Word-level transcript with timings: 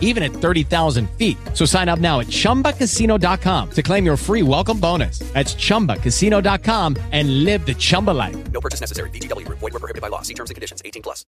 even 0.00 0.24
at 0.24 0.32
30,000 0.32 1.08
feet. 1.10 1.36
So 1.54 1.64
sign 1.64 1.88
up 1.88 2.00
now 2.00 2.18
at 2.18 2.26
chumbacasino.com 2.26 3.70
to 3.70 3.82
claim 3.82 4.04
your 4.04 4.16
free 4.16 4.42
welcome 4.42 4.80
bonus. 4.80 5.20
That's 5.34 5.54
chumbacasino.com 5.54 6.96
and 7.12 7.44
live 7.44 7.64
the 7.64 7.74
Chumba 7.74 8.10
life. 8.10 8.36
No 8.50 8.60
purchase 8.60 8.80
necessary. 8.80 9.10
VGW 9.10 9.46
Group. 9.46 9.60
Void 9.60 9.74
were 9.74 9.80
prohibited 9.80 10.02
by 10.02 10.08
law. 10.08 10.22
See 10.22 10.34
terms 10.34 10.50
and 10.50 10.54
conditions. 10.54 10.82
18 10.84 11.02
plus. 11.02 11.24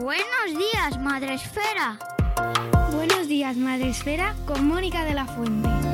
Buenos 0.00 0.58
días, 0.58 0.98
Madre 1.00 1.34
Esfera. 1.34 1.98
Buenos 2.92 3.28
días, 3.28 3.56
Madre 3.56 3.90
Esfera, 3.90 4.34
con 4.46 4.68
Mónica 4.68 5.04
de 5.04 5.14
la 5.14 5.26
Fuente. 5.26 5.85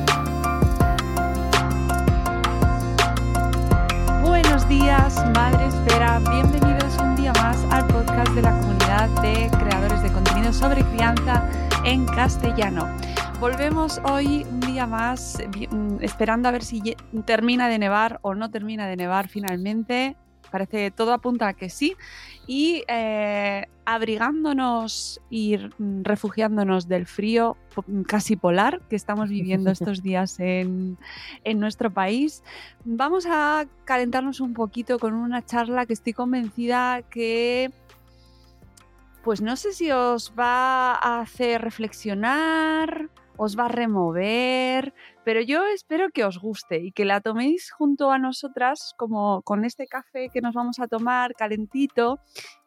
Días, 4.79 5.23
Madre 5.35 5.67
Esfera. 5.67 6.19
Bienvenidos 6.31 6.97
un 6.97 7.15
día 7.15 7.31
más 7.33 7.63
al 7.69 7.85
podcast 7.87 8.31
de 8.31 8.41
la 8.41 8.59
comunidad 8.59 9.07
de 9.21 9.47
creadores 9.59 10.01
de 10.01 10.11
contenido 10.11 10.51
sobre 10.51 10.83
crianza 10.85 11.47
en 11.85 12.07
castellano. 12.07 12.87
Volvemos 13.39 14.01
hoy 14.03 14.47
un 14.49 14.61
día 14.61 14.87
más 14.87 15.37
mm, 15.69 15.97
esperando 16.01 16.49
a 16.49 16.51
ver 16.51 16.63
si 16.63 16.95
termina 17.23 17.69
de 17.69 17.77
nevar 17.77 18.17
o 18.23 18.33
no 18.33 18.49
termina 18.49 18.87
de 18.87 18.95
nevar 18.95 19.27
finalmente. 19.27 20.15
Parece 20.53 20.91
todo 20.91 21.13
apunta 21.13 21.47
a 21.47 21.53
que 21.53 21.67
sí. 21.67 21.95
Y 22.45 22.83
eh, 22.87 23.65
abrigándonos 23.85 25.19
y 25.31 25.57
refugiándonos 26.03 26.87
del 26.87 27.07
frío 27.07 27.57
casi 28.05 28.35
polar 28.35 28.79
que 28.87 28.95
estamos 28.95 29.29
viviendo 29.29 29.71
estos 29.71 30.03
días 30.03 30.39
en, 30.39 30.99
en 31.43 31.59
nuestro 31.59 31.91
país, 31.91 32.43
vamos 32.85 33.25
a 33.27 33.65
calentarnos 33.83 34.41
un 34.41 34.53
poquito 34.53 34.99
con 34.99 35.15
una 35.15 35.43
charla 35.43 35.87
que 35.87 35.93
estoy 35.93 36.13
convencida 36.13 37.01
que, 37.01 37.71
pues 39.23 39.41
no 39.41 39.55
sé 39.55 39.73
si 39.73 39.89
os 39.89 40.35
va 40.37 40.93
a 40.93 41.21
hacer 41.21 41.63
reflexionar, 41.63 43.09
os 43.37 43.57
va 43.57 43.65
a 43.65 43.69
remover, 43.69 44.93
pero 45.23 45.41
yo 45.41 45.65
espero 45.65 46.09
que 46.09 46.23
os 46.23 46.37
guste 46.39 46.79
y 46.79 46.91
que 46.91 47.05
la 47.05 47.21
toméis 47.21 47.71
junto 47.71 48.11
a 48.11 48.19
nosotras, 48.19 48.93
como 48.97 49.41
con 49.41 49.65
este 49.65 49.87
café 49.87 50.29
que 50.29 50.41
nos 50.41 50.53
vamos 50.53 50.79
a 50.79 50.87
tomar 50.87 51.33
calentito, 51.33 52.19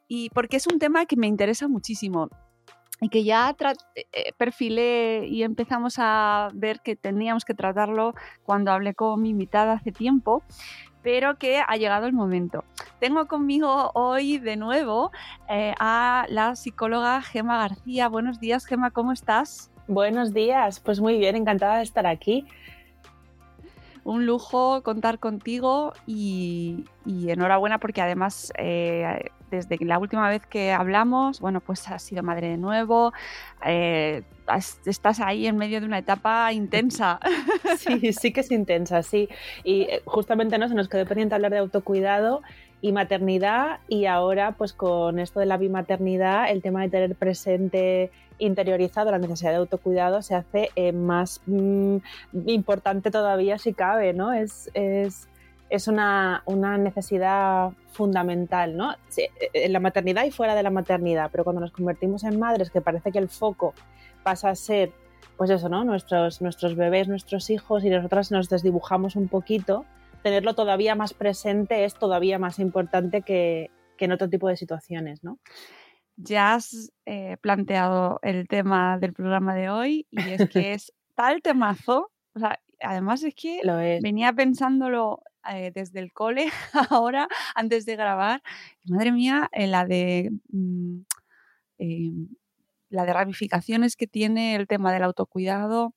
y 0.09 0.31
porque 0.31 0.56
es 0.56 0.66
un 0.66 0.78
tema 0.78 1.06
que 1.06 1.16
me 1.16 1.27
interesa 1.27 1.69
muchísimo 1.69 2.28
y 3.00 3.09
que 3.10 3.25
ya 3.25 3.54
tra- 3.56 3.77
eh, 3.94 4.32
perfilé 4.38 5.27
y 5.28 5.43
empezamos 5.43 5.97
a 5.99 6.49
ver 6.54 6.81
que 6.81 6.97
teníamos 6.97 7.44
que 7.44 7.53
tratarlo 7.54 8.15
cuando 8.43 8.72
hablé 8.72 8.94
con 8.94 9.21
mi 9.21 9.31
invitada 9.31 9.75
hace 9.75 9.93
tiempo, 9.93 10.43
pero 11.03 11.37
que 11.38 11.59
ha 11.59 11.77
llegado 11.77 12.06
el 12.06 12.15
momento. 12.15 12.65
Tengo 12.98 13.27
conmigo 13.27 13.91
hoy 13.94 14.38
de 14.38 14.56
nuevo 14.56 15.10
eh, 15.48 15.75
a 15.78 16.25
la 16.31 16.56
psicóloga 16.56 17.21
Gema 17.21 17.59
García. 17.59 18.09
Buenos 18.09 18.41
días, 18.41 18.65
Gema, 18.65 18.91
¿cómo 18.91 19.12
estás? 19.12 19.71
Buenos 19.88 20.34
días, 20.34 20.80
pues 20.80 21.00
muy 21.00 21.19
bien, 21.19 21.36
encantada 21.36 21.76
de 21.78 21.84
estar 21.84 22.06
aquí. 22.06 22.44
Un 24.04 24.24
lujo 24.26 24.82
contar 24.82 25.19
contigo 25.19 25.92
y, 26.06 26.84
y 27.04 27.30
enhorabuena 27.30 27.78
porque 27.78 28.00
además 28.00 28.52
eh, 28.56 29.30
desde 29.50 29.78
la 29.84 29.98
última 29.98 30.28
vez 30.28 30.47
que 30.47 30.72
hablamos, 30.72 31.41
bueno, 31.41 31.60
pues 31.60 31.88
has 31.88 32.02
sido 32.02 32.22
madre 32.22 32.48
de 32.50 32.56
nuevo, 32.56 33.12
eh, 33.64 34.22
has- 34.47 34.80
estás 34.86 35.19
ahí 35.20 35.47
en 35.48 35.56
medio 35.56 35.80
de 35.80 35.86
una 35.86 35.98
etapa 35.98 36.53
intensa. 36.53 37.18
Sí, 37.78 38.12
sí 38.12 38.32
que 38.32 38.41
es 38.41 38.50
intensa, 38.53 39.03
sí. 39.03 39.28
Y 39.62 39.82
eh, 39.82 40.03
justamente 40.06 40.56
no 40.58 40.68
se 40.68 40.74
nos 40.74 40.88
quedó 40.88 41.04
pendiente 41.04 41.34
hablar 41.34 41.50
de 41.53 41.58
autocuidado 41.58 42.42
y 42.81 42.92
maternidad 42.92 43.81
y 43.88 44.06
ahora 44.06 44.53
pues 44.53 44.72
con 44.72 45.19
esto 45.19 45.41
de 45.41 45.47
la 45.47 45.56
bimaternidad, 45.56 46.50
el 46.50 46.62
tema 46.62 46.82
de 46.82 46.88
tener 46.91 47.14
presente 47.16 48.10
interiorizado 48.38 49.10
la 49.10 49.19
necesidad 49.19 49.50
de 49.50 49.56
autocuidado 49.56 50.22
se 50.22 50.34
hace 50.34 50.70
eh, 50.76 50.92
más 50.92 51.41
mm, 51.47 51.97
importante 52.47 53.10
todavía 53.10 53.59
si 53.59 53.72
cabe, 53.72 54.12
¿no? 54.12 54.32
Es, 54.32 54.70
es, 54.75 55.28
es 55.70 55.88
una, 55.88 56.42
una 56.44 56.78
necesidad 56.78 57.70
fundamental, 57.92 58.76
¿no? 58.76 58.94
Sí, 59.09 59.22
eh, 59.22 59.50
en 59.54 59.72
la 59.72 59.81
maternidad 59.81 60.25
y 60.25 60.31
fuera 60.31 60.54
de 60.54 60.62
la 60.62 60.70
maternidad, 60.70 61.31
pero 61.32 61.44
cuando 61.44 61.60
nos 61.60 61.72
convertimos 61.72 62.25
en 62.25 62.38
madres, 62.38 62.70
que 62.70 62.81
parece 62.81 63.10
que 63.10 63.19
el 63.19 63.28
foco 63.28 63.75
pasa 64.22 64.50
a 64.50 64.54
ser, 64.54 64.92
pues 65.36 65.50
eso, 65.50 65.69
¿no? 65.69 65.84
Nuestros, 65.84 66.42
nuestros 66.42 66.76
bebés, 66.76 67.09
nuestros 67.09 67.50
hijos 67.50 67.84
y 67.84 67.91
nosotras 67.91 68.31
nos 68.31 68.48
desdibujamos 68.48 69.16
un 69.16 69.28
poquito, 69.28 69.84
tenerlo 70.26 70.56
todavía 70.56 70.97
más 70.97 71.14
presente 71.14 71.84
es 71.84 71.94
todavía 71.94 72.37
más 72.37 72.59
importante 72.59 73.22
que, 73.22 73.70
que 73.97 74.06
en 74.06 74.10
otro 74.10 74.28
tipo 74.28 74.48
de 74.48 74.56
situaciones, 74.56 75.22
¿no? 75.22 75.38
Ya 76.16 76.54
has 76.54 76.91
eh, 77.04 77.37
planteado 77.41 78.19
el 78.22 78.48
tema 78.48 78.98
del 78.98 79.12
programa 79.12 79.54
de 79.54 79.70
hoy 79.70 80.09
y 80.10 80.19
es 80.31 80.48
que 80.48 80.72
es 80.72 80.92
tal 81.15 81.42
temazo, 81.42 82.10
o 82.34 82.41
sea, 82.41 82.59
además 82.81 83.22
es 83.22 83.36
que 83.36 83.60
Lo 83.62 83.78
es. 83.78 84.03
venía 84.03 84.32
pensándolo 84.32 85.22
eh, 85.48 85.70
desde 85.72 86.00
el 86.00 86.12
cole 86.12 86.50
ahora, 86.91 87.28
antes 87.54 87.86
de 87.86 87.94
grabar, 87.94 88.42
madre 88.82 89.12
mía, 89.12 89.48
eh, 89.53 89.69
la 89.69 89.84
de 89.84 90.32
mm, 90.48 91.03
eh, 91.78 92.10
la 92.88 93.04
de 93.04 93.12
ramificaciones 93.12 93.94
que 93.94 94.09
tiene 94.09 94.56
el 94.56 94.66
tema 94.66 94.92
del 94.92 95.04
autocuidado, 95.04 95.94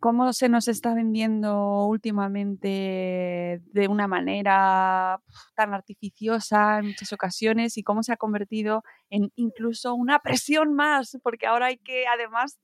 cómo 0.00 0.32
se 0.32 0.48
nos 0.48 0.66
está 0.66 0.94
vendiendo 0.94 1.84
últimamente 1.84 3.60
de 3.64 3.88
una 3.88 4.08
manera 4.08 5.20
tan 5.54 5.74
artificiosa 5.74 6.78
en 6.78 6.86
muchas 6.86 7.12
ocasiones 7.12 7.76
y 7.76 7.82
cómo 7.82 8.02
se 8.02 8.12
ha 8.12 8.16
convertido 8.16 8.82
en 9.10 9.30
incluso 9.36 9.94
una 9.94 10.18
presión 10.20 10.74
más, 10.74 11.18
porque 11.22 11.46
ahora 11.46 11.66
hay 11.66 11.76
que 11.76 12.06
además 12.06 12.58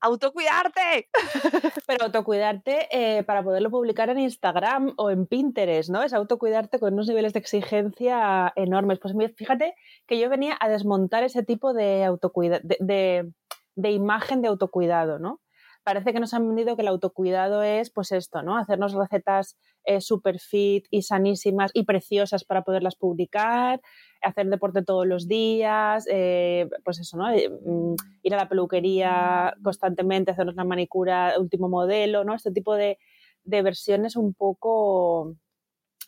autocuidarte. 0.00 1.08
Pero 1.86 2.04
autocuidarte 2.04 2.88
eh, 2.90 3.24
para 3.24 3.42
poderlo 3.42 3.70
publicar 3.70 4.08
en 4.10 4.20
Instagram 4.20 4.94
o 4.96 5.10
en 5.10 5.26
Pinterest, 5.26 5.90
¿no? 5.90 6.02
Es 6.02 6.12
autocuidarte 6.12 6.78
con 6.78 6.94
unos 6.94 7.08
niveles 7.08 7.32
de 7.32 7.40
exigencia 7.40 8.52
enormes. 8.54 9.00
Pues 9.00 9.14
fíjate 9.36 9.74
que 10.06 10.20
yo 10.20 10.30
venía 10.30 10.56
a 10.60 10.68
desmontar 10.68 11.24
ese 11.24 11.42
tipo 11.42 11.74
de, 11.74 12.04
autocuida 12.04 12.60
de, 12.62 12.76
de, 12.80 13.32
de 13.74 13.90
imagen 13.90 14.42
de 14.42 14.48
autocuidado, 14.48 15.18
¿no? 15.18 15.40
Parece 15.86 16.12
que 16.12 16.18
nos 16.18 16.34
han 16.34 16.48
vendido 16.48 16.74
que 16.74 16.82
el 16.82 16.88
autocuidado 16.88 17.62
es, 17.62 17.90
pues 17.90 18.10
esto, 18.10 18.42
¿no? 18.42 18.58
Hacernos 18.58 18.92
recetas 18.92 19.56
eh, 19.84 20.00
super 20.00 20.40
fit 20.40 20.84
y 20.90 21.02
sanísimas 21.02 21.70
y 21.74 21.84
preciosas 21.84 22.42
para 22.42 22.62
poderlas 22.62 22.96
publicar, 22.96 23.80
hacer 24.20 24.48
deporte 24.48 24.82
todos 24.82 25.06
los 25.06 25.28
días, 25.28 26.04
eh, 26.10 26.68
pues 26.84 26.98
eso, 26.98 27.16
¿no? 27.16 27.30
Eh, 27.30 27.48
mm, 27.48 27.94
ir 28.24 28.34
a 28.34 28.36
la 28.36 28.48
peluquería 28.48 29.54
constantemente, 29.62 30.32
hacernos 30.32 30.56
una 30.56 30.64
manicura 30.64 31.34
último 31.38 31.68
modelo, 31.68 32.24
¿no? 32.24 32.34
Este 32.34 32.50
tipo 32.50 32.74
de, 32.74 32.98
de 33.44 33.62
versiones 33.62 34.16
un 34.16 34.34
poco 34.34 35.36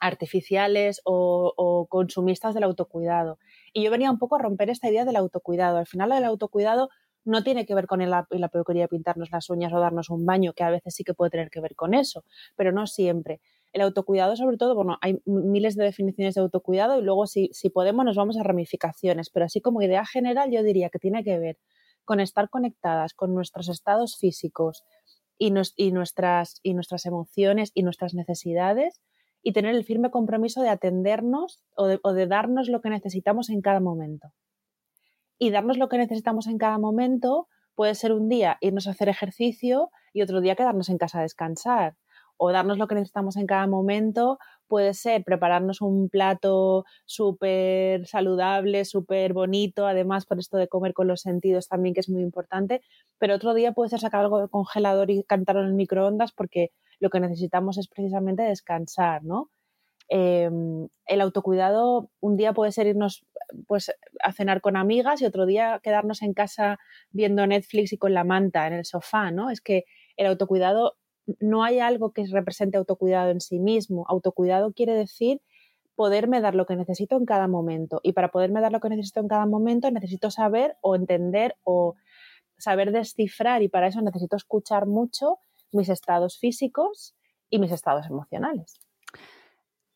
artificiales 0.00 1.00
o, 1.04 1.86
consumistas 1.88 2.52
del 2.52 2.64
autocuidado. 2.64 3.38
Y 3.72 3.84
yo 3.84 3.92
venía 3.92 4.10
un 4.10 4.18
poco 4.18 4.34
a 4.34 4.40
romper 4.40 4.70
esta 4.70 4.90
idea 4.90 5.04
del 5.04 5.14
autocuidado. 5.14 5.78
Al 5.78 5.86
final 5.86 6.10
el 6.10 6.24
autocuidado 6.24 6.88
no 7.28 7.42
tiene 7.42 7.66
que 7.66 7.74
ver 7.74 7.86
con 7.86 8.00
la, 8.08 8.26
la 8.30 8.48
peluquería 8.48 8.88
pintarnos 8.88 9.30
las 9.30 9.50
uñas 9.50 9.72
o 9.72 9.80
darnos 9.80 10.10
un 10.10 10.24
baño, 10.26 10.52
que 10.54 10.64
a 10.64 10.70
veces 10.70 10.94
sí 10.94 11.04
que 11.04 11.14
puede 11.14 11.30
tener 11.30 11.50
que 11.50 11.60
ver 11.60 11.74
con 11.74 11.94
eso, 11.94 12.24
pero 12.56 12.72
no 12.72 12.86
siempre. 12.86 13.40
El 13.72 13.82
autocuidado, 13.82 14.34
sobre 14.34 14.56
todo, 14.56 14.74
bueno, 14.74 14.96
hay 15.02 15.20
miles 15.26 15.76
de 15.76 15.84
definiciones 15.84 16.34
de 16.34 16.40
autocuidado 16.40 16.98
y 16.98 17.02
luego 17.02 17.26
si, 17.26 17.50
podemos 17.72 18.04
nos 18.04 18.16
vamos 18.16 18.38
a 18.38 18.42
ramificaciones, 18.42 19.30
pero 19.30 19.44
así 19.44 19.60
como 19.60 19.82
idea 19.82 20.04
general 20.06 20.50
yo 20.50 20.62
diría 20.62 20.88
que 20.88 20.98
tiene 20.98 21.22
que 21.22 21.38
ver 21.38 21.58
con 22.04 22.20
estar 22.20 22.48
conectadas 22.48 23.12
con 23.12 23.34
nuestros 23.34 23.68
estados 23.68 24.16
físicos 24.16 24.84
y, 25.36 25.50
nuestras, 25.50 26.60
y 26.62 26.72
nuestras 26.72 27.04
emociones 27.04 27.70
y 27.74 27.82
nuestras 27.82 28.14
necesidades 28.14 29.02
y 29.42 29.52
tener 29.52 29.74
el 29.74 29.84
firme 29.84 30.10
compromiso 30.10 30.62
de 30.62 30.70
atendernos 30.70 31.62
o 31.76 31.86
de, 31.86 32.26
darnos 32.26 32.68
lo 32.68 32.80
que 32.80 32.90
necesitamos 32.90 33.50
en 33.50 33.60
cada 33.60 33.80
momento. 33.80 34.32
Y 35.38 35.50
darnos 35.50 35.78
lo 35.78 35.88
que 35.88 35.98
necesitamos 35.98 36.46
en 36.46 36.58
cada 36.58 36.78
momento 36.78 37.48
puede 37.74 37.94
ser 37.94 38.12
un 38.12 38.28
día 38.28 38.58
irnos 38.60 38.88
a 38.88 38.90
hacer 38.90 39.08
ejercicio 39.08 39.90
y 40.12 40.22
otro 40.22 40.40
día 40.40 40.56
quedarnos 40.56 40.88
en 40.88 40.98
casa 40.98 41.20
a 41.20 41.22
descansar. 41.22 41.96
O 42.36 42.52
darnos 42.52 42.78
lo 42.78 42.86
que 42.86 42.94
necesitamos 42.94 43.36
en 43.36 43.46
cada 43.46 43.66
momento 43.66 44.38
puede 44.68 44.94
ser 44.94 45.24
prepararnos 45.24 45.80
un 45.80 46.08
plato 46.08 46.84
súper 47.04 48.06
saludable, 48.06 48.84
súper 48.84 49.32
bonito, 49.32 49.86
además 49.86 50.26
por 50.26 50.38
esto 50.38 50.56
de 50.56 50.68
comer 50.68 50.92
con 50.92 51.08
los 51.08 51.22
sentidos 51.22 51.68
también, 51.68 51.94
que 51.94 52.00
es 52.00 52.08
muy 52.08 52.22
importante. 52.22 52.80
Pero 53.18 53.34
otro 53.34 53.54
día 53.54 53.72
puede 53.72 53.90
ser 53.90 54.00
sacar 54.00 54.20
algo 54.20 54.38
del 54.38 54.50
congelador 54.50 55.10
y 55.10 55.24
cantarlo 55.24 55.62
en 55.62 55.68
el 55.68 55.74
microondas 55.74 56.32
porque 56.32 56.70
lo 57.00 57.10
que 57.10 57.20
necesitamos 57.20 57.78
es 57.78 57.88
precisamente 57.88 58.42
descansar, 58.42 59.24
¿no? 59.24 59.50
Em, 60.08 60.88
el 61.06 61.20
autocuidado 61.20 62.10
un 62.20 62.36
día 62.36 62.52
puede 62.54 62.72
ser 62.72 62.86
irnos 62.86 63.26
pues 63.66 63.92
a 64.22 64.32
cenar 64.32 64.60
con 64.60 64.76
amigas 64.76 65.20
y 65.22 65.26
otro 65.26 65.46
día 65.46 65.80
quedarnos 65.82 66.22
en 66.22 66.34
casa 66.34 66.78
viendo 67.10 67.46
Netflix 67.46 67.92
y 67.92 67.98
con 67.98 68.14
la 68.14 68.24
manta 68.24 68.66
en 68.66 68.72
el 68.72 68.84
sofá, 68.84 69.30
¿no? 69.30 69.50
Es 69.50 69.60
que 69.60 69.84
el 70.16 70.26
autocuidado 70.26 70.96
no 71.40 71.62
hay 71.64 71.78
algo 71.80 72.12
que 72.12 72.26
represente 72.26 72.78
autocuidado 72.78 73.30
en 73.30 73.40
sí 73.40 73.58
mismo. 73.58 74.04
Autocuidado 74.08 74.72
quiere 74.72 74.94
decir 74.94 75.42
poderme 75.94 76.40
dar 76.40 76.54
lo 76.54 76.64
que 76.64 76.76
necesito 76.76 77.16
en 77.16 77.24
cada 77.24 77.48
momento. 77.48 78.00
Y 78.02 78.12
para 78.12 78.30
poderme 78.30 78.60
dar 78.60 78.72
lo 78.72 78.80
que 78.80 78.88
necesito 78.88 79.20
en 79.20 79.28
cada 79.28 79.46
momento 79.46 79.90
necesito 79.90 80.30
saber 80.30 80.76
o 80.80 80.94
entender 80.94 81.56
o 81.64 81.96
saber 82.56 82.92
descifrar 82.92 83.62
y 83.62 83.68
para 83.68 83.88
eso 83.88 84.00
necesito 84.00 84.36
escuchar 84.36 84.86
mucho 84.86 85.38
mis 85.72 85.88
estados 85.88 86.38
físicos 86.38 87.14
y 87.50 87.58
mis 87.58 87.72
estados 87.72 88.06
emocionales. 88.06 88.80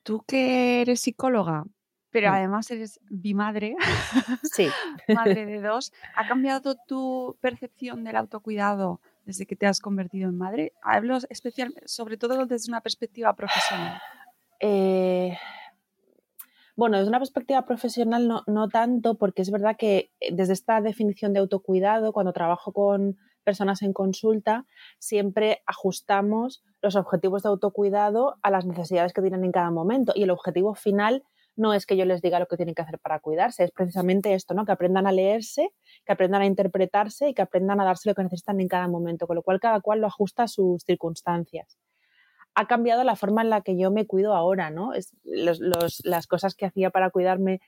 Tú 0.03 0.25
que 0.27 0.83
eres 0.83 1.01
psicóloga, 1.01 1.65
pero 2.13 2.31
mm. 2.31 2.35
además 2.35 2.71
eres 2.71 3.01
bimadre, 3.11 3.75
sí. 4.43 4.69
madre 5.09 5.47
de 5.47 5.61
dos, 5.61 5.93
¿ha 6.15 6.29
cambiado 6.29 6.77
tu 6.87 7.37
percepción 7.41 8.05
del 8.05 8.17
autocuidado 8.17 9.01
desde 9.25 9.47
que 9.47 9.57
te 9.57 9.67
has 9.67 9.81
convertido 9.81 10.29
en 10.29 10.39
madre? 10.39 10.75
Hablo 10.83 11.19
especial, 11.31 11.75
sobre 11.87 12.17
todo 12.17 12.47
desde 12.47 12.71
una 12.71 12.83
perspectiva 12.83 13.35
profesional. 13.35 14.01
Eh, 14.61 15.37
bueno, 16.77 16.99
desde 16.99 17.09
una 17.09 17.19
perspectiva 17.19 17.65
profesional 17.65 18.29
no, 18.29 18.45
no, 18.47 18.69
tanto, 18.69 19.17
porque 19.17 19.43
es 19.43 19.51
verdad 19.51 19.77
que 19.77 20.13
eh, 20.21 20.31
desde 20.33 20.53
esta 20.53 20.81
definición 20.81 21.33
de 21.33 21.41
autocuidado, 21.41 22.13
cuando 22.13 22.33
trabajo 22.33 22.73
con 22.73 23.19
personas 23.43 23.83
en 23.83 23.93
consulta, 23.93 24.67
siempre 24.99 25.63
ajustamos 25.67 26.63
los 26.81 26.97
objetivos 26.97 27.43
de 27.43 27.49
autocuidado 27.49 28.37
a 28.43 28.51
las 28.51 28.67
necesidades 28.67 29.13
que 29.13 29.21
tienen 29.21 29.45
en 29.45 29.53
cada 29.53 29.71
momento. 29.71 30.13
Y 30.15 30.23
el 30.23 30.31
objetivo 30.31 30.75
final 30.75 31.25
no 31.57 31.75
es 31.75 31.87
que 31.87 31.97
yo 31.97 32.05
les 32.05 32.23
diga 32.23 32.39
lo 32.39 32.47
que 32.47 32.57
tienen 32.57 32.75
que 32.75 32.83
hacer 32.83 32.99
para 32.99 33.21
cuidarse, 33.21 33.65
es 33.65 33.71
precisamente 33.71 34.35
esto, 34.35 34.55
¿no? 34.55 34.65
Que 34.65 34.73
aprendan 34.73 35.07
a 35.07 35.13
leerse, 35.13 35.71
que 36.05 36.13
aprendan 36.13 36.43
a 36.43 36.47
interpretarse 36.47 37.29
y 37.29 37.35
que 37.35 37.43
aprendan 37.43 37.81
a 37.81 37.85
darse 37.85 38.09
lo 38.09 38.15
que 38.15 38.23
necesitan 38.23 38.61
en 38.61 38.69
cada 38.69 38.89
momento, 38.89 39.27
con 39.27 39.37
lo 39.37 39.43
cual 39.43 39.61
cada 39.61 39.81
cual 39.81 40.01
lo 40.01 40.07
ajusta 40.07 40.45
a 40.45 40.49
sus 40.49 40.83
circunstancias. 40.85 41.79
Ha 42.55 42.67
cambiado 42.67 43.05
la 43.05 43.17
forma 43.17 43.43
en 43.43 43.51
la 43.51 43.63
que 43.63 43.79
yo 43.79 43.91
me 43.91 44.07
cuido 44.07 44.35
ahora, 44.35 44.71
¿no? 44.71 44.95
Es, 44.95 45.13
las 45.25 46.27
cosas 46.27 46.55
que 46.55 46.67
hacía 46.67 46.91
para 46.91 47.11
cuidarme 47.11 47.61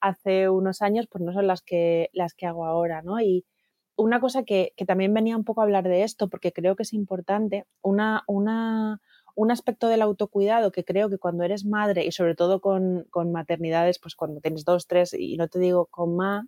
hace 0.00 0.48
unos 0.48 0.82
años, 0.82 1.06
pues 1.08 1.22
no 1.22 1.32
son 1.32 1.46
las 1.46 1.62
que, 1.62 2.10
las 2.12 2.34
que 2.34 2.46
hago 2.46 2.66
ahora, 2.66 3.02
¿no? 3.02 3.20
Y, 3.20 3.44
una 3.96 4.20
cosa 4.20 4.44
que, 4.44 4.72
también 4.86 5.14
venía 5.14 5.36
un 5.36 5.44
poco 5.44 5.60
a 5.60 5.64
hablar 5.64 5.84
de 5.84 6.02
esto, 6.02 6.28
porque 6.28 6.52
creo 6.52 6.76
que 6.76 6.82
es 6.82 6.92
importante, 6.92 7.66
una, 7.82 8.24
una, 8.26 9.00
un 9.34 9.50
aspecto 9.50 9.88
del 9.88 10.02
autocuidado 10.02 10.72
que 10.72 10.84
creo 10.84 11.08
que 11.08 11.18
cuando 11.18 11.44
eres 11.44 11.64
madre 11.64 12.04
y 12.04 12.12
sobre 12.12 12.34
todo 12.34 12.60
con, 12.60 13.06
con, 13.10 13.32
maternidades, 13.32 13.98
pues 13.98 14.14
cuando 14.14 14.40
tienes 14.40 14.64
dos, 14.64 14.86
tres 14.86 15.14
y 15.14 15.36
no 15.36 15.48
te 15.48 15.58
digo 15.58 15.86
con 15.86 16.16
más, 16.16 16.46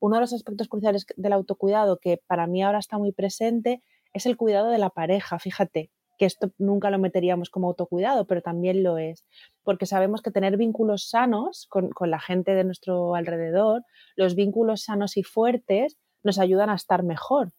uno 0.00 0.16
de 0.16 0.20
los 0.20 0.32
aspectos 0.32 0.68
cruciales 0.68 1.06
del 1.16 1.32
autocuidado 1.32 1.98
que 1.98 2.20
para 2.26 2.46
mí 2.46 2.62
ahora 2.62 2.78
está 2.78 2.98
muy 2.98 3.12
presente 3.12 3.82
es 4.12 4.26
el 4.26 4.36
cuidado 4.36 4.70
de 4.70 4.78
la 4.78 4.90
pareja, 4.90 5.38
fíjate 5.38 5.90
que 6.18 6.26
esto 6.26 6.50
nunca 6.58 6.90
lo 6.90 6.98
meteríamos 6.98 7.48
como 7.48 7.68
autocuidado, 7.68 8.26
pero 8.26 8.42
también 8.42 8.82
lo 8.82 8.98
es, 8.98 9.24
porque 9.62 9.86
sabemos 9.86 10.20
que 10.20 10.32
tener 10.32 10.56
vínculos 10.56 11.08
sanos 11.08 11.66
con, 11.68 11.90
con 11.90 12.10
la 12.10 12.18
gente 12.18 12.54
de 12.54 12.64
nuestro 12.64 13.14
alrededor, 13.14 13.84
los 14.16 14.34
vínculos 14.34 14.82
sanos 14.82 15.16
y 15.16 15.22
fuertes, 15.22 15.96
nos 16.24 16.40
ayudan 16.40 16.70
a 16.70 16.74
estar 16.74 17.04
mejor. 17.04 17.52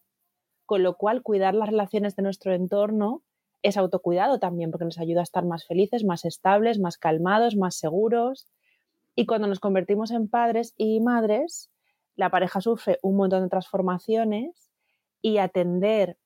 Con 0.66 0.82
lo 0.82 0.96
cual, 0.96 1.22
cuidar 1.22 1.54
las 1.54 1.70
relaciones 1.70 2.14
de 2.16 2.22
nuestro 2.22 2.52
entorno 2.52 3.22
es 3.62 3.76
autocuidado 3.76 4.38
también, 4.38 4.70
porque 4.70 4.84
nos 4.84 4.98
ayuda 4.98 5.20
a 5.20 5.24
estar 5.24 5.44
más 5.44 5.66
felices, 5.66 6.04
más 6.04 6.24
estables, 6.24 6.78
más 6.78 6.98
calmados, 6.98 7.56
más 7.56 7.76
seguros. 7.76 8.48
Y 9.14 9.26
cuando 9.26 9.46
nos 9.46 9.60
convertimos 9.60 10.10
en 10.10 10.28
padres 10.28 10.74
y 10.76 11.00
madres, 11.00 11.70
la 12.16 12.30
pareja 12.30 12.60
sufre 12.60 12.98
un 13.02 13.16
montón 13.16 13.42
de 13.42 13.48
transformaciones 13.48 14.70
y 15.22 15.38
atender 15.38 16.16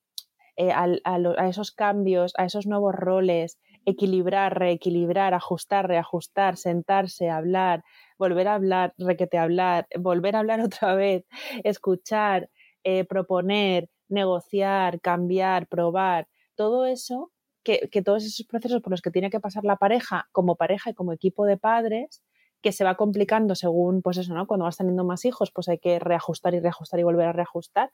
eh, 0.56 0.70
a, 0.72 1.48
esos 1.48 1.72
cambios, 1.72 2.32
a 2.38 2.44
esos 2.44 2.66
nuevos 2.66 2.94
roles, 2.94 3.58
equilibrar, 3.86 4.56
reequilibrar, 4.56 5.34
ajustar, 5.34 5.88
reajustar, 5.88 6.56
sentarse, 6.56 7.28
hablar, 7.28 7.82
volver 8.18 8.46
a 8.46 8.54
hablar, 8.54 8.94
requete 8.96 9.36
hablar, 9.36 9.88
volver 9.98 10.36
a 10.36 10.40
hablar 10.40 10.60
otra 10.64 10.94
vez, 10.94 11.24
escuchar, 11.64 12.50
eh, 12.84 13.04
proponer, 13.04 13.88
negociar, 14.08 15.00
cambiar, 15.00 15.66
probar, 15.66 16.28
todo 16.54 16.86
eso, 16.86 17.32
que, 17.62 17.88
todos 18.04 18.24
esos 18.24 18.46
procesos 18.46 18.82
por 18.82 18.90
los 18.90 19.02
que 19.02 19.10
tiene 19.10 19.30
que 19.30 19.40
pasar 19.40 19.64
la 19.64 19.76
pareja 19.76 20.28
como 20.32 20.56
pareja 20.56 20.90
y 20.90 20.94
como 20.94 21.12
equipo 21.12 21.46
de 21.46 21.56
padres, 21.56 22.22
que 22.60 22.72
se 22.72 22.84
va 22.84 22.94
complicando 22.94 23.54
según, 23.54 24.02
pues 24.02 24.16
eso, 24.18 24.34
¿no? 24.34 24.46
Cuando 24.46 24.64
vas 24.64 24.76
teniendo 24.76 25.04
más 25.04 25.24
hijos, 25.24 25.50
pues 25.52 25.68
hay 25.68 25.78
que 25.78 25.98
reajustar 25.98 26.54
y 26.54 26.60
reajustar 26.60 27.00
y 27.00 27.02
volver 27.02 27.28
a 27.28 27.32
reajustar. 27.32 27.90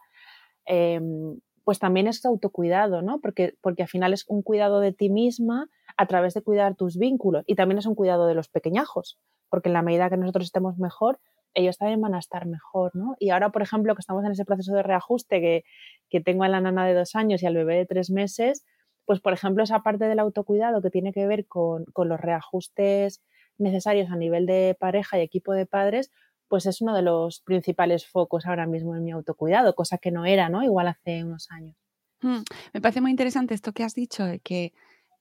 Em, 0.64 1.40
pues 1.64 1.79
también 1.79 2.07
es 2.07 2.25
autocuidado, 2.25 3.02
¿no? 3.02 3.21
Porque, 3.21 3.55
porque 3.61 3.83
al 3.83 3.88
final 3.88 4.12
es 4.12 4.25
un 4.29 4.43
cuidado 4.43 4.81
de 4.81 4.93
ti 4.93 5.09
misma 5.09 5.69
a 5.97 6.07
través 6.07 6.35
de 6.35 6.43
cuidar 6.43 6.75
tus 6.75 6.97
vínculos 6.97 7.45
y 7.47 7.55
también 7.55 7.79
es 7.79 7.87
un 7.87 7.95
cuidado 7.95 8.26
de 8.26 8.35
los 8.35 8.49
pequeñajos, 8.49 9.19
porque 9.49 9.69
en 9.69 9.75
la 9.75 9.83
medida 9.83 10.11
que 10.11 10.17
nosotros 10.17 10.47
estemos 10.47 10.79
mejor, 10.79 11.21
ellos 11.54 11.78
también 11.78 12.00
van 12.00 12.14
a 12.14 12.19
estar 12.19 12.47
mejor, 12.47 12.95
¿no? 12.95 13.16
Y 13.19 13.30
ahora, 13.30 13.50
por 13.50 13.62
ejemplo, 13.62 13.95
que 13.95 14.00
estamos 14.00 14.25
en 14.25 14.33
ese 14.33 14.45
proceso 14.45 14.75
de 14.75 14.83
reajuste 14.83 15.40
que, 15.40 15.64
que 16.09 16.21
tengo 16.21 16.45
a 16.45 16.49
la 16.49 16.61
nana 16.61 16.87
de 16.87 16.95
dos 16.95 17.14
años 17.14 17.42
y 17.42 17.47
al 17.47 17.54
bebé 17.54 17.76
de 17.76 17.87
tres 17.87 18.11
meses, 18.11 18.64
pues, 19.04 19.21
por 19.21 19.33
ejemplo, 19.33 19.64
esa 19.64 19.80
parte 19.80 20.07
del 20.07 20.19
autocuidado 20.21 20.83
que 20.83 20.90
tiene 20.90 21.12
que 21.12 21.26
ver 21.26 21.47
con, 21.47 21.85
con 21.87 22.09
los 22.09 22.21
reajustes 22.21 23.23
necesarios 23.59 24.11
a 24.11 24.16
nivel 24.16 24.47
de 24.47 24.76
pareja 24.78 25.19
y 25.19 25.23
equipo 25.23 25.52
de 25.52 25.66
padres, 25.66 26.11
pues 26.49 26.66
es 26.66 26.80
uno 26.80 26.95
de 26.95 27.02
los 27.02 27.40
principales 27.40 28.07
focos 28.07 28.47
ahora 28.47 28.66
mismo 28.66 28.97
en 28.97 29.04
mi 29.04 29.12
autocuidado, 29.12 29.75
cosa 29.75 29.99
que 29.99 30.11
no 30.11 30.26
era, 30.26 30.49
¿no? 30.49 30.62
Igual 30.62 30.88
hace 30.88 31.25
unos 31.25 31.49
años. 31.50 31.76
Hmm, 32.23 32.42
me 32.75 32.80
parece 32.80 33.00
muy 33.00 33.11
interesante 33.11 33.54
esto 33.54 33.73
que 33.73 33.85
has 33.85 33.95
dicho, 33.95 34.25
de 34.25 34.40
que 34.40 34.73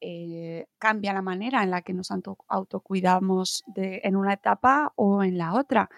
eh, 0.02 0.66
cambia 0.78 1.14
la 1.14 1.22
manera 1.22 1.62
en 1.62 1.72
la 1.72 1.82
que 1.82 1.94
nos 1.94 2.10
autocuidamos 2.48 3.64
en 3.76 4.16
una 4.16 4.34
etapa 4.34 4.94
o 4.96 5.24
en 5.24 5.38
la 5.38 5.54
otra. 5.54 5.90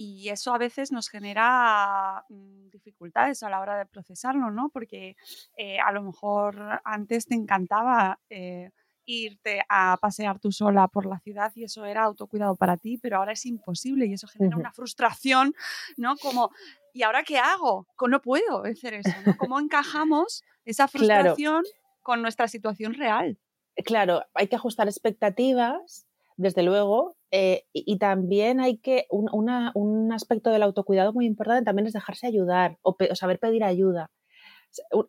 Y 0.00 0.28
eso 0.28 0.54
a 0.54 0.58
veces 0.58 0.92
nos 0.92 1.08
genera 1.08 2.24
mm, 2.28 2.68
dificultades 2.68 3.42
a 3.42 3.50
la 3.50 3.58
hora 3.58 3.76
de 3.76 3.84
procesarlo, 3.84 4.48
¿no? 4.52 4.68
Porque 4.68 5.16
eh, 5.56 5.80
a 5.80 5.90
lo 5.90 6.04
mejor 6.04 6.80
antes 6.84 7.26
te 7.26 7.34
encantaba 7.34 8.20
eh, 8.30 8.70
irte 9.06 9.60
a 9.68 9.96
pasear 10.00 10.38
tú 10.38 10.52
sola 10.52 10.86
por 10.86 11.04
la 11.04 11.18
ciudad 11.18 11.50
y 11.56 11.64
eso 11.64 11.84
era 11.84 12.04
autocuidado 12.04 12.54
para 12.54 12.76
ti, 12.76 12.98
pero 12.98 13.16
ahora 13.16 13.32
es 13.32 13.44
imposible 13.44 14.06
y 14.06 14.12
eso 14.12 14.28
genera 14.28 14.56
una 14.56 14.70
frustración, 14.70 15.52
¿no? 15.96 16.16
Como, 16.18 16.52
¿y 16.94 17.02
ahora 17.02 17.24
qué 17.24 17.38
hago? 17.38 17.88
No 18.08 18.22
puedo 18.22 18.66
hacer 18.66 18.94
eso, 18.94 19.10
¿no? 19.26 19.36
¿Cómo 19.36 19.58
encajamos 19.58 20.44
esa 20.64 20.86
frustración 20.86 21.64
con 22.02 22.22
nuestra 22.22 22.46
situación 22.46 22.94
real? 22.94 23.36
claro, 23.84 24.24
hay 24.34 24.48
que 24.48 24.56
ajustar 24.56 24.88
expectativas, 24.88 26.07
desde 26.38 26.62
luego, 26.62 27.16
eh, 27.30 27.64
y, 27.74 27.98
también 27.98 28.60
hay 28.60 28.78
que, 28.78 29.06
un, 29.10 30.12
aspecto 30.12 30.50
del 30.50 30.62
autocuidado 30.62 31.12
muy 31.12 31.26
importante 31.26 31.64
también 31.64 31.86
es 31.86 31.92
dejarse 31.92 32.26
ayudar 32.26 32.78
o, 32.80 32.96
saber 33.14 33.38
pedir 33.38 33.64
ayuda. 33.64 34.10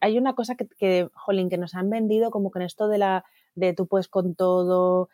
Hay 0.02 0.18
una 0.18 0.36
cosa 0.36 0.56
que, 0.56 0.68
que, 0.78 1.10
jolín, 1.14 1.50
que 1.50 1.58
nos 1.58 1.76
han 1.76 1.90
vendido 1.90 2.32
como 2.32 2.52
que 2.52 2.60
en 2.60 2.66
esto 2.66 2.90
de 2.90 2.98
la 2.98 3.24
de 3.60 3.74
tú 3.74 3.88
puedes 3.88 4.08
con 4.08 4.36
todo, 4.36 5.10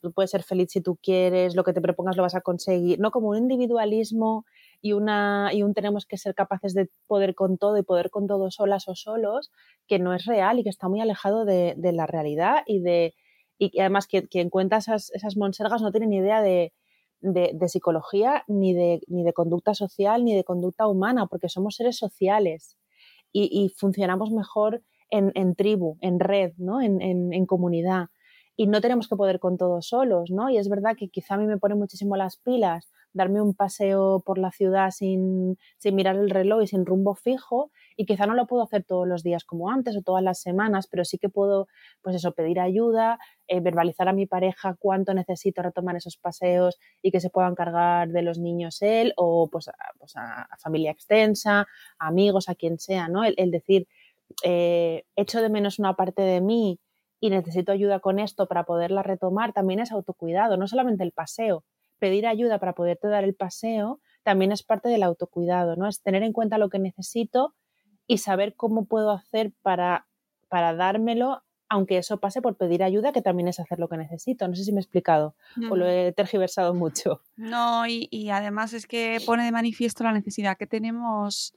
tú 0.00 0.12
puedes 0.12 0.30
ser 0.30 0.42
feliz 0.42 0.68
si 0.70 0.80
tú 0.80 0.98
quieres, 1.02 1.54
lo 1.54 1.64
que 1.64 1.72
te 1.72 1.80
propongas 1.80 2.16
lo 2.16 2.22
vas 2.22 2.34
a 2.34 2.40
conseguir, 2.40 2.98
no 3.00 3.10
como 3.10 3.28
un 3.28 3.38
individualismo 3.38 4.44
y, 4.80 4.92
una, 4.92 5.50
y 5.52 5.62
un 5.62 5.74
tenemos 5.74 6.06
que 6.06 6.18
ser 6.18 6.34
capaces 6.34 6.74
de 6.74 6.90
poder 7.06 7.34
con 7.34 7.56
todo 7.56 7.78
y 7.78 7.82
poder 7.82 8.10
con 8.10 8.26
todo 8.26 8.50
solas 8.50 8.88
o 8.88 8.94
solos, 8.94 9.50
que 9.86 9.98
no 9.98 10.12
es 10.14 10.26
real 10.26 10.58
y 10.58 10.64
que 10.64 10.68
está 10.68 10.88
muy 10.88 11.00
alejado 11.00 11.44
de, 11.44 11.76
la 11.76 12.06
realidad 12.06 12.62
y 12.66 12.80
de 12.80 13.14
y 13.58 13.78
además 13.80 14.06
quien, 14.06 14.26
quien 14.26 14.50
cuenta 14.50 14.78
esas, 14.78 15.10
esas 15.12 15.36
monsergas 15.36 15.82
no 15.82 15.90
tiene 15.90 16.06
ni 16.06 16.16
idea 16.16 16.42
de, 16.42 16.72
de, 17.20 17.68
psicología 17.68 18.44
ni 18.48 18.74
de, 18.74 19.00
ni 19.06 19.24
de 19.24 19.32
conducta 19.32 19.74
social 19.74 20.24
ni 20.24 20.34
de 20.34 20.44
conducta 20.44 20.86
humana, 20.86 21.26
porque 21.26 21.48
somos 21.48 21.76
seres 21.76 21.96
sociales 21.96 22.76
y, 23.32 23.72
funcionamos 23.76 24.30
mejor 24.30 24.82
en, 25.10 25.32
en, 25.34 25.56
tribu, 25.56 25.98
en 26.00 26.20
red, 26.20 26.52
¿no? 26.56 26.80
En, 26.80 27.02
en, 27.02 27.32
en, 27.32 27.46
comunidad. 27.46 28.06
Y 28.56 28.68
no 28.68 28.80
tenemos 28.80 29.08
que 29.08 29.16
poder 29.16 29.40
con 29.40 29.56
todos 29.56 29.88
solos, 29.88 30.30
¿no? 30.30 30.50
Y 30.50 30.58
es 30.58 30.68
verdad 30.68 30.94
que 30.96 31.08
quizá 31.08 31.34
a 31.34 31.38
mí 31.38 31.46
me 31.46 31.58
pone 31.58 31.74
muchísimo 31.74 32.16
las 32.16 32.36
pilas 32.36 32.92
darme 33.14 33.40
un 33.40 33.54
paseo 33.54 34.22
por 34.26 34.38
la 34.38 34.50
ciudad 34.50 34.90
sin, 34.90 35.56
sin 35.78 35.94
mirar 35.94 36.16
el 36.16 36.30
reloj 36.30 36.62
y 36.62 36.66
sin 36.66 36.84
rumbo 36.84 37.14
fijo 37.14 37.70
y 37.96 38.06
quizá 38.06 38.26
no 38.26 38.34
lo 38.34 38.46
puedo 38.46 38.62
hacer 38.62 38.84
todos 38.84 39.06
los 39.06 39.22
días 39.22 39.44
como 39.44 39.70
antes 39.70 39.96
o 39.96 40.02
todas 40.02 40.22
las 40.22 40.40
semanas, 40.40 40.88
pero 40.88 41.04
sí 41.04 41.16
que 41.16 41.28
puedo, 41.28 41.68
pues 42.02 42.16
eso, 42.16 42.32
pedir 42.32 42.60
ayuda, 42.60 43.18
eh, 43.46 43.60
verbalizar 43.60 44.08
a 44.08 44.12
mi 44.12 44.26
pareja 44.26 44.76
cuánto 44.78 45.14
necesito 45.14 45.62
retomar 45.62 45.96
esos 45.96 46.16
paseos 46.16 46.78
y 47.02 47.12
que 47.12 47.20
se 47.20 47.30
pueda 47.30 47.48
encargar 47.48 48.08
de 48.08 48.22
los 48.22 48.38
niños 48.38 48.82
él 48.82 49.14
o 49.16 49.48
pues 49.50 49.68
a, 49.68 49.74
pues 49.98 50.16
a 50.16 50.48
familia 50.58 50.90
extensa, 50.90 51.66
amigos, 51.98 52.48
a 52.48 52.54
quien 52.54 52.78
sea, 52.78 53.08
¿no? 53.08 53.24
El, 53.24 53.50
decir, 53.50 53.86
eh, 54.42 55.04
echo 55.16 55.40
de 55.40 55.48
menos 55.50 55.78
una 55.78 55.94
parte 55.94 56.22
de 56.22 56.40
mí 56.40 56.80
y 57.20 57.30
necesito 57.30 57.72
ayuda 57.72 58.00
con 58.00 58.18
esto 58.18 58.46
para 58.46 58.64
poderla 58.64 59.02
retomar, 59.02 59.52
también 59.52 59.80
es 59.80 59.92
autocuidado, 59.92 60.56
no 60.56 60.66
solamente 60.66 61.04
el 61.04 61.12
paseo. 61.12 61.64
Pedir 61.98 62.26
ayuda 62.26 62.58
para 62.58 62.74
poderte 62.74 63.08
dar 63.08 63.24
el 63.24 63.34
paseo 63.34 64.00
también 64.24 64.52
es 64.52 64.62
parte 64.62 64.88
del 64.88 65.02
autocuidado, 65.02 65.76
¿no? 65.76 65.86
Es 65.86 66.02
tener 66.02 66.22
en 66.22 66.32
cuenta 66.32 66.58
lo 66.58 66.70
que 66.70 66.78
necesito 66.78 67.54
y 68.06 68.18
saber 68.18 68.54
cómo 68.56 68.86
puedo 68.86 69.10
hacer 69.10 69.52
para, 69.62 70.06
para 70.48 70.74
dármelo, 70.74 71.42
aunque 71.68 71.98
eso 71.98 72.18
pase 72.18 72.42
por 72.42 72.56
pedir 72.56 72.82
ayuda, 72.82 73.12
que 73.12 73.22
también 73.22 73.48
es 73.48 73.60
hacer 73.60 73.78
lo 73.78 73.88
que 73.88 73.96
necesito. 73.96 74.48
No 74.48 74.54
sé 74.54 74.64
si 74.64 74.72
me 74.72 74.78
he 74.78 74.82
explicado 74.82 75.34
o 75.70 75.76
lo 75.76 75.88
he 75.88 76.12
tergiversado 76.12 76.74
mucho. 76.74 77.20
No, 77.36 77.86
y, 77.86 78.30
además 78.30 78.72
es 78.72 78.86
que 78.86 79.18
pone 79.24 79.44
de 79.44 79.52
manifiesto 79.52 80.04
la 80.04 80.12
necesidad 80.12 80.56
que 80.56 80.66
tenemos 80.66 81.54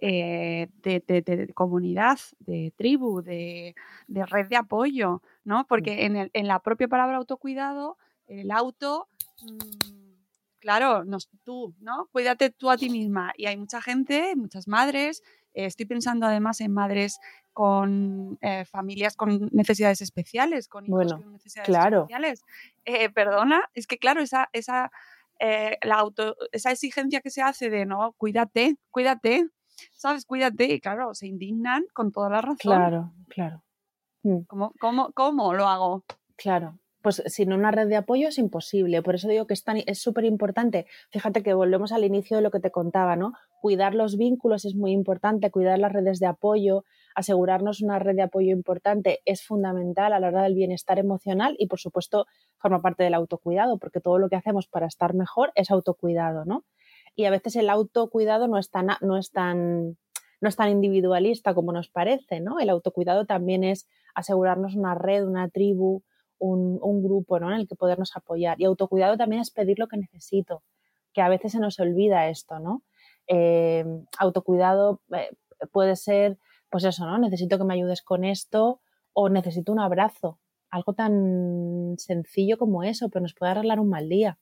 eh, 0.00 0.68
de, 0.82 1.52
comunidad, 1.54 2.18
de 2.40 2.72
tribu, 2.76 3.22
de, 3.22 3.74
red 4.08 4.48
de 4.48 4.56
apoyo, 4.56 5.22
¿no? 5.44 5.66
Porque 5.66 6.04
en, 6.04 6.16
el, 6.16 6.30
en 6.34 6.46
la 6.46 6.58
propia 6.58 6.88
palabra 6.88 7.16
autocuidado, 7.16 7.96
el 8.26 8.50
auto... 8.50 9.08
Mm, 9.40 10.14
claro, 10.58 11.04
tú, 11.44 11.74
¿no? 11.80 12.08
Cuídate 12.12 12.50
tú 12.50 12.70
a 12.70 12.76
ti 12.76 12.90
misma. 12.90 13.32
Y 13.36 13.46
hay 13.46 13.56
mucha 13.56 13.80
gente, 13.80 14.34
muchas 14.36 14.68
madres 14.68 15.22
eh, 15.54 15.66
estoy 15.66 15.86
pensando 15.86 16.26
además 16.26 16.60
en 16.60 16.72
madres 16.72 17.20
con 17.52 18.38
eh, 18.40 18.64
familias 18.64 19.16
con 19.16 19.48
necesidades 19.52 20.00
especiales, 20.00 20.68
con 20.68 20.86
hijos 20.86 21.12
con 21.12 21.32
necesidades 21.32 21.68
especiales. 21.68 22.42
Eh, 22.84 23.10
perdona, 23.10 23.68
es 23.74 23.86
que 23.86 23.98
claro, 23.98 24.22
esa, 24.22 24.48
esa, 24.52 24.90
la 25.38 25.96
auto, 25.96 26.36
esa 26.52 26.70
exigencia 26.70 27.20
que 27.20 27.30
se 27.30 27.42
hace 27.42 27.68
de 27.68 27.84
no, 27.84 28.14
cuídate, 28.16 28.76
cuídate, 28.90 29.48
¿sabes? 29.92 30.24
Cuídate, 30.24 30.72
y 30.72 30.80
claro, 30.80 31.14
se 31.14 31.26
indignan 31.26 31.84
con 31.92 32.12
toda 32.12 32.30
la 32.30 32.40
razón. 32.40 32.56
Claro, 32.58 33.12
claro. 33.28 33.62
Mm. 34.22 34.42
¿Cómo, 34.46 34.72
cómo, 34.80 35.12
cómo 35.12 35.52
lo 35.52 35.68
hago? 35.68 36.04
Claro 36.36 36.78
pues 37.02 37.22
sin 37.26 37.52
una 37.52 37.70
red 37.70 37.88
de 37.88 37.96
apoyo 37.96 38.28
es 38.28 38.38
imposible. 38.38 39.02
Por 39.02 39.16
eso 39.16 39.28
digo 39.28 39.46
que 39.46 39.54
es 39.54 39.98
súper 39.98 40.24
importante. 40.24 40.86
Fíjate 41.10 41.42
que 41.42 41.54
volvemos 41.54 41.92
al 41.92 42.04
inicio 42.04 42.36
de 42.36 42.42
lo 42.42 42.50
que 42.50 42.60
te 42.60 42.70
contaba, 42.70 43.16
¿no? 43.16 43.32
Cuidar 43.60 43.94
los 43.94 44.16
vínculos 44.16 44.64
es 44.64 44.74
muy 44.74 44.92
importante, 44.92 45.50
cuidar 45.50 45.78
las 45.78 45.92
redes 45.92 46.20
de 46.20 46.26
apoyo, 46.26 46.84
asegurarnos 47.14 47.82
una 47.82 47.98
red 47.98 48.14
de 48.14 48.22
apoyo 48.22 48.52
importante 48.52 49.20
es 49.24 49.42
fundamental 49.42 50.12
a 50.12 50.20
la 50.20 50.28
hora 50.28 50.42
del 50.42 50.54
bienestar 50.54 50.98
emocional 50.98 51.56
y, 51.58 51.66
por 51.66 51.80
supuesto, 51.80 52.26
forma 52.56 52.80
parte 52.80 53.04
del 53.04 53.14
autocuidado, 53.14 53.78
porque 53.78 54.00
todo 54.00 54.18
lo 54.18 54.28
que 54.28 54.36
hacemos 54.36 54.68
para 54.68 54.86
estar 54.86 55.14
mejor 55.14 55.52
es 55.54 55.70
autocuidado, 55.70 56.44
¿no? 56.44 56.64
Y 57.14 57.26
a 57.26 57.30
veces 57.30 57.56
el 57.56 57.68
autocuidado 57.68 58.48
no 58.48 58.58
es 58.58 58.70
tan, 58.70 58.88
no 59.00 59.18
es 59.18 59.30
tan, 59.32 59.98
no 60.40 60.48
es 60.48 60.56
tan 60.56 60.70
individualista 60.70 61.52
como 61.54 61.72
nos 61.72 61.88
parece, 61.88 62.40
¿no? 62.40 62.58
El 62.58 62.70
autocuidado 62.70 63.26
también 63.26 63.64
es 63.64 63.88
asegurarnos 64.14 64.76
una 64.76 64.94
red, 64.94 65.26
una 65.26 65.48
tribu, 65.48 66.02
un, 66.42 67.02
grupo 67.02 67.38
¿no? 67.38 67.52
en 67.52 67.60
el 67.60 67.68
que 67.68 67.76
podernos 67.76 68.16
apoyar. 68.16 68.60
Y 68.60 68.64
autocuidado 68.64 69.16
también 69.16 69.42
es 69.42 69.50
pedir 69.50 69.78
lo 69.78 69.88
que 69.88 69.96
necesito, 69.96 70.62
que 71.12 71.22
a 71.22 71.28
veces 71.28 71.52
se 71.52 71.60
nos 71.60 71.78
olvida 71.78 72.28
esto, 72.28 72.58
¿no? 72.58 72.82
Eh, 73.28 73.84
autocuidado 74.18 75.00
eh, 75.14 75.30
puede 75.70 75.96
ser, 75.96 76.38
pues 76.70 76.84
eso, 76.84 77.06
¿no? 77.06 77.18
Necesito 77.18 77.58
que 77.58 77.64
me 77.64 77.74
ayudes 77.74 78.02
con 78.02 78.24
esto 78.24 78.80
o 79.12 79.28
necesito 79.28 79.72
un 79.72 79.80
abrazo. 79.80 80.38
Algo 80.70 80.94
tan 80.94 81.94
sencillo 81.98 82.58
como 82.58 82.82
eso, 82.82 83.08
pero 83.08 83.22
nos 83.22 83.34
puede 83.34 83.52
arreglar 83.52 83.78
un 83.78 83.90
mal 83.90 84.08
día. 84.08 84.38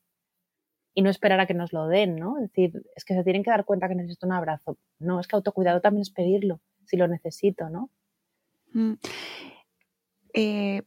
Y 0.94 1.02
no 1.02 1.10
esperar 1.10 1.38
a 1.40 1.46
que 1.46 1.54
nos 1.54 1.72
lo 1.72 1.86
den, 1.86 2.16
¿no? 2.16 2.38
Es 2.38 2.50
decir, 2.50 2.82
es 2.96 3.04
que 3.04 3.14
se 3.14 3.24
tienen 3.24 3.42
que 3.42 3.50
dar 3.50 3.64
cuenta 3.64 3.88
que 3.88 3.94
necesito 3.94 4.26
un 4.26 4.32
abrazo. 4.32 4.78
No, 4.98 5.20
es 5.20 5.28
que 5.28 5.36
autocuidado 5.36 5.80
también 5.80 6.02
es 6.02 6.10
pedirlo, 6.10 6.60
si 6.84 6.96
lo 6.96 7.06
necesito, 7.08 7.68
¿no? 7.68 7.90
Mm. 8.72 8.94
Eh, 10.32 10.82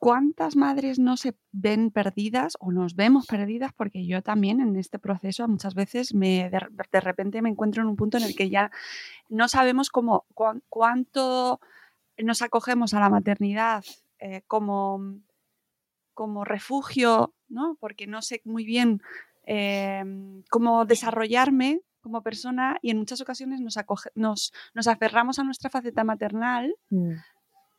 ¿Cuántas 0.00 0.56
madres 0.56 0.98
no 0.98 1.18
se 1.18 1.34
ven 1.52 1.90
perdidas 1.90 2.56
o 2.58 2.72
nos 2.72 2.96
vemos 2.96 3.26
perdidas? 3.26 3.74
Porque 3.74 4.06
yo 4.06 4.22
también 4.22 4.62
en 4.62 4.74
este 4.76 4.98
proceso 4.98 5.46
muchas 5.46 5.74
veces 5.74 6.14
me, 6.14 6.48
de, 6.48 7.00
repente 7.00 7.42
me 7.42 7.50
encuentro 7.50 7.82
en 7.82 7.88
un 7.88 7.96
punto 7.96 8.16
en 8.16 8.24
el 8.24 8.34
que 8.34 8.48
ya 8.48 8.70
no 9.28 9.46
sabemos 9.46 9.90
cómo, 9.90 10.24
cuánto 10.70 11.60
nos 12.16 12.40
acogemos 12.40 12.94
a 12.94 13.00
la 13.00 13.10
maternidad 13.10 13.84
eh, 14.20 14.40
como, 14.46 15.18
como 16.14 16.46
refugio, 16.46 17.34
¿no? 17.48 17.76
porque 17.78 18.06
no 18.06 18.22
sé 18.22 18.40
muy 18.46 18.64
bien 18.64 19.02
em, 19.42 20.42
cómo 20.48 20.86
desarrollarme 20.86 21.82
como 22.00 22.22
persona 22.22 22.78
y 22.80 22.90
en 22.90 22.96
muchas 22.96 23.20
ocasiones 23.20 23.60
nos, 23.60 23.78
nos, 24.14 24.52
nos 24.72 24.86
aferramos 24.86 25.38
a 25.38 25.44
nuestra 25.44 25.68
faceta 25.68 26.04
maternal. 26.04 26.74
Mm 26.88 27.16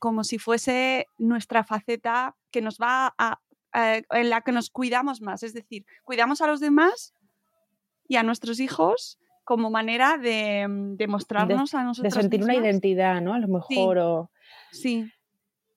como 0.01 0.23
si 0.23 0.39
fuese 0.39 1.05
nuestra 1.19 1.63
faceta 1.63 2.35
que 2.49 2.59
nos 2.59 2.79
va 2.79 3.13
a, 3.19 3.39
en 4.09 4.29
la 4.31 4.41
que 4.41 4.51
nos 4.51 4.71
cuidamos 4.71 5.21
más. 5.21 5.43
Es 5.43 5.53
decir, 5.53 5.85
cuidamos 6.03 6.41
a 6.41 6.47
los 6.47 6.59
demás 6.59 7.13
y 8.07 8.15
a 8.15 8.23
nuestros 8.23 8.59
hijos 8.59 9.19
como 9.43 9.69
manera 9.69 10.17
de, 10.17 10.67
mm, 10.67 11.07
mostrarnos 11.07 11.75
a 11.75 11.83
nosotros. 11.83 12.15
De 12.15 12.19
sentir 12.19 12.43
una 12.43 12.55
identidad, 12.55 13.21
¿no? 13.21 13.35
A 13.35 13.39
lo 13.39 13.47
mejor. 13.47 14.29
Sí. 14.71 15.07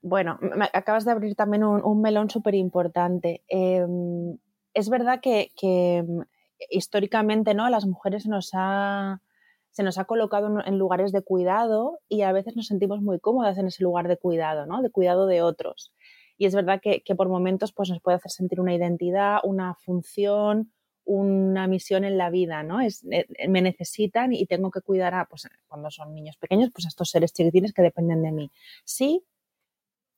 Bueno, 0.00 0.38
acabas 0.72 1.04
de 1.04 1.10
abrir 1.10 1.34
también 1.34 1.62
un, 1.62 2.00
melón 2.00 2.30
súper 2.30 2.54
importante. 2.54 3.42
Em, 3.46 4.38
es 4.72 4.88
verdad 4.88 5.20
que, 5.20 5.52
que, 5.54 6.02
mm, 6.02 6.22
históricamente, 6.70 7.52
¿no? 7.52 7.66
A 7.66 7.70
las 7.70 7.84
mujeres 7.84 8.26
nos 8.26 8.52
ha 8.54 9.20
se 9.74 9.82
nos 9.82 9.98
ha 9.98 10.04
colocado 10.04 10.64
en 10.64 10.78
lugares 10.78 11.10
de 11.10 11.20
cuidado 11.20 11.98
y 12.08 12.22
a 12.22 12.30
veces 12.30 12.54
nos 12.54 12.68
sentimos 12.68 13.02
muy 13.02 13.18
cómodas 13.18 13.58
en 13.58 13.66
ese 13.66 13.82
lugar 13.82 14.06
de 14.06 14.16
cuidado, 14.16 14.66
¿no? 14.66 14.80
De 14.82 14.90
cuidado 14.90 15.26
de 15.26 15.42
otros. 15.42 15.92
Y 16.38 16.46
es 16.46 16.54
verdad 16.54 16.80
que, 16.80 17.02
por 17.16 17.28
momentos 17.28 17.72
pues, 17.72 17.90
nos 17.90 18.00
puede 18.00 18.16
hacer 18.16 18.30
sentir 18.30 18.60
una 18.60 18.72
identidad, 18.72 19.38
una 19.42 19.74
función, 19.74 20.72
una 21.04 21.66
misión 21.66 22.04
en 22.04 22.18
la 22.18 22.30
vida, 22.30 22.62
¿no? 22.62 22.80
Es, 22.80 23.04
eh, 23.10 23.26
me 23.48 23.62
necesitan 23.62 24.32
y 24.32 24.46
tengo 24.46 24.70
que 24.70 24.80
cuidar 24.80 25.12
a, 25.14 25.24
pues, 25.26 25.48
cuando 25.66 25.90
son 25.90 26.14
niños 26.14 26.36
pequeños, 26.36 26.70
pues 26.72 26.84
a 26.86 26.88
estos 26.88 27.10
seres 27.10 27.32
chiquitines 27.32 27.72
que 27.72 27.82
dependen 27.82 28.22
de 28.22 28.30
mí. 28.30 28.50
Sí, 28.84 29.24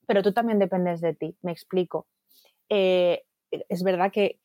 pero 0.06 0.22
tú 0.22 0.32
también 0.32 0.58
dependes 0.58 1.00
de 1.00 1.14
ti, 1.14 1.34
me 1.40 1.52
explico. 1.52 2.06
Eh, 2.68 3.24
es 3.50 3.82
verdad 3.82 4.10
que, 4.12 4.38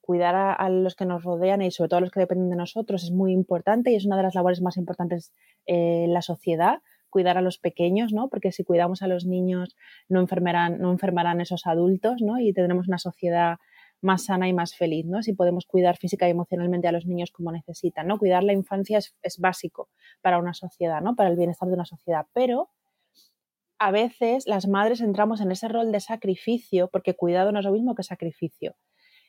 cuidar 0.00 0.34
a, 0.34 0.68
los 0.68 0.94
que 0.94 1.06
nos 1.06 1.24
rodean 1.24 1.62
y 1.62 1.70
sobre 1.70 1.88
todo 1.88 1.98
a 1.98 2.00
los 2.00 2.10
que 2.10 2.20
dependen 2.20 2.50
de 2.50 2.56
nosotros 2.56 3.04
es 3.04 3.10
muy 3.10 3.32
importante 3.32 3.90
y 3.90 3.94
es 3.94 4.06
una 4.06 4.16
de 4.16 4.22
las 4.22 4.34
labores 4.34 4.60
más 4.60 4.76
importantes 4.76 5.32
eh, 5.66 6.04
en 6.04 6.12
la 6.12 6.22
sociedad, 6.22 6.80
cuidar 7.10 7.38
a 7.38 7.40
los 7.40 7.58
pequeños, 7.58 8.12
¿no? 8.12 8.28
Porque 8.28 8.52
si 8.52 8.64
cuidamos 8.64 9.02
a 9.02 9.08
los 9.08 9.24
niños 9.24 9.76
no 10.08 10.20
enfermarán, 10.20 10.78
no 10.78 10.90
enfermarán 10.90 11.40
esos 11.40 11.66
adultos, 11.66 12.20
¿no? 12.20 12.38
Y 12.38 12.52
tendremos 12.52 12.88
una 12.88 12.98
sociedad 12.98 13.56
más 14.02 14.24
sana 14.24 14.48
y 14.48 14.52
más 14.52 14.74
feliz, 14.76 15.06
¿no? 15.06 15.22
Si 15.22 15.32
podemos 15.32 15.64
cuidar 15.64 15.96
física 15.96 16.28
y 16.28 16.30
emocionalmente 16.30 16.88
a 16.88 16.92
los 16.92 17.06
niños 17.06 17.30
como 17.30 17.52
necesitan, 17.52 18.06
¿no? 18.06 18.18
Cuidar 18.18 18.44
la 18.44 18.52
infancia 18.52 18.98
es, 18.98 19.16
es 19.22 19.38
básico 19.38 19.88
para 20.20 20.38
una 20.38 20.52
sociedad, 20.52 21.00
¿no? 21.00 21.16
Para 21.16 21.30
el 21.30 21.36
bienestar 21.36 21.68
de 21.68 21.74
una 21.74 21.86
sociedad, 21.86 22.26
pero 22.34 22.70
a 23.78 23.90
veces 23.90 24.46
las 24.46 24.66
madres 24.66 25.00
entramos 25.00 25.40
en 25.40 25.50
ese 25.50 25.68
rol 25.68 25.92
de 25.92 26.00
sacrificio, 26.00 26.88
porque 26.88 27.14
cuidado 27.14 27.52
no 27.52 27.58
es 27.58 27.64
lo 27.64 27.72
mismo 27.72 27.94
que 27.94 28.02
sacrificio. 28.02 28.74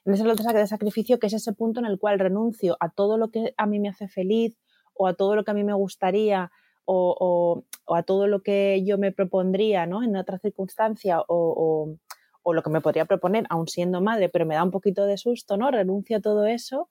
En 0.06 0.14
ese 0.14 0.24
rol 0.24 0.38
de 0.38 0.68
sacrificio 0.68 1.20
que 1.20 1.28
es 1.28 1.34
ese 1.34 1.52
punto 1.54 1.82
en 1.82 1.86
el 1.86 2.00
cual 2.00 2.20
renuncio 2.20 2.78
a 2.80 2.90
todo 2.90 3.18
lo 3.18 3.30
que 3.30 3.54
a 3.58 3.66
mí 3.66 3.80
me 3.80 3.90
hace 3.90 4.08
feliz 4.08 4.58
o 4.94 5.08
a 5.08 5.14
todo 5.14 5.36
lo 5.36 5.44
que 5.44 5.52
a 5.52 5.54
mí 5.54 5.64
me 5.64 5.74
gustaría 5.74 6.50
o, 6.86 7.64
a 7.88 8.04
todo 8.04 8.28
lo 8.28 8.42
que 8.42 8.82
yo 8.86 8.98
me 8.98 9.12
propondría 9.12 9.86
¿no? 9.86 10.04
en 10.04 10.16
otra 10.16 10.40
circunstancia 10.40 11.20
o, 11.20 11.98
o, 12.44 12.54
lo 12.54 12.64
que 12.64 12.70
me 12.70 12.80
podría 12.80 13.04
proponer, 13.04 13.46
aún 13.50 13.68
siendo 13.68 14.00
madre, 14.00 14.30
pero 14.30 14.46
me 14.46 14.56
da 14.56 14.64
un 14.64 14.72
poquito 14.72 15.06
de 15.06 15.18
susto, 15.18 15.58
¿no? 15.58 15.70
Renuncio 15.70 16.16
a 16.16 16.22
todo 16.22 16.46
eso 16.46 16.88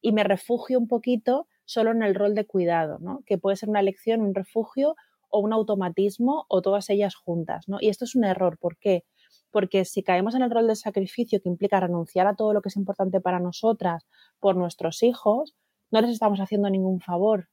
y 0.00 0.12
me 0.12 0.22
refugio 0.22 0.78
un 0.78 0.86
poquito 0.86 1.48
solo 1.64 1.90
en 1.90 2.04
el 2.04 2.14
rol 2.14 2.36
de 2.36 2.46
cuidado, 2.46 3.00
¿no? 3.00 3.24
Que 3.26 3.36
puede 3.36 3.56
ser 3.56 3.68
una 3.68 3.80
elección, 3.80 4.20
un 4.20 4.36
refugio 4.36 4.94
o 5.30 5.40
un 5.40 5.52
automatismo 5.52 6.44
o 6.48 6.62
todas 6.62 6.90
ellas 6.90 7.14
juntas, 7.14 7.68
¿no? 7.68 7.78
Y 7.80 7.88
esto 7.88 8.04
es 8.04 8.14
un 8.14 8.24
error, 8.24 8.58
¿por 8.58 8.76
qué? 8.78 9.04
Porque 9.50 9.84
si 9.84 10.02
caemos 10.02 10.34
en 10.34 10.42
el 10.42 10.50
rol 10.50 10.68
de 10.68 10.76
sacrificio 10.76 11.40
que 11.42 11.48
implica 11.48 11.80
renunciar 11.80 12.26
a 12.26 12.34
todo 12.34 12.52
lo 12.52 12.62
que 12.62 12.68
es 12.68 12.76
importante 12.76 13.20
para 13.20 13.40
nosotras 13.40 14.06
por 14.38 14.56
nuestros 14.56 15.02
hijos, 15.02 15.56
no 15.90 16.00
les 16.00 16.10
estamos 16.10 16.40
haciendo 16.40 16.70
ningún 16.70 17.00
favor. 17.00 17.48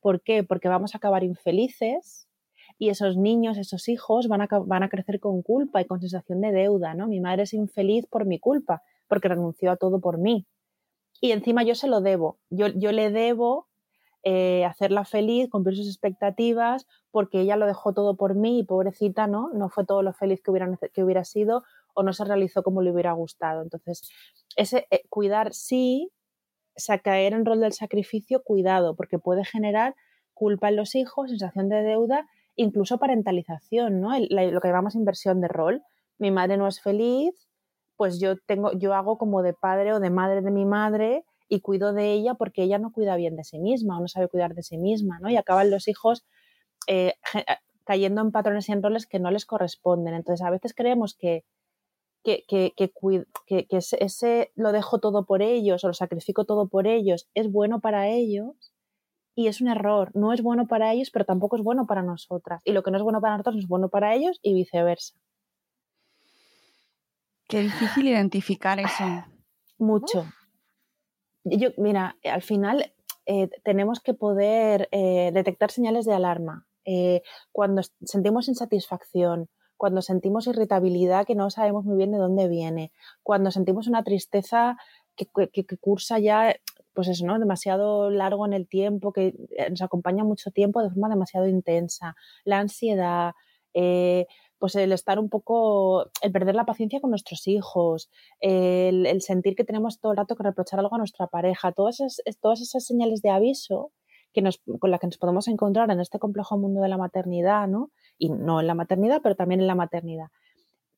¿Por 0.00 0.22
qué? 0.22 0.42
Porque 0.42 0.68
vamos 0.68 0.94
a 0.94 0.98
acabar 0.98 1.24
infelices 1.24 2.28
y 2.78 2.90
esos 2.90 3.16
niños, 3.16 3.56
esos 3.56 3.88
hijos 3.88 4.28
van 4.28 4.42
a, 4.42 4.48
van 4.66 4.82
a 4.82 4.88
crecer 4.88 5.20
con 5.20 5.42
culpa 5.42 5.80
y 5.80 5.86
con 5.86 6.00
sensación 6.00 6.40
de 6.40 6.52
deuda, 6.52 6.94
¿no? 6.94 7.08
Mi 7.08 7.20
madre 7.20 7.44
es 7.44 7.54
infeliz 7.54 8.06
por 8.06 8.26
mi 8.26 8.38
culpa, 8.38 8.82
porque 9.08 9.28
renunció 9.28 9.70
a 9.70 9.76
todo 9.76 10.00
por 10.00 10.18
mí. 10.18 10.46
Y 11.20 11.32
encima 11.32 11.64
yo 11.64 11.74
se 11.74 11.88
lo 11.88 12.00
debo. 12.00 12.38
Yo, 12.50 12.68
yo 12.68 12.92
le 12.92 13.10
debo 13.10 13.67
eh, 14.30 14.66
hacerla 14.66 15.06
feliz, 15.06 15.48
cumplir 15.48 15.74
sus 15.74 15.88
expectativas, 15.88 16.86
porque 17.10 17.40
ella 17.40 17.56
lo 17.56 17.64
dejó 17.64 17.94
todo 17.94 18.14
por 18.14 18.34
mí 18.34 18.58
y 18.58 18.62
pobrecita, 18.62 19.26
¿no? 19.26 19.48
No 19.54 19.70
fue 19.70 19.86
todo 19.86 20.02
lo 20.02 20.12
feliz 20.12 20.42
que 20.42 20.50
hubiera, 20.50 20.68
que 20.92 21.02
hubiera 21.02 21.24
sido 21.24 21.64
o 21.94 22.02
no 22.02 22.12
se 22.12 22.26
realizó 22.26 22.62
como 22.62 22.82
le 22.82 22.92
hubiera 22.92 23.12
gustado. 23.12 23.62
Entonces, 23.62 24.02
ese 24.54 24.86
eh, 24.90 25.00
cuidar 25.08 25.54
sí, 25.54 26.12
caer 27.02 27.32
en 27.32 27.46
rol 27.46 27.60
del 27.60 27.72
sacrificio, 27.72 28.42
cuidado, 28.42 28.96
porque 28.96 29.18
puede 29.18 29.46
generar 29.46 29.94
culpa 30.34 30.68
en 30.68 30.76
los 30.76 30.94
hijos, 30.94 31.30
sensación 31.30 31.70
de 31.70 31.82
deuda, 31.82 32.28
incluso 32.54 32.98
parentalización, 32.98 34.02
¿no? 34.02 34.10
lo 34.18 34.60
que 34.60 34.68
llamamos 34.68 34.94
inversión 34.94 35.40
de 35.40 35.48
rol. 35.48 35.82
Mi 36.18 36.30
madre 36.30 36.58
no 36.58 36.68
es 36.68 36.82
feliz, 36.82 37.48
pues 37.96 38.20
yo 38.20 38.36
tengo, 38.36 38.72
yo 38.72 38.92
hago 38.92 39.16
como 39.16 39.42
de 39.42 39.54
padre 39.54 39.94
o 39.94 40.00
de 40.00 40.10
madre 40.10 40.42
de 40.42 40.50
mi 40.50 40.66
madre 40.66 41.24
y 41.48 41.60
cuido 41.60 41.92
de 41.92 42.12
ella 42.12 42.34
porque 42.34 42.62
ella 42.62 42.78
no 42.78 42.92
cuida 42.92 43.16
bien 43.16 43.36
de 43.36 43.44
sí 43.44 43.58
misma 43.58 43.98
o 43.98 44.00
no 44.00 44.08
sabe 44.08 44.28
cuidar 44.28 44.54
de 44.54 44.62
sí 44.62 44.78
misma, 44.78 45.18
¿no? 45.20 45.30
Y 45.30 45.36
acaban 45.36 45.70
los 45.70 45.88
hijos 45.88 46.24
eh, 46.86 47.14
eh, 47.34 47.44
cayendo 47.84 48.20
en 48.20 48.32
patrones 48.32 48.68
y 48.68 48.72
en 48.72 48.82
roles 48.82 49.06
que 49.06 49.18
no 49.18 49.30
les 49.30 49.46
corresponden. 49.46 50.14
Entonces, 50.14 50.44
a 50.46 50.50
veces 50.50 50.74
creemos 50.74 51.14
que, 51.14 51.44
que, 52.22 52.44
que, 52.46 52.72
que, 52.76 53.66
ese, 53.70 54.52
lo 54.54 54.72
dejo 54.72 54.98
todo 54.98 55.24
por 55.24 55.42
ellos 55.42 55.84
o 55.84 55.88
lo 55.88 55.94
sacrifico 55.94 56.44
todo 56.44 56.68
por 56.68 56.86
ellos 56.86 57.28
es 57.34 57.50
bueno 57.50 57.80
para 57.80 58.08
ellos 58.08 58.74
y 59.34 59.46
es 59.46 59.60
un 59.60 59.68
error. 59.68 60.10
No 60.14 60.32
es 60.32 60.42
bueno 60.42 60.66
para 60.66 60.92
ellos, 60.92 61.10
pero 61.10 61.24
tampoco 61.24 61.56
es 61.56 61.62
bueno 61.62 61.86
para 61.86 62.02
nosotras. 62.02 62.60
Y 62.64 62.72
lo 62.72 62.82
que 62.82 62.90
no 62.90 62.96
es 62.98 63.02
bueno 63.02 63.20
para 63.20 63.34
nosotros 63.34 63.54
no 63.54 63.60
es 63.60 63.68
bueno 63.68 63.88
para 63.88 64.14
ellos 64.14 64.40
y 64.42 64.52
viceversa. 64.52 65.14
Qué 67.48 67.60
difícil 67.60 68.08
identificar 68.08 68.78
eso. 68.78 69.04
Mucho, 69.78 70.26
yo, 71.50 71.70
mira, 71.76 72.16
al 72.24 72.42
final 72.42 72.92
eh, 73.26 73.50
tenemos 73.62 74.00
que 74.00 74.14
poder 74.14 74.88
eh, 74.90 75.30
detectar 75.34 75.70
señales 75.70 76.06
de 76.06 76.14
alarma. 76.14 76.66
Eh, 76.84 77.22
cuando 77.52 77.82
sentimos 78.02 78.48
insatisfacción, 78.48 79.48
cuando 79.76 80.02
sentimos 80.02 80.46
irritabilidad 80.46 81.26
que 81.26 81.34
no 81.34 81.50
sabemos 81.50 81.84
muy 81.84 81.96
bien 81.96 82.10
de 82.10 82.18
dónde 82.18 82.48
viene, 82.48 82.90
cuando 83.22 83.50
sentimos 83.50 83.86
una 83.86 84.02
tristeza 84.02 84.76
que, 85.14 85.26
cursa 85.80 86.18
ya, 86.18 86.56
pues 86.94 87.08
eso, 87.08 87.26
¿no? 87.26 87.38
Demasiado 87.38 88.08
largo 88.08 88.46
en 88.46 88.54
el 88.54 88.66
tiempo, 88.66 89.12
que 89.12 89.34
nos 89.68 89.82
acompaña 89.82 90.24
mucho 90.24 90.50
tiempo 90.50 90.82
de 90.82 90.88
forma 90.88 91.08
demasiado 91.08 91.48
intensa, 91.48 92.16
la 92.44 92.60
ansiedad, 92.60 93.34
pues 94.58 94.74
el 94.74 94.92
estar 94.92 95.18
un 95.18 95.28
poco, 95.28 96.10
el 96.20 96.32
perder 96.32 96.54
la 96.54 96.66
paciencia 96.66 97.00
con 97.00 97.10
nuestros 97.10 97.46
hijos, 97.46 98.10
el, 98.40 99.20
sentir 99.20 99.54
que 99.54 99.64
tenemos 99.64 100.00
todo 100.00 100.12
el 100.12 100.18
rato 100.18 100.36
que 100.36 100.42
reprochar 100.42 100.80
algo 100.80 100.94
a 100.94 100.98
nuestra 100.98 101.28
pareja, 101.28 101.72
todas 101.72 102.00
esas, 102.00 102.22
todas 102.40 102.60
esas 102.60 102.84
señales 102.84 103.22
de 103.22 103.30
aviso 103.30 103.92
que 104.32 104.42
nos, 104.42 104.60
con 104.80 104.90
las 104.90 105.00
que 105.00 105.06
nos 105.06 105.18
podemos 105.18 105.48
encontrar 105.48 105.90
en 105.90 106.00
este 106.00 106.18
complejo 106.18 106.58
mundo 106.58 106.80
de 106.80 106.88
la 106.88 106.98
maternidad, 106.98 107.68
¿no? 107.68 107.90
Y 108.18 108.30
no 108.30 108.60
en 108.60 108.66
la 108.66 108.74
maternidad, 108.74 109.20
pero 109.22 109.36
también 109.36 109.60
en 109.60 109.68
la 109.68 109.74
maternidad. 109.74 110.28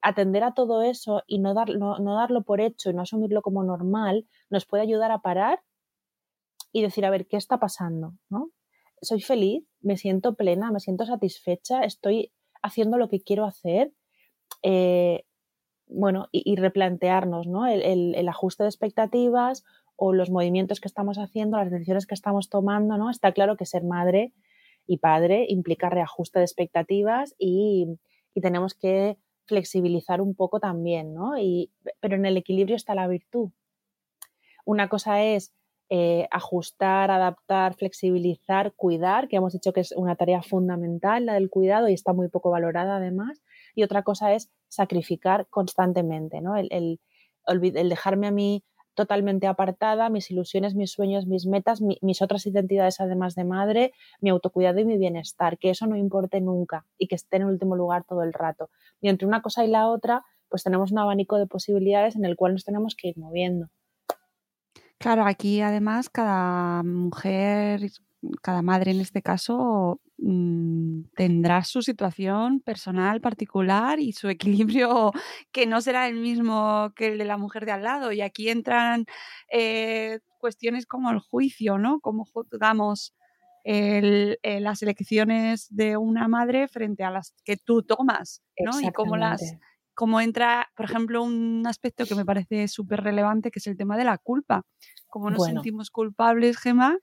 Atender 0.03 0.43
a 0.43 0.55
todo 0.55 0.83
eso 0.83 1.23
y 1.27 1.39
no, 1.39 1.53
dar, 1.53 1.69
no, 1.77 1.99
no 1.99 2.15
darlo 2.15 2.43
por 2.43 2.61
hecho 2.61 2.91
y 2.91 2.95
no 2.95 3.03
asumirlo 3.03 3.43
como 3.43 3.63
normal 3.63 4.27
nos 4.49 4.65
puede 4.65 4.83
ayudar 4.83 5.13
a 5.13 5.21
parar 5.21 5.61
y 6.73 6.83
decir, 6.83 7.05
a 7.05 7.11
ver, 7.11 7.27
¿qué 7.27 7.37
está 7.37 7.59
pasando? 7.59 8.15
¿no? 8.31 8.51
Soy 9.03 9.21
feliz, 9.21 9.65
me 9.81 9.97
siento 9.97 10.35
plena, 10.35 10.71
me 10.73 10.81
siento 10.81 11.05
satisfecha, 11.05 11.83
estoy 11.83 12.33
haciendo 12.63 12.99
lo 12.99 13.09
que 13.09 13.21
quiero 13.21 13.45
hacer, 13.45 13.93
eh, 14.63 15.25
bueno, 15.87 16.29
y, 16.31 16.55
replantearnos, 16.57 17.47
¿no? 17.49 17.67
El, 17.67 18.29
ajuste 18.29 18.63
de 18.63 18.69
expectativas 18.69 19.65
o 19.97 20.13
los 20.13 20.31
movimientos 20.31 20.81
que 20.81 20.89
estamos 20.89 21.19
haciendo, 21.19 21.57
las 21.57 21.71
decisiones 21.71 22.07
que 22.07 22.15
estamos 22.15 22.49
tomando, 22.49 22.97
¿no? 22.97 23.11
Está 23.11 23.33
claro 23.33 23.57
que 23.57 23.67
ser 23.67 23.83
madre 23.83 24.33
y 24.87 24.99
padre 24.99 25.47
implica 25.49 25.91
reajuste 25.91 26.39
de 26.39 26.45
expectativas 26.45 27.35
y, 27.39 27.99
tenemos 28.41 28.73
que 28.73 29.19
flexibilizar 29.45 30.23
un 30.23 30.35
poco 30.35 30.61
también, 30.61 31.13
¿no? 31.13 31.37
Y, 31.37 31.73
pero 32.01 32.15
en 32.17 32.25
el 32.25 32.37
equilibrio 32.39 32.77
está 32.77 32.95
la 32.95 33.09
virtud. 33.09 33.51
Una 34.65 34.89
cosa 34.89 35.23
es 35.23 35.53
eh, 35.93 36.29
ajustar, 36.31 37.11
adaptar, 37.11 37.75
flexibilizar, 37.75 38.73
cuidar, 38.77 39.27
que 39.27 39.35
hemos 39.35 39.55
dicho 39.55 39.73
que 39.73 39.81
es 39.81 39.91
una 39.91 40.15
tarea 40.15 40.41
fundamental 40.41 41.27
la 41.27 41.35
del 41.35 41.51
cuidado 41.51 41.89
y 41.89 41.95
está 41.95 42.13
muy 42.13 42.29
poco 42.29 42.49
valorada 42.49 42.99
además. 42.99 43.43
Y 43.75 43.83
otra 43.83 44.05
cosa 44.05 44.33
es 44.33 44.53
sacrificar 44.69 45.49
constantemente, 45.51 46.41
¿no? 46.41 46.55
El, 46.57 47.01
dejarme 47.89 48.29
a 48.29 48.31
mí 48.31 48.63
totalmente 48.95 49.49
apartada, 49.49 50.11
mis 50.11 50.31
ilusiones, 50.31 50.77
mis 50.77 50.93
sueños, 50.93 51.27
mis 51.27 51.47
metas, 51.47 51.81
mis 51.81 52.23
otras 52.23 52.47
identidades 52.47 53.01
además 53.01 53.35
de 53.35 53.43
madre, 53.43 53.93
mi 54.21 54.31
autocuidado 54.31 54.79
y 54.79 54.85
mi 54.85 54.97
bienestar, 54.97 55.59
que 55.59 55.71
eso 55.71 55.89
no 55.89 55.97
importe 55.97 56.41
nunca 56.41 56.87
y 56.99 57.09
que 57.09 57.17
esté 57.17 57.39
en 57.39 57.47
último 57.47 57.75
lugar 57.75 58.05
todo 58.05 58.23
el 58.23 58.33
rato. 58.33 58.71
Y 59.01 59.09
entre 59.09 59.27
una 59.27 59.43
cosa 59.43 59.65
y 59.65 59.69
la 59.69 59.89
otra, 59.89 60.25
pues 60.49 60.63
tenemos 60.63 60.93
un 60.93 61.01
abanico 61.01 61.37
de 61.37 61.49
posibilidades 61.49 62.15
en 62.15 62.25
el 62.25 62.37
cual 62.37 62.53
nos 62.53 62.65
tenemos 62.65 62.95
que 62.95 63.09
ir 63.09 63.19
moviendo. 63.19 63.71
Claro, 65.01 65.25
aquí 65.25 65.63
además 65.63 66.11
cada 66.11 66.83
mujer, 66.83 67.81
cada 68.43 68.61
madre 68.61 68.91
en 68.91 69.01
este 69.01 69.23
caso, 69.23 69.99
mm, 70.19 71.05
tendrá 71.17 71.65
su 71.65 71.81
situación 71.81 72.61
personal 72.61 73.23
particular 73.23 73.99
y 73.99 74.13
su 74.13 74.29
equilibrio 74.29 75.13
que 75.53 75.65
no 75.67 75.81
será 75.81 76.07
el 76.07 76.21
mismo 76.21 76.93
que 76.95 77.07
el 77.09 77.19
de 77.19 77.25
la 77.25 77.39
mujer 77.39 77.65
de 77.65 77.73
al 77.73 77.83
lado. 77.83 78.13
Y 78.13 78.21
aquí 78.21 78.51
entran 78.51 79.07
eh, 79.51 80.21
cuestiones 80.37 80.85
como 80.85 81.11
el 81.11 81.21
juicio, 81.21 81.79
¿no? 81.79 82.01
Cómo 82.01 82.27
juzgamos 82.27 83.15
eh, 83.65 84.37
las 84.43 84.83
elecciones 84.83 85.75
de 85.75 85.97
una 85.97 86.29
madre 86.29 86.69
frente 86.69 87.05
a 87.05 87.11
las 87.11 87.35
que 87.47 87.57
tú 87.57 87.83
tomas, 87.83 88.43
¿no? 88.59 88.79
Y 88.83 88.93
cómo 88.93 89.17
las 89.17 89.57
como 90.01 90.23
entra, 90.23 90.73
por 90.75 90.87
ejemplo, 90.87 91.23
un 91.23 91.63
aspecto 91.67 92.07
que 92.07 92.15
me 92.15 92.25
parece 92.25 92.69
súper 92.69 93.03
relevante, 93.03 93.51
que 93.51 93.59
es 93.59 93.67
el 93.67 93.77
tema 93.77 93.99
de 93.99 94.05
la 94.05 94.17
culpa. 94.17 94.63
Cómo 95.09 95.29
nos 95.29 95.45
sentimos 95.45 95.91
culpables, 95.91 96.57
Gemma, 96.57 96.97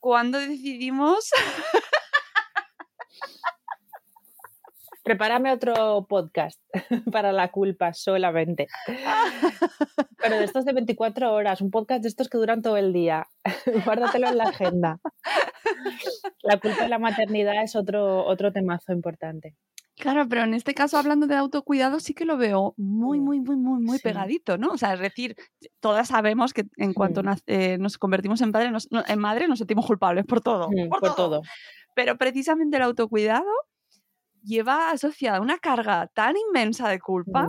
cuando 0.00 0.38
decidimos... 0.38 1.30
Prepárame 5.04 5.52
otro 5.52 6.04
podcast 6.08 6.60
para 7.12 7.30
la 7.30 7.52
culpa 7.52 7.94
solamente. 7.94 8.66
Pero 10.18 10.36
de 10.36 10.44
estos 10.44 10.64
de 10.64 10.72
24 10.72 11.32
horas, 11.32 11.60
un 11.60 11.70
podcast 11.70 12.02
de 12.02 12.08
estos 12.08 12.28
que 12.28 12.38
duran 12.38 12.60
todo 12.60 12.76
el 12.76 12.92
día. 12.92 13.28
Guárdatelo 13.84 14.30
en 14.30 14.36
la 14.36 14.44
agenda. 14.44 14.98
La 16.42 16.58
culpa 16.58 16.82
de 16.82 16.88
la 16.88 16.98
maternidad 16.98 17.62
es 17.62 17.76
otro, 17.76 18.26
otro 18.26 18.52
temazo 18.52 18.92
importante. 18.92 19.54
Claro, 19.96 20.26
pero 20.28 20.44
en 20.44 20.54
este 20.54 20.72
caso, 20.72 20.96
hablando 20.96 21.26
de 21.26 21.36
autocuidado, 21.36 22.00
sí 22.00 22.14
que 22.14 22.24
lo 22.24 22.36
veo 22.36 22.74
muy, 22.78 23.20
muy, 23.20 23.40
muy, 23.40 23.56
muy, 23.56 23.82
muy 23.82 23.98
pegadito, 23.98 24.56
¿no? 24.56 24.68
O 24.68 24.78
sea, 24.78 24.94
es 24.94 25.00
decir, 25.00 25.36
todas 25.80 26.08
sabemos 26.08 26.54
que 26.54 26.64
en 26.76 26.94
cuanto 26.94 27.22
eh, 27.46 27.76
nos 27.78 27.98
convertimos 27.98 28.40
en, 28.40 28.50
padre, 28.50 28.70
en 29.06 29.18
madre, 29.18 29.46
nos 29.46 29.58
sentimos 29.58 29.86
culpables 29.86 30.24
por 30.24 30.40
todo. 30.40 30.68
por, 30.88 31.14
todo. 31.14 31.42
Pero 31.94 32.16
precisamente 32.16 32.78
el 32.78 32.82
autocuidado 32.84 33.50
lleva 34.42 34.90
asociada 34.90 35.40
una 35.40 35.58
carga 35.58 36.06
tan 36.08 36.34
inmensa 36.36 36.88
de 36.88 36.98
culpa. 36.98 37.48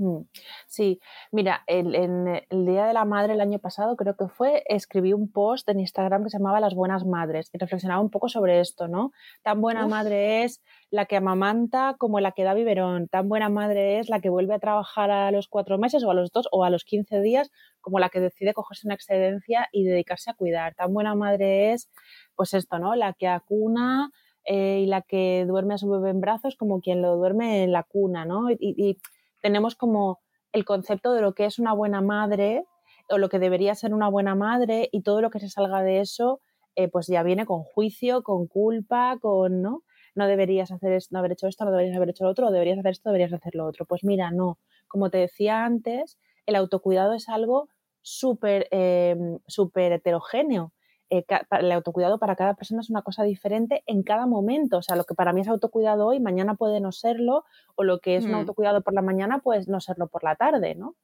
Mm, 0.00 0.22
sí, 0.66 0.98
mira, 1.30 1.62
en 1.66 2.26
el 2.26 2.64
Día 2.64 2.86
de 2.86 2.94
la 2.94 3.04
Madre 3.04 3.34
el 3.34 3.40
año 3.42 3.58
pasado, 3.58 3.96
creo 3.96 4.16
que 4.16 4.28
fue, 4.28 4.64
escribí 4.66 5.12
un 5.12 5.30
post 5.30 5.68
en 5.68 5.78
Instagram 5.78 6.24
que 6.24 6.30
se 6.30 6.38
llamaba 6.38 6.58
Las 6.58 6.74
Buenas 6.74 7.04
Madres 7.04 7.50
y 7.52 7.58
reflexionaba 7.58 8.00
un 8.00 8.08
poco 8.08 8.30
sobre 8.30 8.60
esto, 8.60 8.88
¿no? 8.88 9.12
Tan 9.42 9.60
buena 9.60 9.86
madre 9.86 10.44
es 10.44 10.62
la 10.90 11.04
que 11.04 11.16
amamanta 11.16 11.96
como 11.98 12.18
la 12.18 12.32
que 12.32 12.44
da 12.44 12.54
biberón, 12.54 13.08
tan 13.08 13.28
buena 13.28 13.50
madre 13.50 13.98
es 13.98 14.08
la 14.08 14.20
que 14.20 14.30
vuelve 14.30 14.54
a 14.54 14.58
trabajar 14.58 15.10
a 15.10 15.30
los 15.32 15.48
cuatro 15.48 15.76
meses 15.76 16.02
o 16.02 16.10
a 16.10 16.14
los 16.14 16.32
dos 16.32 16.48
o 16.50 16.64
a 16.64 16.70
los 16.70 16.84
quince 16.84 17.20
días 17.20 17.50
como 17.82 17.98
la 17.98 18.08
que 18.08 18.20
decide 18.20 18.54
cogerse 18.54 18.86
una 18.86 18.94
excedencia 18.94 19.68
y 19.70 19.84
dedicarse 19.84 20.30
a 20.30 20.34
cuidar, 20.34 20.74
tan 20.76 20.94
buena 20.94 21.14
madre 21.14 21.72
es, 21.72 21.90
pues 22.36 22.54
esto, 22.54 22.78
¿no? 22.78 22.94
La 22.94 23.12
que 23.12 23.28
acuna, 23.28 24.10
eh, 24.44 24.80
y 24.80 24.86
la 24.86 25.02
que 25.02 25.44
duerme 25.46 25.74
a 25.74 25.78
su 25.78 25.90
bebé 25.90 26.08
en 26.08 26.22
brazos 26.22 26.56
como 26.56 26.80
quien 26.80 27.02
lo 27.02 27.16
duerme 27.16 27.64
en 27.64 27.72
la 27.72 27.82
cuna, 27.82 28.24
¿no? 28.24 28.50
Y, 28.50 28.56
y 28.60 28.98
tenemos 29.40 29.74
como 29.74 30.20
el 30.52 30.64
concepto 30.64 31.12
de 31.12 31.22
lo 31.22 31.34
que 31.34 31.46
es 31.46 31.58
una 31.58 31.72
buena 31.72 32.00
madre 32.00 32.64
o 33.08 33.18
lo 33.18 33.28
que 33.28 33.38
debería 33.38 33.74
ser 33.74 33.94
una 33.94 34.08
buena 34.08 34.34
madre 34.34 34.88
y 34.92 35.02
todo 35.02 35.20
lo 35.20 35.30
que 35.30 35.40
se 35.40 35.48
salga 35.48 35.82
de 35.82 36.00
eso, 36.00 36.40
eh, 36.76 36.88
pues 36.88 37.06
ya 37.08 37.22
viene 37.22 37.46
con 37.46 37.62
juicio, 37.62 38.22
con 38.22 38.46
culpa, 38.46 39.18
con, 39.20 39.62
¿no? 39.62 39.82
No 40.14 40.26
deberías 40.26 40.70
hacer 40.70 40.92
esto, 40.92 41.14
no 41.14 41.18
haber 41.20 41.32
hecho 41.32 41.46
esto, 41.48 41.64
no 41.64 41.70
deberías 41.70 41.96
haber 41.96 42.10
hecho 42.10 42.24
lo 42.24 42.30
otro, 42.30 42.48
o 42.48 42.50
deberías 42.50 42.78
hacer 42.78 42.92
esto, 42.92 43.10
deberías 43.10 43.32
hacer 43.32 43.54
lo 43.54 43.66
otro. 43.66 43.84
Pues 43.86 44.04
mira, 44.04 44.30
no. 44.30 44.58
Como 44.88 45.10
te 45.10 45.18
decía 45.18 45.64
antes, 45.64 46.18
el 46.46 46.56
autocuidado 46.56 47.14
es 47.14 47.28
algo 47.28 47.68
súper 48.02 48.68
eh, 48.70 49.16
súper 49.46 49.92
heterogéneo. 49.92 50.72
Eh, 51.10 51.24
el 51.58 51.72
autocuidado 51.72 52.18
para 52.18 52.36
cada 52.36 52.54
persona 52.54 52.80
es 52.82 52.90
una 52.90 53.02
cosa 53.02 53.24
diferente 53.24 53.82
en 53.86 54.02
cada 54.04 54.26
momento. 54.26 54.78
O 54.78 54.82
sea, 54.82 54.96
lo 54.96 55.04
que 55.04 55.14
para 55.14 55.32
mí 55.32 55.40
es 55.40 55.48
autocuidado 55.48 56.06
hoy, 56.06 56.20
mañana 56.20 56.54
puede 56.54 56.80
no 56.80 56.92
serlo, 56.92 57.44
o 57.74 57.82
lo 57.84 57.98
que 58.00 58.16
es 58.16 58.24
un 58.26 58.32
Mm. 58.32 58.34
autocuidado 58.36 58.82
por 58.82 58.94
la 58.94 59.02
mañana, 59.02 59.40
puede 59.40 59.64
no 59.66 59.80
serlo 59.80 60.06
por 60.08 60.22
la 60.24 60.36
tarde, 60.36 60.74
¿no? 60.76 60.94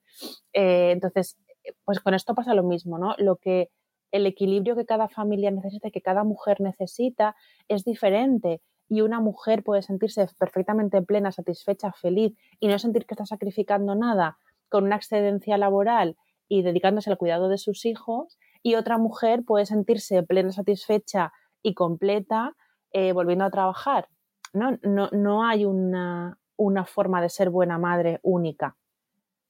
Eh, 0.53 0.93
entonces, 0.93 1.39
pues 1.85 2.01
con 2.01 2.15
esto 2.15 2.35
pasa 2.35 2.55
lo 2.55 2.63
mismo, 2.63 2.99
¿no? 2.99 3.15
Lo 3.19 3.37
que 3.37 3.71
el 4.13 4.27
equilibrio 4.27 4.77
que 4.77 4.87
cada 4.87 5.09
familia 5.09 5.51
necesita, 5.51 5.91
que 5.91 6.01
cada 6.03 6.25
mujer 6.25 6.61
necesita, 6.61 7.35
es 7.69 7.85
diferente. 7.85 8.63
Y 8.89 9.01
una 9.01 9.21
mujer 9.21 9.65
puede 9.65 9.83
sentirse 9.83 10.27
perfectamente 10.39 11.03
plena, 11.03 11.33
satisfecha, 11.33 11.93
feliz 11.93 12.35
y 12.61 12.69
no 12.69 12.79
sentir 12.79 13.05
que 13.07 13.15
está 13.15 13.27
sacrificando 13.27 13.95
nada 13.97 14.39
con 14.69 14.85
una 14.85 14.97
excedencia 14.97 15.59
laboral 15.59 16.17
y 16.49 16.63
dedicándose 16.63 17.11
al 17.11 17.19
cuidado 17.19 17.49
de 17.49 17.59
sus 17.59 17.85
hijos. 17.85 18.39
Y 18.67 18.75
otra 18.75 18.99
mujer 18.99 19.45
puede 19.45 19.67
sentirse 19.67 20.23
plena, 20.23 20.51
satisfecha 20.51 21.33
y 21.63 21.75
completa 21.75 22.57
eh, 22.91 23.13
volviendo 23.13 23.45
a 23.45 23.51
trabajar. 23.51 24.09
No, 24.53 24.79
no, 24.83 25.09
no 25.13 25.45
hay 25.45 25.65
una, 25.65 26.39
una 26.57 26.85
forma 26.85 27.23
de 27.23 27.29
ser 27.29 27.51
buena 27.51 27.79
madre 27.79 28.19
única 28.23 28.77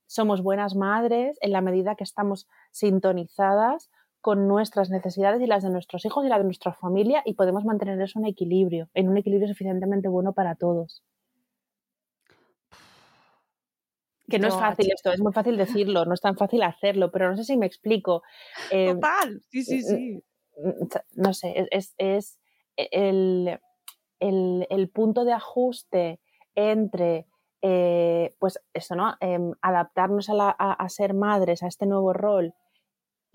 somos 0.07 0.43
buenas 0.43 0.75
madres 0.75 1.37
en 1.41 1.53
la 1.53 1.61
medida 1.61 1.97
que 1.97 2.05
estamos 2.05 2.47
sintonizadas 2.71 3.91
con 4.21 4.49
nuestras 4.49 4.91
necesidades 4.91 5.41
y 5.41 5.47
las 5.47 5.63
de 5.63 5.71
nuestros 5.71 6.05
hijos 6.05 6.25
y 6.25 6.29
las 6.29 6.39
de 6.39 6.45
nuestra 6.45 6.73
familia 6.73 7.23
y 7.25 7.35
podemos 7.35 7.65
mantener 7.65 8.01
eso 8.01 8.19
en 8.19 8.27
equilibrio, 8.27 8.89
en 8.95 9.09
un 9.09 9.17
equilibrio 9.17 9.49
suficientemente 9.49 10.09
bueno 10.09 10.33
para 10.33 10.55
todos. 10.55 11.03
Que 14.29 14.39
no 14.39 14.49
es 14.49 14.55
fácil 14.55 14.91
esto, 14.93 15.13
es 15.13 15.21
muy 15.21 15.33
fácil 15.33 15.57
decirlo, 15.57 16.05
no 16.05 16.15
es 16.15 16.21
tan 16.21 16.37
fácil 16.37 16.63
hacerlo, 16.63 17.11
pero 17.13 17.31
no 17.31 17.37
sé 17.37 17.45
si 17.45 17.57
me 17.57 17.67
explico. 17.67 18.23
Eh, 18.73 18.95
Total, 18.95 19.41
sí, 19.51 19.63
sí, 19.63 19.83
sí. 19.83 20.25
no 21.15 21.33
sé, 21.35 21.55
es, 21.57 21.69
es, 21.71 21.95
es 21.99 22.39
el, 22.77 23.61
el, 24.21 24.67
el 24.71 24.89
punto 24.91 25.25
de 25.25 25.33
ajuste 25.33 26.21
entre 26.55 27.27
eh, 27.63 28.35
pues 28.39 28.61
eso, 28.75 28.95
¿no? 28.97 29.15
Em, 29.21 29.53
adaptarnos 29.63 30.29
a, 30.29 30.35
la- 30.35 30.57
a- 30.59 30.73
a 30.73 30.89
ser 30.89 31.15
madres, 31.15 31.63
a 31.63 31.67
este 31.69 31.87
nuevo 31.87 32.13
rol 32.13 32.55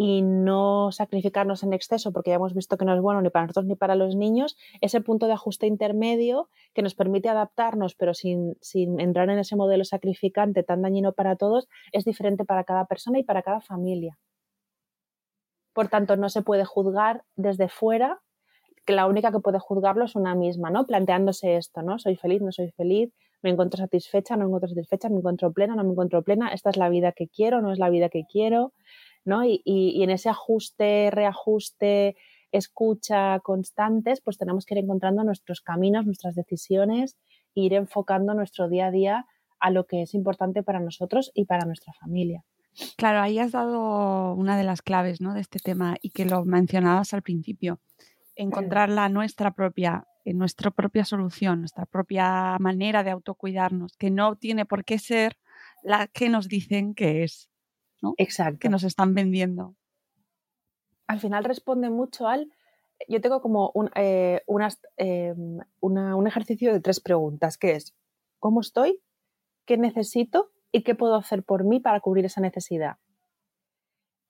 y 0.03 0.23
no 0.23 0.91
sacrificarnos 0.91 1.61
en 1.61 1.73
exceso 1.73 2.11
porque 2.11 2.31
ya 2.31 2.37
hemos 2.37 2.55
visto 2.55 2.75
que 2.75 2.85
no 2.85 2.95
es 2.95 3.01
bueno 3.01 3.21
ni 3.21 3.29
para 3.29 3.45
nosotros 3.45 3.67
ni 3.67 3.75
para 3.75 3.93
los 3.93 4.15
niños, 4.15 4.57
ese 4.81 4.99
punto 4.99 5.27
de 5.27 5.33
ajuste 5.33 5.67
intermedio 5.67 6.49
que 6.73 6.81
nos 6.81 6.95
permite 6.95 7.29
adaptarnos 7.29 7.93
pero 7.93 8.15
sin, 8.15 8.57
sin 8.61 8.99
entrar 8.99 9.29
en 9.29 9.37
ese 9.37 9.55
modelo 9.55 9.85
sacrificante 9.85 10.63
tan 10.63 10.81
dañino 10.81 11.13
para 11.13 11.35
todos, 11.35 11.69
es 11.91 12.03
diferente 12.03 12.45
para 12.45 12.63
cada 12.63 12.85
persona 12.85 13.19
y 13.19 13.23
para 13.23 13.43
cada 13.43 13.61
familia. 13.61 14.17
Por 15.71 15.87
tanto, 15.87 16.17
no 16.17 16.29
se 16.29 16.41
puede 16.41 16.65
juzgar 16.65 17.23
desde 17.35 17.69
fuera, 17.69 18.21
que 18.85 18.93
la 18.93 19.05
única 19.05 19.31
que 19.31 19.39
puede 19.39 19.59
juzgarlo 19.59 20.05
es 20.05 20.15
una 20.15 20.33
misma, 20.33 20.71
¿no? 20.71 20.87
Planteándose 20.87 21.57
esto, 21.57 21.83
¿no? 21.83 21.99
Soy 21.99 22.15
feliz, 22.15 22.41
no 22.41 22.51
soy 22.51 22.71
feliz, 22.71 23.13
me 23.43 23.51
encuentro 23.51 23.77
satisfecha, 23.77 24.35
no 24.35 24.45
me 24.45 24.47
encuentro 24.47 24.69
satisfecha, 24.69 25.09
me 25.09 25.17
encuentro 25.17 25.53
plena, 25.53 25.75
no 25.75 25.83
me 25.83 25.91
encuentro 25.91 26.23
plena, 26.23 26.49
esta 26.49 26.71
es 26.71 26.77
la 26.77 26.89
vida 26.89 27.11
que 27.11 27.27
quiero, 27.27 27.61
no 27.61 27.71
es 27.71 27.77
la 27.77 27.89
vida 27.89 28.09
que 28.09 28.25
quiero, 28.25 28.73
y 29.25 30.03
en 30.03 30.09
ese 30.09 30.29
ajuste, 30.29 31.09
reajuste, 31.11 32.15
escucha 32.51 33.39
constantes, 33.39 34.21
pues 34.21 34.37
tenemos 34.37 34.65
que 34.65 34.73
ir 34.73 34.83
encontrando 34.83 35.23
nuestros 35.23 35.61
caminos, 35.61 36.05
nuestras 36.05 36.35
decisiones, 36.35 37.17
e 37.55 37.61
ir 37.61 37.73
enfocando 37.73 38.33
nuestro 38.33 38.69
día 38.69 38.87
a 38.87 38.91
día 38.91 39.25
a 39.59 39.69
lo 39.69 39.85
que 39.85 40.01
es 40.01 40.13
importante 40.13 40.63
para 40.63 40.79
nosotros 40.79 41.31
y 41.33 41.45
para 41.45 41.65
nuestra 41.65 41.93
familia. 41.93 42.43
Claro, 42.97 43.21
ahí 43.21 43.37
has 43.37 43.51
dado 43.51 44.33
una 44.33 44.57
de 44.57 44.63
las 44.63 44.81
claves 44.81 45.21
¿no? 45.21 45.33
de 45.33 45.41
este 45.41 45.59
tema 45.59 45.97
y 46.01 46.11
que 46.11 46.25
lo 46.25 46.45
mencionabas 46.45 47.13
al 47.13 47.21
principio. 47.21 47.79
Encontrar 48.35 48.89
la 48.89 49.09
nuestra 49.09 49.51
propia, 49.51 50.07
eh, 50.23 50.33
nuestra 50.33 50.71
propia 50.71 51.03
solución, 51.03 51.59
nuestra 51.59 51.85
propia 51.85 52.57
manera 52.59 53.03
de 53.03 53.11
autocuidarnos, 53.11 53.97
que 53.97 54.09
no 54.09 54.35
tiene 54.37 54.65
por 54.65 54.85
qué 54.85 54.99
ser 54.99 55.37
la 55.83 56.07
que 56.07 56.29
nos 56.29 56.47
dicen 56.47 56.95
que 56.95 57.23
es, 57.23 57.50
Exacto. 58.17 58.59
que 58.59 58.69
nos 58.69 58.83
están 58.83 59.13
vendiendo. 59.13 59.75
al 61.07 61.19
final 61.19 61.43
responde 61.43 61.89
mucho 61.89 62.27
al... 62.27 62.49
Yo 63.09 63.19
tengo 63.19 63.41
como 63.41 63.71
un, 63.73 63.89
eh, 63.95 64.43
unas, 64.47 64.79
eh, 64.97 65.33
una- 65.81 66.15
un 66.15 66.25
ejercicio 66.27 66.71
de 66.71 66.79
tres 66.79 66.99
preguntas, 67.01 67.57
que 67.57 67.71
es, 67.71 67.93
¿cómo 68.39 68.61
estoy? 68.61 69.01
¿Qué 69.65 69.77
necesito? 69.77 70.51
¿Y 70.71 70.83
qué 70.83 70.95
puedo 70.95 71.15
hacer 71.15 71.43
por 71.43 71.63
mí 71.65 71.79
para 71.81 71.99
cubrir 71.99 72.23
esa 72.25 72.39
necesidad? 72.39 72.97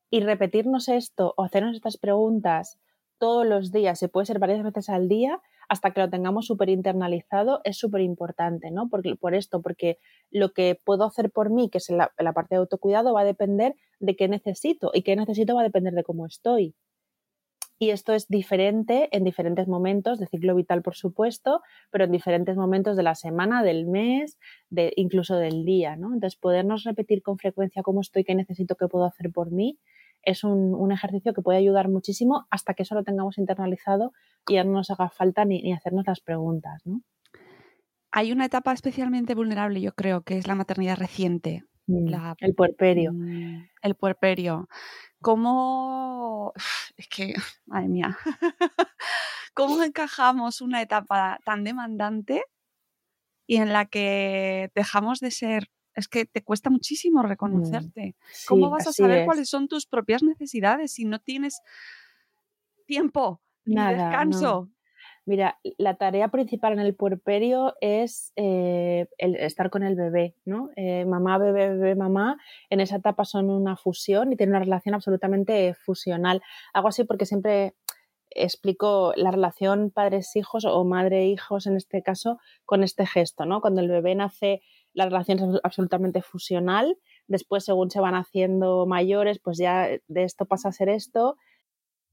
Y 0.09 0.21
repetirnos 0.21 0.87
esto 0.89 1.33
o 1.37 1.43
hacernos 1.43 1.75
estas 1.75 1.97
preguntas 1.97 2.79
todos 3.19 3.45
los 3.45 3.71
días, 3.71 3.99
se 3.99 4.09
puede 4.09 4.25
ser 4.25 4.39
varias 4.39 4.63
veces 4.63 4.89
al 4.89 5.07
día, 5.07 5.39
hasta 5.71 5.91
que 5.91 6.01
lo 6.01 6.09
tengamos 6.09 6.47
súper 6.47 6.67
internalizado, 6.67 7.61
es 7.63 7.77
súper 7.77 8.01
importante, 8.01 8.71
¿no? 8.71 8.89
Por 8.89 9.33
esto, 9.35 9.61
porque 9.61 9.99
lo 10.29 10.51
que 10.51 10.77
puedo 10.83 11.05
hacer 11.05 11.31
por 11.31 11.49
mí, 11.49 11.69
que 11.69 11.77
es 11.77 11.89
la, 11.89 12.11
la 12.17 12.33
parte 12.33 12.55
de 12.55 12.59
autocuidado, 12.59 13.13
va 13.13 13.21
a 13.21 13.23
depender 13.23 13.75
de 14.01 14.17
qué 14.17 14.27
necesito 14.27 14.91
y 14.93 15.01
qué 15.03 15.15
necesito 15.15 15.55
va 15.55 15.61
a 15.61 15.63
depender 15.63 15.93
de 15.93 16.03
cómo 16.03 16.25
estoy. 16.25 16.75
Y 17.79 17.91
esto 17.91 18.11
es 18.11 18.27
diferente 18.27 19.07
en 19.13 19.23
diferentes 19.23 19.69
momentos 19.69 20.19
de 20.19 20.27
ciclo 20.27 20.55
vital, 20.55 20.81
por 20.81 20.95
supuesto, 20.95 21.61
pero 21.89 22.03
en 22.03 22.11
diferentes 22.11 22.57
momentos 22.57 22.97
de 22.97 23.03
la 23.03 23.15
semana, 23.15 23.63
del 23.63 23.87
mes, 23.87 24.37
de, 24.69 24.91
incluso 24.97 25.37
del 25.37 25.63
día, 25.63 25.95
¿no? 25.95 26.13
Entonces, 26.13 26.37
podernos 26.37 26.83
repetir 26.83 27.23
con 27.23 27.37
frecuencia 27.37 27.81
cómo 27.81 28.01
estoy, 28.01 28.25
qué 28.25 28.35
necesito, 28.35 28.75
qué 28.75 28.89
puedo 28.89 29.05
hacer 29.05 29.31
por 29.31 29.51
mí, 29.51 29.79
es 30.23 30.43
un, 30.43 30.73
un 30.75 30.91
ejercicio 30.91 31.33
que 31.33 31.41
puede 31.41 31.59
ayudar 31.59 31.89
muchísimo 31.89 32.47
hasta 32.49 32.73
que 32.73 32.83
eso 32.83 32.95
lo 32.95 33.03
tengamos 33.03 33.37
internalizado 33.37 34.13
y 34.47 34.55
ya 34.55 34.63
no 34.63 34.71
nos 34.73 34.89
haga 34.91 35.09
falta 35.09 35.45
ni, 35.45 35.61
ni 35.61 35.73
hacernos 35.73 36.05
las 36.07 36.19
preguntas, 36.21 36.81
¿no? 36.85 37.01
Hay 38.11 38.31
una 38.31 38.45
etapa 38.45 38.73
especialmente 38.73 39.35
vulnerable, 39.35 39.79
yo 39.81 39.93
creo, 39.93 40.21
que 40.23 40.37
es 40.37 40.45
la 40.47 40.55
maternidad 40.55 40.97
reciente, 40.97 41.63
la- 41.87 42.35
El 42.39 42.53
puerperio. 42.55 43.13
mm, 43.13 43.67
el 43.83 43.95
puerperio. 43.95 44.67
¿Cómo, 45.21 46.51
es 46.97 47.07
que, 47.07 47.33
madre 47.65 47.87
mía, 47.87 48.17
cómo 49.53 49.81
encajamos 49.83 50.61
una 50.61 50.81
etapa 50.81 51.39
tan 51.45 51.63
demandante 51.63 52.43
y 53.47 53.57
en 53.57 53.73
la 53.73 53.85
que 53.85 54.71
dejamos 54.75 55.19
de 55.19 55.31
ser, 55.31 55.69
es 55.95 56.07
que 56.07 56.25
te 56.25 56.43
cuesta 56.43 56.69
muchísimo 56.69 57.23
reconocerte. 57.23 58.15
¿Cómo 58.47 58.69
vas 58.69 58.87
a 58.87 58.93
saber 58.93 59.19
es. 59.19 59.25
cuáles 59.25 59.49
son 59.49 59.67
tus 59.67 59.85
propias 59.85 60.23
necesidades 60.23 60.93
si 60.93 61.05
no 61.05 61.19
tienes 61.19 61.61
tiempo 62.85 63.41
ni 63.65 63.75
Nada, 63.75 64.09
descanso? 64.09 64.69
Mira, 65.25 65.59
la 65.77 65.95
tarea 65.95 66.29
principal 66.29 66.73
en 66.73 66.79
el 66.79 66.95
puerperio 66.95 67.75
es 67.79 68.33
eh, 68.35 69.07
el 69.19 69.35
estar 69.35 69.69
con 69.69 69.83
el 69.83 69.95
bebé, 69.95 70.35
¿no? 70.45 70.71
Eh, 70.75 71.05
mamá, 71.05 71.37
bebé, 71.37 71.69
bebé, 71.69 71.95
mamá, 71.95 72.37
en 72.69 72.79
esa 72.79 72.95
etapa 72.95 73.23
son 73.23 73.49
una 73.51 73.77
fusión 73.77 74.33
y 74.33 74.35
tienen 74.35 74.55
una 74.55 74.63
relación 74.63 74.95
absolutamente 74.95 75.75
fusional. 75.75 76.41
Hago 76.73 76.87
así 76.87 77.03
porque 77.03 77.27
siempre 77.27 77.75
explico 78.31 79.13
la 79.15 79.29
relación 79.29 79.91
padres-hijos 79.91 80.65
o 80.65 80.83
madre-hijos 80.83 81.67
en 81.67 81.75
este 81.75 82.01
caso 82.01 82.39
con 82.65 82.83
este 82.83 83.05
gesto, 83.05 83.45
¿no? 83.45 83.61
Cuando 83.61 83.81
el 83.81 83.89
bebé 83.89 84.15
nace, 84.15 84.61
la 84.93 85.05
relación 85.05 85.39
es 85.39 85.59
absolutamente 85.63 86.21
fusional, 86.21 86.97
después 87.27 87.65
según 87.65 87.91
se 87.91 87.99
van 87.99 88.15
haciendo 88.15 88.85
mayores, 88.85 89.39
pues 89.39 89.57
ya 89.57 89.87
de 90.07 90.23
esto 90.23 90.45
pasa 90.45 90.69
a 90.69 90.71
ser 90.71 90.89
esto 90.89 91.37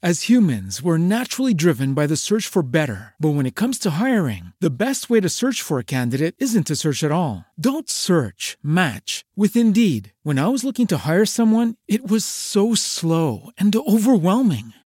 As 0.01 0.29
humans, 0.29 0.81
we're 0.81 0.97
naturally 0.97 1.53
driven 1.53 1.93
by 1.93 2.07
the 2.07 2.17
search 2.17 2.47
for 2.47 2.63
better. 2.63 3.15
But 3.19 3.31
when 3.31 3.47
it 3.47 3.57
comes 3.57 3.81
to 3.81 3.91
hiring, 3.91 4.53
the 4.61 4.71
best 4.71 5.11
way 5.11 5.19
to 5.19 5.29
search 5.29 5.61
for 5.61 5.81
a 5.81 5.91
candidate 5.93 6.37
isn't 6.39 6.69
to 6.69 6.77
search 6.77 7.03
at 7.03 7.11
all. 7.11 7.45
Don't 7.59 7.91
search, 7.91 8.57
match 8.63 9.25
with 9.35 9.57
Indeed. 9.57 10.13
When 10.23 10.39
I 10.39 10.47
was 10.47 10.63
looking 10.63 10.87
to 10.89 11.03
hire 11.05 11.25
someone, 11.25 11.75
it 11.89 12.09
was 12.09 12.25
so 12.25 12.77
slow 12.77 13.51
and 13.59 13.75
overwhelming. 13.75 14.73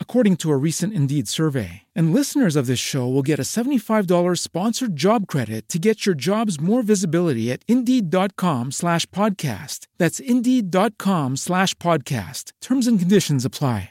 according 0.00 0.34
to 0.38 0.50
a 0.50 0.56
recent 0.56 0.92
Indeed 0.92 1.28
survey. 1.28 1.82
And 1.94 2.12
listeners 2.12 2.56
of 2.56 2.66
this 2.66 2.80
show 2.80 3.06
will 3.06 3.22
get 3.22 3.38
a 3.38 3.46
$75 3.46 4.08
sponsored 4.36 4.96
job 4.96 5.28
credit 5.28 5.68
to 5.68 5.78
get 5.78 6.06
your 6.06 6.16
jobs 6.16 6.58
more 6.60 6.82
visibility 6.82 7.52
at 7.52 7.62
Indeed.com 7.68 8.72
slash 8.72 9.06
podcast. 9.10 9.86
That's 9.98 10.18
Indeed.com 10.18 11.36
slash 11.36 11.74
podcast. 11.74 12.50
Terms 12.60 12.88
and 12.88 12.98
conditions 12.98 13.44
apply. 13.44 13.90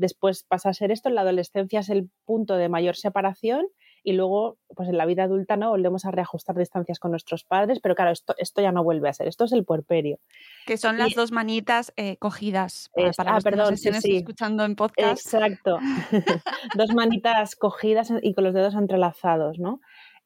después 0.00 0.44
pasa 0.48 0.70
a 0.70 0.74
ser 0.74 0.90
esto, 0.90 1.10
la 1.10 1.20
adolescencia 1.20 1.80
es 1.80 1.90
el 1.90 2.10
punto 2.24 2.56
de 2.56 2.68
mayor 2.68 2.96
separación 2.96 3.66
y 4.02 4.12
luego, 4.12 4.56
pues 4.74 4.88
en 4.88 4.96
la 4.96 5.06
vida 5.06 5.24
adulta, 5.24 5.56
¿no? 5.56 5.70
Volvemos 5.70 6.04
a 6.04 6.10
reajustar 6.10 6.56
distancias 6.56 6.98
con 6.98 7.10
nuestros 7.10 7.44
padres, 7.44 7.80
pero 7.80 7.94
claro, 7.94 8.10
esto, 8.10 8.34
esto 8.38 8.62
ya 8.62 8.72
no 8.72 8.82
vuelve 8.82 9.08
a 9.08 9.12
ser, 9.12 9.28
esto 9.28 9.44
es 9.44 9.52
el 9.52 9.64
puerperio. 9.64 10.18
Que 10.66 10.76
son 10.76 10.98
las 10.98 11.14
dos 11.14 11.32
manitas 11.32 11.92
eh, 11.96 12.16
cogidas 12.18 12.90
Es- 12.94 13.16
para 13.16 13.32
ah, 13.32 13.34
los 13.34 13.44
que 13.44 13.50
nos 13.50 13.58
perdón, 13.58 13.74
estén 13.74 13.94
sí, 13.94 14.00
sí. 14.00 14.16
escuchando 14.16 14.64
en 14.64 14.76
podcast. 14.76 15.24
Exacto. 15.24 15.78
Dos 16.76 16.94
manitas 16.94 17.56
cogidas 17.56 18.12
y 18.22 18.34
con 18.34 18.44
los 18.44 18.54
dedos 18.54 18.74
entrelazados, 18.74 19.58
¿no? 19.58 19.80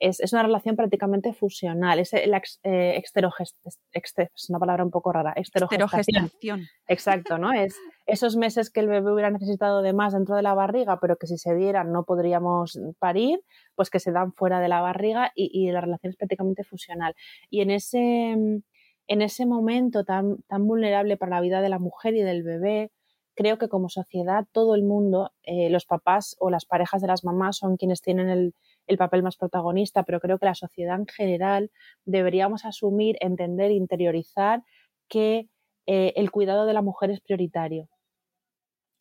Es, 0.04 0.20
es 0.20 0.32
una 0.32 0.42
relación 0.42 0.76
prácticamente 0.76 1.32
fusional. 1.32 1.98
Es 1.98 2.12
la 2.26 2.36
ex, 2.36 2.60
eh, 2.62 3.02
es 3.02 4.50
una 4.50 4.58
palabra 4.58 4.84
un 4.84 4.90
poco 4.90 5.12
rara. 5.12 5.32
Exterogestación. 5.34 6.66
Exacto, 6.86 7.38
¿no? 7.38 7.52
Es 7.52 7.74
esos 8.06 8.36
meses 8.36 8.70
que 8.70 8.80
el 8.80 8.88
bebé 8.88 9.12
hubiera 9.12 9.30
necesitado 9.30 9.80
de 9.80 9.94
más 9.94 10.12
dentro 10.12 10.36
de 10.36 10.42
la 10.42 10.52
barriga, 10.52 10.98
pero 11.00 11.16
que 11.16 11.26
si 11.26 11.38
se 11.38 11.54
dieran 11.54 11.90
no 11.90 12.04
podríamos 12.04 12.78
parir, 12.98 13.40
pues 13.74 13.88
que 13.88 13.98
se 13.98 14.12
dan 14.12 14.34
fuera 14.34 14.60
de 14.60 14.68
la 14.68 14.82
barriga 14.82 15.32
y, 15.34 15.50
y 15.52 15.70
la 15.70 15.80
relación 15.80 16.10
es 16.10 16.16
prácticamente 16.16 16.64
fusional. 16.64 17.14
Y 17.48 17.62
en 17.62 17.70
ese, 17.70 18.32
en 18.32 19.22
ese 19.22 19.46
momento 19.46 20.04
tan, 20.04 20.36
tan 20.48 20.66
vulnerable 20.66 21.16
para 21.16 21.36
la 21.36 21.40
vida 21.40 21.62
de 21.62 21.70
la 21.70 21.78
mujer 21.78 22.14
y 22.14 22.22
del 22.22 22.42
bebé, 22.42 22.90
creo 23.34 23.58
que 23.58 23.68
como 23.68 23.88
sociedad 23.88 24.46
todo 24.52 24.74
el 24.74 24.84
mundo, 24.84 25.32
eh, 25.42 25.70
los 25.70 25.86
papás 25.86 26.36
o 26.38 26.50
las 26.50 26.66
parejas 26.66 27.02
de 27.02 27.08
las 27.08 27.24
mamás 27.24 27.56
son 27.56 27.76
quienes 27.76 28.00
tienen 28.00 28.28
el, 28.28 28.54
el 28.86 28.98
papel 28.98 29.22
más 29.22 29.36
protagonista, 29.36 30.02
pero 30.02 30.20
creo 30.20 30.38
que 30.38 30.46
la 30.46 30.54
sociedad 30.54 30.96
en 30.98 31.06
general 31.06 31.70
deberíamos 32.04 32.64
asumir, 32.64 33.16
entender, 33.20 33.70
interiorizar 33.70 34.62
que 35.08 35.48
eh, 35.86 36.12
el 36.16 36.30
cuidado 36.30 36.66
de 36.66 36.74
la 36.74 36.82
mujer 36.82 37.10
es 37.10 37.20
prioritario, 37.20 37.88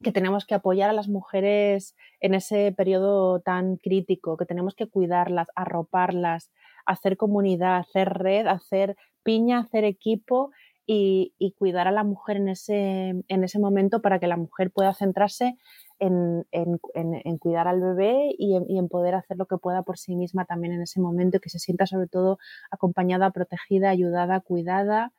que 0.02 0.12
tenemos 0.12 0.46
que 0.46 0.56
apoyar 0.56 0.89
a 0.89 0.93
las 0.93 1.08
mujeres 1.08 1.96
en 2.19 2.34
ese 2.34 2.72
periodo 2.72 3.39
tan 3.39 3.78
crítico, 3.78 4.38
que 4.38 4.46
tenemos 4.46 4.76
que 4.76 4.88
cuidarlas, 4.88 5.48
arroparlas, 5.56 6.52
hacer 6.86 7.17
comunidad, 7.17 7.78
hacer 7.78 8.10
red, 8.10 8.48
hacer 8.48 8.96
piña, 9.24 9.60
hacer 9.60 9.86
equipo 9.86 10.52
y, 10.86 11.34
cuidar 11.58 11.88
a 11.88 11.91
la 11.91 12.04
mujer 12.04 12.38
en 12.38 12.50
ese, 12.50 13.13
en 13.28 13.43
ese 13.43 13.60
momento 13.60 14.02
para 14.02 14.19
que 14.19 14.28
la 14.28 14.38
mujer 14.38 14.72
pueda 14.72 14.93
centrarse 14.93 15.58
en, 16.04 17.38
cuidar 17.39 17.68
al 17.68 17.82
bebé 17.82 18.36
y 18.38 18.56
en, 18.56 18.70
y 18.70 18.78
en, 18.80 18.89
poder 18.89 19.16
hacer 19.16 19.38
lo 19.38 19.46
que 19.46 19.58
pueda 19.58 19.84
por 19.84 19.98
sí 19.98 20.16
misma 20.16 20.46
también 20.46 20.74
en 20.74 20.82
ese 20.82 21.00
momento, 21.00 21.39
que 21.39 21.50
se 21.50 21.60
sienta 21.60 21.86
sobre 21.86 22.08
todo 22.08 22.39
acompañada, 22.72 23.32
protegida, 23.32 23.89
ayudada, 23.89 24.39
cuidada. 24.39 25.13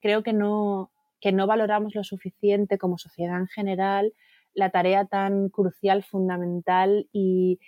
Creo 0.00 0.22
que 0.22 0.32
no, 0.32 0.90
que 1.20 1.32
no 1.32 1.46
valoramos 1.46 1.94
lo 1.94 2.04
suficiente 2.04 2.78
como 2.78 2.98
sociedad 2.98 3.38
en 3.38 3.48
general 3.48 4.12
la 4.54 4.70
tarea 4.70 5.04
tan 5.04 5.48
crucial, 5.48 6.02
fundamental 6.02 7.08
y 7.12 7.60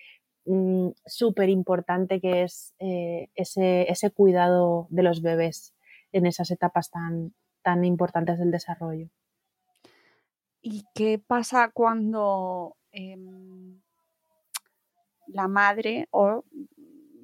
mm, 0.47 0.89
súper 1.07 1.49
importante 1.49 2.21
que 2.21 2.43
es 2.43 2.75
eh, 2.79 3.29
ese, 3.35 3.91
ese 3.91 4.11
cuidado 4.11 4.87
de 4.91 5.03
los 5.03 5.23
bebés 5.23 5.75
en 6.13 6.27
esas 6.27 6.51
etapas 6.51 6.91
tan, 6.91 7.35
tan 7.63 7.85
importantes 7.85 8.39
del 8.39 8.51
desarrollo. 8.51 9.09
¿Y 10.63 10.85
qué 10.95 11.19
pasa 11.19 11.71
cuando 11.71 12.77
eh, 12.93 13.17
la 15.27 15.49
madre, 15.49 16.07
o 16.13 16.45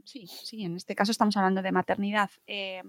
sí, 0.04 0.26
sí, 0.26 0.64
en 0.64 0.74
este 0.74 0.96
caso 0.96 1.12
estamos 1.12 1.36
hablando 1.36 1.62
de 1.62 1.70
maternidad, 1.70 2.30
eh, 2.46 2.82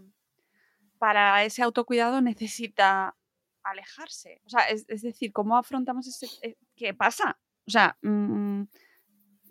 para 0.98 1.44
ese 1.46 1.62
autocuidado 1.62 2.20
necesita 2.22 3.16
alejarse? 3.64 4.42
O 4.46 4.50
sea, 4.50 4.62
es, 4.62 4.86
es 4.88 5.04
decir, 5.04 5.32
¿cómo 5.32 5.56
afrontamos 5.56 6.08
ese... 6.08 6.28
Eh, 6.42 6.56
¿Qué 6.76 6.96
pasa? 6.96 7.40
O 7.68 7.72
sea, 7.72 7.98
mmm, 8.02 8.64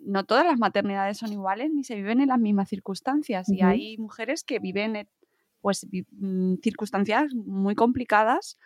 no 0.01 0.25
todas 0.25 0.45
las 0.45 0.57
maternidades 0.57 1.17
son 1.17 1.31
iguales 1.31 1.71
ni 1.71 1.85
se 1.85 1.95
viven 1.95 2.19
en 2.19 2.27
las 2.27 2.39
mismas 2.39 2.67
circunstancias. 2.67 3.47
Uh 3.47 3.53
-huh. 3.53 3.57
Y 3.57 3.61
hay 3.61 3.97
mujeres 3.97 4.43
que 4.43 4.59
viven 4.59 5.07
pues, 5.61 5.87
mm, 6.11 6.55
circunstancias 6.61 7.33
muy 7.33 7.75
complicadas 7.75 8.57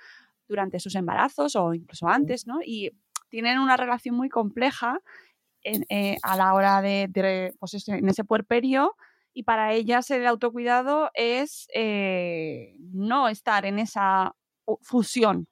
durante 0.53 0.79
sus 0.79 0.93
embarazos 0.95 1.55
o 1.55 1.73
incluso 1.73 2.07
antes, 2.07 2.45
¿no? 2.45 2.59
Y 2.63 2.91
tienen 3.29 3.57
una 3.59 3.75
relación 3.75 4.15
muy 4.15 4.29
compleja 4.29 4.99
en, 5.63 5.83
eh, 5.89 6.17
a 6.21 6.37
la 6.37 6.53
hora 6.53 6.81
de, 6.81 7.07
de 7.09 7.55
pues, 7.59 7.87
en 7.87 8.07
ese 8.07 8.23
puerperio 8.23 8.95
y 9.33 9.43
para 9.43 9.73
ellas 9.73 10.09
el 10.11 10.27
autocuidado 10.27 11.09
es 11.15 11.67
eh, 11.73 12.75
no 12.93 13.27
estar 13.27 13.65
en 13.65 13.79
esa 13.79 14.35
fusión. 14.81 15.47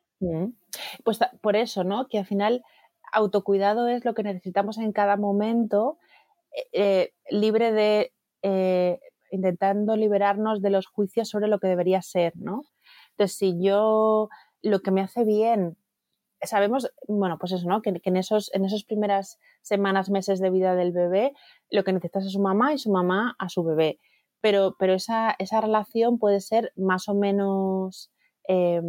Pues 1.04 1.20
por 1.42 1.56
eso, 1.56 1.84
¿no? 1.84 2.08
Que 2.08 2.20
al 2.20 2.26
final 2.26 2.64
autocuidado 3.12 3.88
es 3.88 4.06
lo 4.06 4.14
que 4.14 4.24
necesitamos 4.24 4.78
en 4.78 4.92
cada 4.92 5.18
momento, 5.18 5.98
eh, 6.72 7.14
libre 7.30 7.72
de 7.72 8.14
eh, 8.44 9.00
intentando 9.32 9.96
liberarnos 9.96 10.62
de 10.62 10.70
los 10.70 10.86
juicios 10.86 11.30
sobre 11.30 11.48
lo 11.48 11.60
que 11.60 11.68
debería 11.68 12.02
ser, 12.02 12.34
¿no? 12.36 12.62
Entonces, 13.12 13.38
si 13.38 13.62
yo 13.62 14.30
lo 14.62 14.82
que 14.82 14.92
me 14.92 15.02
hace 15.02 15.24
bien, 15.24 15.78
sabemos, 16.42 16.92
bueno, 17.08 17.38
pues 17.40 17.52
eso, 17.52 17.68
¿no? 17.68 17.82
Que, 17.82 18.00
en 18.04 18.18
esos, 18.18 18.54
en 18.54 18.66
esas 18.66 18.84
primeras 18.84 19.40
semanas, 19.62 20.10
meses 20.10 20.40
de 20.40 20.50
vida 20.50 20.76
del 20.76 20.92
bebé, 20.92 21.34
lo 21.70 21.84
que 21.84 21.94
necesitas 21.94 22.26
es 22.26 22.34
su 22.34 22.40
mamá 22.40 22.74
y 22.74 22.78
su 22.78 22.92
mamá 22.92 23.36
a 23.40 23.50
su 23.50 23.64
bebé. 23.64 24.00
Pero, 24.42 24.76
pero 24.80 24.94
esa, 24.94 25.36
esa 25.38 25.62
relación 25.62 26.18
puede 26.18 26.42
ser 26.42 26.74
más 26.76 27.08
o 27.08 27.14
menos 27.14 28.12
eh, 28.48 28.82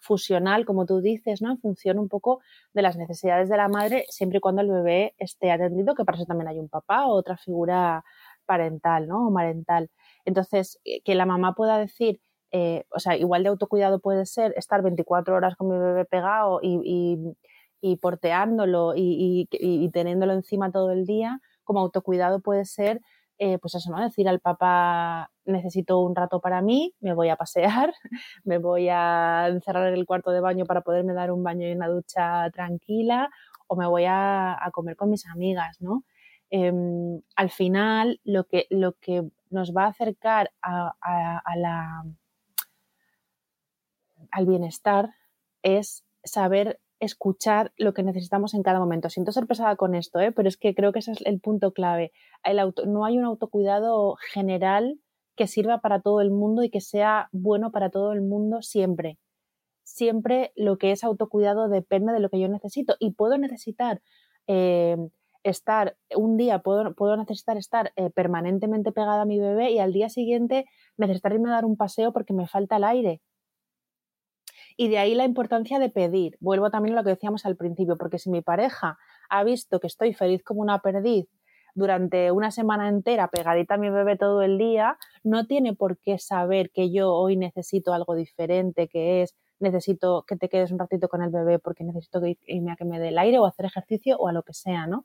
fusional, 0.00 0.64
como 0.64 0.84
tú 0.84 1.00
dices, 1.00 1.42
¿no? 1.42 1.50
En 1.52 1.58
función 1.58 1.98
un 1.98 2.08
poco 2.08 2.40
de 2.72 2.82
las 2.82 2.96
necesidades 2.96 3.48
de 3.48 3.56
la 3.56 3.68
madre, 3.68 4.04
siempre 4.08 4.38
y 4.38 4.40
cuando 4.40 4.62
el 4.62 4.70
bebé 4.70 5.14
esté 5.18 5.50
atendido, 5.50 5.94
que 5.94 6.04
para 6.04 6.16
eso 6.16 6.26
también 6.26 6.48
hay 6.48 6.58
un 6.58 6.68
papá 6.68 7.06
o 7.06 7.14
otra 7.14 7.36
figura 7.36 8.04
parental, 8.46 9.08
¿no? 9.08 9.28
O 9.28 9.30
marental. 9.30 9.90
Entonces, 10.24 10.80
que 11.04 11.14
la 11.14 11.26
mamá 11.26 11.54
pueda 11.54 11.78
decir, 11.78 12.20
eh, 12.56 12.84
o 12.90 13.00
sea, 13.00 13.16
igual 13.16 13.42
de 13.42 13.48
autocuidado 13.48 13.98
puede 13.98 14.26
ser 14.26 14.54
estar 14.56 14.80
24 14.80 15.34
horas 15.34 15.56
con 15.56 15.68
mi 15.70 15.76
bebé 15.76 16.04
pegado 16.04 16.60
y, 16.62 17.96
porteándolo 18.00 18.92
y, 18.94 19.48
teniéndolo 19.92 20.34
encima 20.34 20.70
todo 20.70 20.92
el 20.92 21.04
día, 21.04 21.40
como 21.64 21.80
autocuidado 21.80 22.38
puede 22.40 22.64
ser, 22.64 23.00
eh, 23.38 23.58
pues 23.58 23.74
eso. 23.74 23.92
Decir 23.96 24.28
al 24.28 24.38
papá, 24.38 25.32
necesito 25.44 25.98
un 25.98 26.14
rato 26.14 26.40
para 26.40 26.62
mí, 26.62 26.94
me 27.00 27.12
voy 27.12 27.28
a 27.28 27.34
pasear, 27.34 27.92
me 28.44 28.58
voy 28.58 28.88
a 28.88 29.48
encerrar 29.48 29.88
en 29.88 29.94
el 29.94 30.06
cuarto 30.06 30.30
de 30.30 30.38
baño 30.40 30.64
para 30.64 30.82
poderme 30.82 31.12
dar 31.12 31.32
un 31.32 31.42
baño 31.42 31.66
y 31.68 31.72
una 31.72 31.88
ducha 31.88 32.48
tranquila, 32.52 33.30
o 33.66 33.74
me 33.74 33.88
voy 33.88 34.04
a, 34.06 34.56
comer 34.72 34.94
con 34.94 35.10
mis 35.10 35.26
amigas, 35.26 35.80
¿no? 35.80 36.04
Eh, 36.50 36.72
al 37.34 37.50
final, 37.50 38.20
lo 38.22 38.44
que, 38.44 38.68
nos 39.50 39.74
va 39.74 39.86
a 39.86 39.88
acercar 39.88 40.52
a 40.62 41.56
la 41.56 42.04
al 44.34 44.46
bienestar 44.46 45.10
es 45.62 46.04
saber 46.24 46.80
escuchar 47.00 47.72
lo 47.76 47.94
que 47.94 48.02
necesitamos 48.02 48.54
en 48.54 48.62
cada 48.62 48.80
momento. 48.80 49.08
Siento 49.08 49.32
ser 49.32 49.46
pesada 49.46 49.76
con 49.76 49.94
esto, 49.94 50.18
¿eh? 50.20 50.32
pero 50.32 50.48
es 50.48 50.56
que 50.56 50.74
creo 50.74 50.92
que 50.92 50.98
ese 50.98 51.12
es 51.12 51.22
el 51.24 51.40
punto 51.40 51.72
clave. 51.72 52.12
El 52.42 52.58
auto, 52.58 52.84
no 52.86 53.04
hay 53.04 53.18
un 53.18 53.24
autocuidado 53.24 54.16
general 54.32 54.98
que 55.36 55.46
sirva 55.46 55.80
para 55.80 56.00
todo 56.00 56.20
el 56.20 56.30
mundo 56.30 56.62
y 56.62 56.70
que 56.70 56.80
sea 56.80 57.28
bueno 57.32 57.70
para 57.70 57.90
todo 57.90 58.12
el 58.12 58.22
mundo 58.22 58.62
siempre. 58.62 59.18
Siempre 59.84 60.52
lo 60.56 60.78
que 60.78 60.92
es 60.92 61.04
autocuidado 61.04 61.68
depende 61.68 62.12
de 62.12 62.20
lo 62.20 62.30
que 62.30 62.40
yo 62.40 62.48
necesito 62.48 62.96
y 62.98 63.12
puedo 63.12 63.38
necesitar 63.38 64.00
eh, 64.46 64.96
estar 65.42 65.96
un 66.16 66.36
día, 66.36 66.60
puedo, 66.60 66.94
puedo 66.94 67.16
necesitar 67.16 67.56
estar 67.56 67.92
eh, 67.96 68.10
permanentemente 68.10 68.92
pegada 68.92 69.22
a 69.22 69.26
mi 69.26 69.38
bebé 69.38 69.72
y 69.72 69.78
al 69.78 69.92
día 69.92 70.08
siguiente 70.08 70.64
necesitar 70.96 71.32
irme 71.32 71.50
a 71.50 71.54
dar 71.54 71.64
un 71.64 71.76
paseo 71.76 72.12
porque 72.12 72.32
me 72.32 72.48
falta 72.48 72.76
el 72.76 72.84
aire. 72.84 73.20
Y 74.76 74.88
de 74.88 74.98
ahí 74.98 75.14
la 75.14 75.24
importancia 75.24 75.78
de 75.78 75.88
pedir. 75.88 76.36
Vuelvo 76.40 76.70
también 76.70 76.96
a 76.96 77.00
lo 77.00 77.04
que 77.04 77.10
decíamos 77.10 77.46
al 77.46 77.56
principio, 77.56 77.96
porque 77.96 78.18
si 78.18 78.30
mi 78.30 78.42
pareja 78.42 78.98
ha 79.28 79.44
visto 79.44 79.80
que 79.80 79.86
estoy 79.86 80.14
feliz 80.14 80.42
como 80.42 80.62
una 80.62 80.80
perdiz 80.80 81.26
durante 81.74 82.30
una 82.30 82.50
semana 82.50 82.88
entera 82.88 83.28
pegadita 83.28 83.74
a 83.74 83.78
mi 83.78 83.90
bebé 83.90 84.16
todo 84.16 84.42
el 84.42 84.58
día, 84.58 84.96
no 85.22 85.46
tiene 85.46 85.74
por 85.74 85.98
qué 85.98 86.18
saber 86.18 86.70
que 86.70 86.92
yo 86.92 87.12
hoy 87.12 87.36
necesito 87.36 87.92
algo 87.92 88.14
diferente, 88.14 88.88
que 88.88 89.22
es 89.22 89.36
necesito 89.60 90.24
que 90.26 90.36
te 90.36 90.48
quedes 90.48 90.72
un 90.72 90.78
ratito 90.78 91.08
con 91.08 91.22
el 91.22 91.30
bebé 91.30 91.58
porque 91.58 91.84
necesito 91.84 92.20
irme 92.46 92.72
a 92.72 92.76
que 92.76 92.84
me 92.84 92.98
dé 92.98 93.08
el 93.08 93.18
aire 93.18 93.38
o 93.38 93.46
hacer 93.46 93.66
ejercicio 93.66 94.16
o 94.18 94.28
a 94.28 94.32
lo 94.32 94.42
que 94.42 94.52
sea, 94.52 94.86
¿no? 94.86 95.04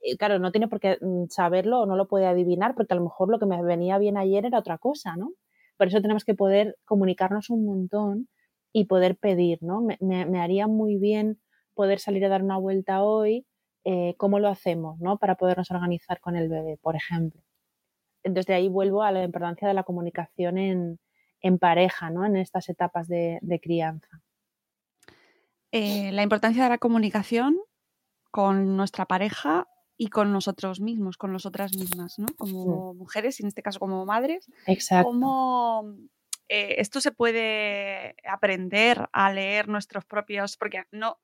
Y 0.00 0.16
claro, 0.16 0.38
no 0.38 0.52
tiene 0.52 0.68
por 0.68 0.80
qué 0.80 0.98
mm, 1.00 1.26
saberlo 1.30 1.80
o 1.80 1.86
no 1.86 1.96
lo 1.96 2.06
puede 2.06 2.26
adivinar 2.26 2.74
porque 2.74 2.94
a 2.94 2.96
lo 2.96 3.04
mejor 3.04 3.28
lo 3.28 3.38
que 3.38 3.46
me 3.46 3.60
venía 3.62 3.98
bien 3.98 4.16
ayer 4.16 4.46
era 4.46 4.58
otra 4.58 4.78
cosa, 4.78 5.16
¿no? 5.16 5.32
Por 5.76 5.88
eso 5.88 6.00
tenemos 6.00 6.24
que 6.24 6.34
poder 6.34 6.76
comunicarnos 6.84 7.50
un 7.50 7.64
montón 7.66 8.28
y 8.76 8.84
poder 8.84 9.16
pedir, 9.16 9.62
¿no? 9.62 9.80
Me, 10.00 10.38
haría 10.38 10.66
muy 10.66 10.98
bien 10.98 11.40
poder 11.72 11.98
salir 11.98 12.26
a 12.26 12.28
dar 12.28 12.42
una 12.42 12.58
vuelta 12.58 13.02
hoy, 13.02 13.46
eh, 13.84 14.14
¿cómo 14.18 14.38
lo 14.38 14.48
hacemos, 14.48 15.00
¿no? 15.00 15.16
Para 15.16 15.36
podernos 15.36 15.70
organizar 15.70 16.20
con 16.20 16.36
el 16.36 16.50
bebé, 16.50 16.76
por 16.82 16.94
ejemplo. 16.94 17.40
Entonces 18.22 18.48
de 18.48 18.52
ahí 18.52 18.68
vuelvo 18.68 19.02
a 19.02 19.12
la 19.12 19.24
importancia 19.24 19.66
de 19.66 19.72
la 19.72 19.82
comunicación 19.82 20.58
en, 20.58 21.00
en 21.40 21.58
pareja, 21.58 22.10
¿no? 22.10 22.26
En 22.26 22.36
estas 22.36 22.68
etapas 22.68 23.08
de, 23.08 23.40
crianza. 23.62 24.20
Eh, 25.72 26.12
la 26.12 26.22
importancia 26.22 26.64
de 26.64 26.68
la 26.68 26.76
comunicación 26.76 27.56
con 28.30 28.76
nuestra 28.76 29.06
pareja 29.06 29.66
y 29.96 30.08
con 30.08 30.32
nosotros 30.32 30.80
mismos, 30.80 31.16
con 31.16 31.32
nosotras 31.32 31.74
mismas, 31.74 32.18
¿no? 32.18 32.26
Como 32.36 32.92
mujeres, 32.92 33.40
y 33.40 33.44
en 33.44 33.48
este 33.48 33.62
caso 33.62 33.78
como 33.78 34.04
madres. 34.04 34.50
Exacto. 34.66 35.08
Cómo 35.08 35.96
eh, 36.48 36.76
esto 36.78 37.00
se 37.00 37.12
puede 37.12 38.14
aprender 38.28 39.08
a 39.12 39.32
leer 39.32 39.68
nuestros 39.68 40.04
propios, 40.04 40.56
porque 40.56 40.84
no, 40.92 41.18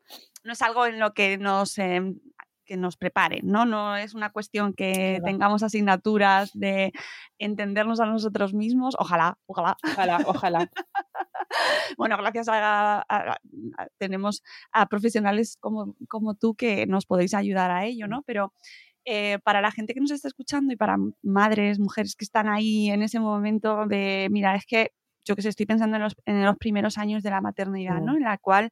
no 0.44 0.52
es 0.52 0.62
algo 0.62 0.86
en 0.86 0.98
lo 0.98 1.14
que 1.14 1.38
nos 1.38 1.78
em, 1.78 2.18
que 2.64 2.76
nos 2.76 2.96
preparen, 2.96 3.46
¿no? 3.46 3.64
No 3.64 3.96
es 3.96 4.14
una 4.14 4.30
cuestión 4.30 4.72
que 4.72 5.20
tengamos 5.24 5.62
asignaturas 5.62 6.50
de 6.54 6.92
entendernos 7.38 8.00
a 8.00 8.06
nosotros 8.06 8.54
mismos. 8.54 8.94
Ojalá, 8.98 9.38
ojalá. 9.46 9.76
Ojalá, 9.84 10.20
ojalá. 10.26 10.70
bueno, 11.98 12.16
gracias 12.16 12.46
a, 12.50 13.04
tenemos 13.98 14.42
a 14.72 14.86
profesionales 14.86 15.56
como, 15.60 15.96
como 16.08 16.34
tú 16.34 16.54
que 16.54 16.86
nos 16.86 17.06
podéis 17.06 17.34
ayudar 17.34 17.70
a 17.70 17.84
ello, 17.84 18.06
¿no? 18.06 18.22
Pero 18.22 18.52
eh, 19.04 19.38
para 19.42 19.60
la 19.60 19.72
gente 19.72 19.94
que 19.94 20.00
nos 20.00 20.12
está 20.12 20.28
escuchando 20.28 20.72
y 20.72 20.76
para 20.76 20.96
madres, 21.22 21.80
mujeres 21.80 22.14
que 22.14 22.24
están 22.24 22.48
ahí 22.48 22.90
en 22.90 23.02
ese 23.02 23.18
momento 23.18 23.86
de, 23.86 24.28
mira, 24.30 24.54
es 24.54 24.64
que 24.66 24.92
yo 25.24 25.36
que 25.36 25.42
sé, 25.42 25.48
estoy 25.48 25.66
pensando 25.66 25.96
en 25.96 26.02
los, 26.02 26.16
en 26.24 26.44
los 26.44 26.56
primeros 26.56 26.98
años 26.98 27.22
de 27.22 27.30
la 27.30 27.40
maternidad, 27.40 28.00
¿no? 28.00 28.16
En 28.16 28.22
la 28.22 28.38
cual 28.38 28.70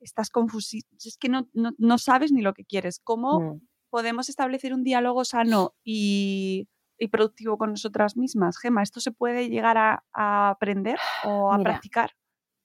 estás 0.00 0.30
confuso, 0.30 0.76
es 1.04 1.16
que 1.16 1.28
no, 1.28 1.48
no, 1.54 1.98
sabes 1.98 2.32
ni 2.32 2.42
lo 2.42 2.54
que 2.54 2.64
quieres. 2.64 3.00
¿Cómo 3.02 3.40
mm. 3.40 3.60
podemos 3.90 4.28
establecer 4.28 4.74
un 4.74 4.82
diálogo 4.82 5.24
sano 5.24 5.74
y, 5.84 6.68
y, 6.98 7.08
productivo 7.08 7.56
con 7.56 7.70
nosotras 7.70 8.16
mismas? 8.16 8.58
Gema, 8.58 8.82
¿esto 8.82 9.00
se 9.00 9.12
puede 9.12 9.48
llegar 9.48 9.78
a, 9.78 10.02
aprender 10.12 10.98
o 11.24 11.52
a 11.52 11.58
practicar? 11.58 12.12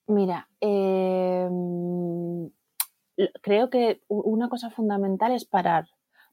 Mira, 0.07 0.49
em, 0.61 2.49
creo 3.41 3.69
que 3.69 4.01
una 4.07 4.49
cosa 4.49 4.69
fundamental 4.69 5.33
es 5.33 5.45
parar 5.45 5.87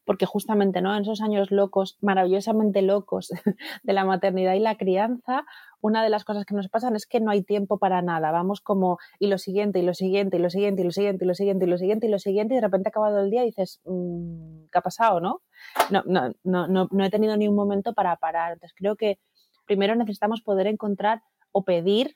porque 0.05 0.27
justamente 0.27 0.81
¿no? 0.83 0.95
en 0.95 1.03
esos 1.03 1.21
años 1.21 1.51
locos, 1.51 1.97
maravillosamente 2.01 2.83
locos 2.83 3.31
de 3.83 3.93
la 3.93 4.05
maternidad 4.05 4.55
y 4.55 4.61
la 4.61 4.77
crianza, 4.77 5.45
una 5.81 6.03
de 6.03 6.11
las 6.11 6.25
cosas 6.25 6.45
que 6.45 6.55
nos 6.55 6.69
pasan 6.69 6.97
es 6.97 7.07
que 7.07 7.21
no 7.21 7.31
hay 7.31 7.43
tiempo 7.43 7.79
para 7.79 8.01
nada. 8.03 8.31
Vamos 8.31 8.61
como 8.61 8.99
y 9.19 9.27
lo 9.27 9.39
siguiente, 9.39 9.81
y 9.81 9.83
lo 9.83 9.95
siguiente, 9.95 10.37
y 10.37 10.41
lo 10.41 10.51
siguiente, 10.51 10.83
y 10.83 10.85
lo 10.85 10.93
siguiente, 10.93 11.25
y 11.25 11.29
lo 11.29 11.35
siguiente, 11.35 11.67
y 11.67 11.69
lo 11.69 11.79
siguiente, 11.79 12.07
y 12.07 12.11
lo 12.11 12.19
siguiente, 12.19 12.55
y 12.55 12.57
de 12.57 12.61
repente 12.63 12.89
acabado 12.89 13.21
el 13.21 13.31
día 13.31 13.43
y 13.43 13.47
dices, 13.47 13.81
mm, 13.85 14.67
¿qué 14.73 14.79
ha 14.79 14.83
pasado? 14.83 15.21
¿no? 15.21 15.43
No, 15.91 16.03
no, 16.07 16.33
no, 16.43 16.69
no, 16.69 16.89
no 16.91 17.05
he 17.05 17.11
tenido 17.11 17.37
ni 17.37 17.49
un 17.49 17.55
momento 17.55 17.93
para 17.93 18.17
parar. 18.17 18.55
Entonces 18.55 18.75
creo 18.77 18.97
que 18.97 19.19
primero 19.67 19.95
necesitamos 19.95 20.43
poder 20.43 20.67
encontrar 20.67 21.23
o 21.53 21.65
pedir 21.65 22.15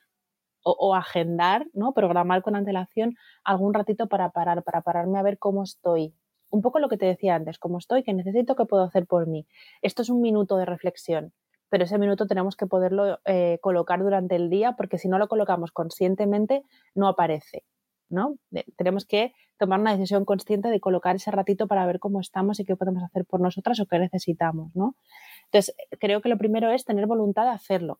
o, 0.63 0.71
o, 0.71 0.93
agendar, 0.93 1.67
¿no? 1.73 1.93
Programar 1.93 2.41
con 2.41 2.55
antelación 2.55 3.15
algún 3.45 3.73
ratito 3.73 4.07
para 4.07 4.31
parar, 4.31 4.63
para 4.63 4.81
pararme 4.81 5.17
a 5.17 5.23
ver 5.23 5.37
cómo 5.37 5.63
estoy, 5.63 6.13
un 6.49 6.61
poco 6.61 6.79
lo 6.79 6.89
que 6.89 6.97
te 6.97 7.05
decía 7.05 7.35
antes, 7.35 7.59
cómo 7.59 7.77
estoy, 7.77 8.03
qué 8.03 8.13
necesito, 8.13 8.55
qué 8.55 8.65
puedo 8.65 8.83
hacer 8.83 9.05
por 9.05 9.27
mí. 9.27 9.45
Esto 9.81 10.01
es 10.01 10.09
un 10.09 10.21
minuto 10.21 10.57
de 10.57 10.65
reflexión, 10.65 11.33
pero 11.69 11.83
ese 11.83 11.97
minuto 11.97 12.27
tenemos 12.27 12.55
que 12.55 12.67
poderlo 12.67 13.19
eh, 13.25 13.59
colocar 13.61 14.01
durante 14.01 14.35
el 14.35 14.49
día 14.49 14.73
porque 14.77 14.97
si 14.97 15.07
no 15.07 15.17
lo 15.17 15.27
colocamos 15.27 15.71
conscientemente 15.71 16.63
no 16.95 17.07
aparece. 17.07 17.63
¿no? 18.11 18.37
tenemos 18.75 19.05
que 19.05 19.33
tomar 19.59 19.79
una 19.79 19.91
decisión 19.91 20.25
consciente 20.25 20.69
de 20.69 20.79
colocar 20.79 21.15
ese 21.15 21.29
ratito 21.29 21.67
para 21.67 21.85
ver 21.85 21.99
cómo 21.99 22.19
estamos 22.19 22.59
y 22.59 22.65
qué 22.65 22.75
podemos 22.75 23.03
hacer 23.03 23.23
por 23.25 23.39
nosotras 23.39 23.79
o 23.79 23.85
qué 23.85 23.99
necesitamos. 23.99 24.75
¿no? 24.75 24.95
Entonces, 25.45 25.75
creo 25.99 26.21
que 26.21 26.29
lo 26.29 26.37
primero 26.37 26.71
es 26.71 26.85
tener 26.85 27.05
voluntad 27.05 27.43
de 27.43 27.51
hacerlo 27.51 27.99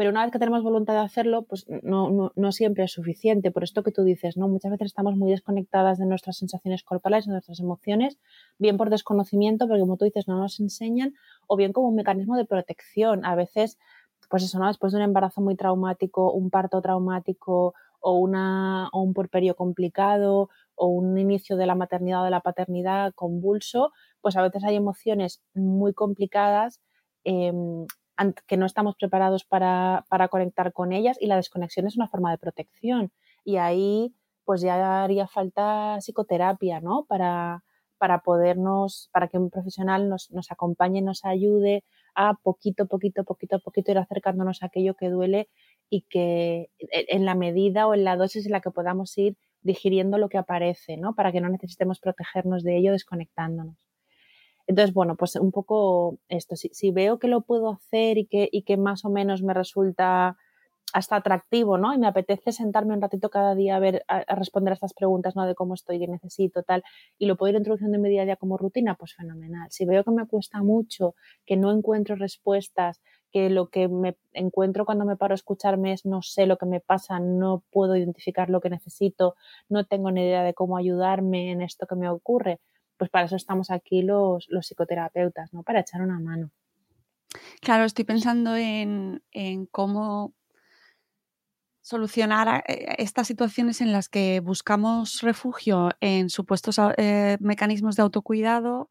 pero 0.00 0.12
una 0.12 0.22
vez 0.22 0.32
que 0.32 0.38
tenemos 0.38 0.62
voluntad 0.62 0.94
de 0.94 1.00
hacerlo, 1.00 1.42
pues 1.42 1.66
no, 1.68 2.52
siempre 2.52 2.84
es 2.84 2.92
suficiente. 2.92 3.50
Por 3.50 3.64
esto 3.64 3.82
que 3.82 3.92
tú 3.92 4.02
dices, 4.02 4.38
¿no? 4.38 4.48
Muchas 4.48 4.70
veces 4.70 4.86
estamos 4.86 5.14
muy 5.14 5.30
desconectadas 5.30 5.98
de 5.98 6.06
nuestras 6.06 6.38
sensaciones 6.38 6.82
corporales, 6.82 7.26
de 7.26 7.32
nuestras 7.32 7.60
emociones, 7.60 8.18
bien 8.56 8.78
por 8.78 8.88
desconocimiento, 8.88 9.68
porque 9.68 9.82
como 9.82 9.98
tú 9.98 10.06
dices, 10.06 10.26
no 10.26 10.38
nos 10.38 10.58
enseñan, 10.58 11.12
o 11.46 11.54
bien 11.54 11.74
como 11.74 11.88
un 11.88 11.96
mecanismo 11.96 12.38
de 12.38 12.46
protección. 12.46 13.26
A 13.26 13.34
veces, 13.34 13.78
pues 14.30 14.42
eso, 14.42 14.58
¿no? 14.58 14.68
Después 14.68 14.94
de 14.94 15.00
un 15.00 15.04
embarazo 15.04 15.42
muy 15.42 15.54
traumático, 15.54 16.32
un 16.32 16.48
parto 16.48 16.80
traumático, 16.80 17.74
o, 18.00 18.16
una, 18.16 18.88
o 18.94 19.02
un 19.02 19.12
porperio 19.12 19.54
complicado, 19.54 20.48
o 20.76 20.86
un 20.86 21.18
inicio 21.18 21.58
de 21.58 21.66
la 21.66 21.74
maternidad 21.74 22.22
o 22.22 22.24
de 22.24 22.30
la 22.30 22.40
paternidad 22.40 23.12
convulso, 23.14 23.92
pues 24.22 24.34
a 24.38 24.40
veces 24.40 24.64
hay 24.64 24.76
emociones 24.76 25.42
muy 25.52 25.92
complicadas 25.92 26.80
em, 27.22 27.84
que 28.46 28.56
no 28.56 28.66
estamos 28.66 28.96
preparados 28.96 29.44
para, 29.44 30.04
conectar 30.30 30.72
con 30.72 30.92
ellas 30.92 31.16
y 31.20 31.26
la 31.26 31.36
desconexión 31.36 31.86
es 31.86 31.96
una 31.96 32.08
forma 32.08 32.30
de 32.30 32.38
protección. 32.38 33.12
Y 33.44 33.56
ahí 33.56 34.14
pues 34.44 34.60
ya 34.60 35.04
haría 35.04 35.26
falta 35.26 35.98
psicoterapia, 36.00 36.80
¿no? 36.80 37.04
Para, 37.04 37.62
para 37.98 38.20
podernos, 38.20 39.08
para 39.12 39.28
que 39.28 39.38
un 39.38 39.50
profesional 39.50 40.08
nos, 40.08 40.30
nos 40.30 40.50
acompañe, 40.50 41.02
nos 41.02 41.24
ayude 41.24 41.84
a 42.14 42.34
poquito, 42.34 42.86
poquito, 42.86 43.24
poquito, 43.24 43.60
poquito 43.60 43.92
ir 43.92 43.98
acercándonos 43.98 44.62
a 44.62 44.66
aquello 44.66 44.94
que 44.94 45.08
duele 45.08 45.48
y 45.88 46.02
que 46.02 46.70
en 46.78 47.24
la 47.24 47.34
medida 47.34 47.86
o 47.86 47.94
en 47.94 48.04
la 48.04 48.16
dosis 48.16 48.46
en 48.46 48.52
la 48.52 48.60
que 48.60 48.70
podamos 48.70 49.16
ir 49.18 49.36
digiriendo 49.62 50.18
lo 50.18 50.28
que 50.28 50.38
aparece, 50.38 50.96
¿no? 50.96 51.14
Para 51.14 51.32
que 51.32 51.40
no 51.40 51.48
necesitemos 51.48 52.00
protegernos 52.00 52.62
de 52.62 52.76
ello 52.76 52.92
desconectándonos. 52.92 53.89
Entonces, 54.70 54.94
bueno, 54.94 55.16
pues 55.16 55.34
un 55.34 55.50
poco 55.50 56.20
esto, 56.28 56.54
si, 56.54 56.92
veo 56.92 57.18
que 57.18 57.26
lo 57.26 57.40
puedo 57.40 57.72
hacer 57.72 58.18
y 58.18 58.26
que, 58.26 58.48
y 58.52 58.62
que 58.62 58.76
más 58.76 59.04
o 59.04 59.10
menos 59.10 59.42
me 59.42 59.52
resulta 59.52 60.36
hasta 60.92 61.16
atractivo, 61.16 61.76
¿no? 61.76 61.92
Y 61.92 61.98
me 61.98 62.06
apetece 62.06 62.52
sentarme 62.52 62.94
un 62.94 63.02
ratito 63.02 63.30
cada 63.30 63.56
día 63.56 63.74
a 63.74 63.80
ver, 63.80 64.04
a, 64.06 64.36
responder 64.36 64.70
a 64.70 64.74
estas 64.74 64.94
preguntas, 64.94 65.34
¿no? 65.34 65.44
De 65.44 65.56
cómo 65.56 65.74
estoy, 65.74 65.98
qué 65.98 66.06
necesito, 66.06 66.62
tal, 66.62 66.84
y 67.18 67.26
lo 67.26 67.36
puedo 67.36 67.50
ir 67.50 67.56
introduciendo 67.56 67.96
en 67.96 68.02
mi 68.02 68.10
día 68.10 68.22
a 68.22 68.26
día 68.26 68.36
como 68.36 68.56
rutina, 68.58 68.94
pues 68.94 69.12
fenomenal. 69.16 69.66
Si 69.72 69.84
veo 69.86 70.04
que 70.04 70.12
me 70.12 70.24
cuesta 70.28 70.62
mucho, 70.62 71.16
que 71.46 71.56
no 71.56 71.72
encuentro 71.72 72.14
respuestas, 72.14 73.02
que 73.32 73.50
lo 73.50 73.70
que 73.70 73.88
me 73.88 74.18
encuentro 74.32 74.84
cuando 74.84 75.04
me 75.04 75.16
paro 75.16 75.32
a 75.32 75.34
escucharme 75.34 75.94
es 75.94 76.06
no 76.06 76.22
sé 76.22 76.46
lo 76.46 76.58
que 76.58 76.66
me 76.66 76.78
pasa, 76.78 77.18
no 77.18 77.64
puedo 77.72 77.96
identificar 77.96 78.50
lo 78.50 78.60
que 78.60 78.70
necesito, 78.70 79.34
no 79.68 79.84
tengo 79.84 80.12
ni 80.12 80.20
idea 80.22 80.44
de 80.44 80.54
cómo 80.54 80.76
ayudarme 80.76 81.50
en 81.50 81.60
esto 81.60 81.88
que 81.88 81.96
me 81.96 82.08
ocurre, 82.08 82.60
pues 83.00 83.08
para 83.08 83.24
eso 83.24 83.36
estamos 83.36 83.70
aquí 83.70 84.02
los, 84.02 84.46
psicoterapeutas, 84.60 85.54
¿no? 85.54 85.62
Para 85.62 85.80
echar 85.80 86.02
una 86.02 86.20
mano. 86.20 86.50
Claro, 87.62 87.84
estoy 87.84 88.04
pensando 88.04 88.54
en, 88.56 89.22
cómo 89.70 90.34
solucionar 91.80 92.62
eh, 92.68 92.96
estas 92.98 93.26
situaciones 93.26 93.80
en 93.80 93.92
las 93.92 94.10
que 94.10 94.40
buscamos 94.40 95.22
refugio 95.22 95.88
en 96.00 96.28
supuestos 96.28 96.78
eh, 96.98 97.38
mecanismos 97.40 97.96
de 97.96 98.02
autocuidado 98.02 98.90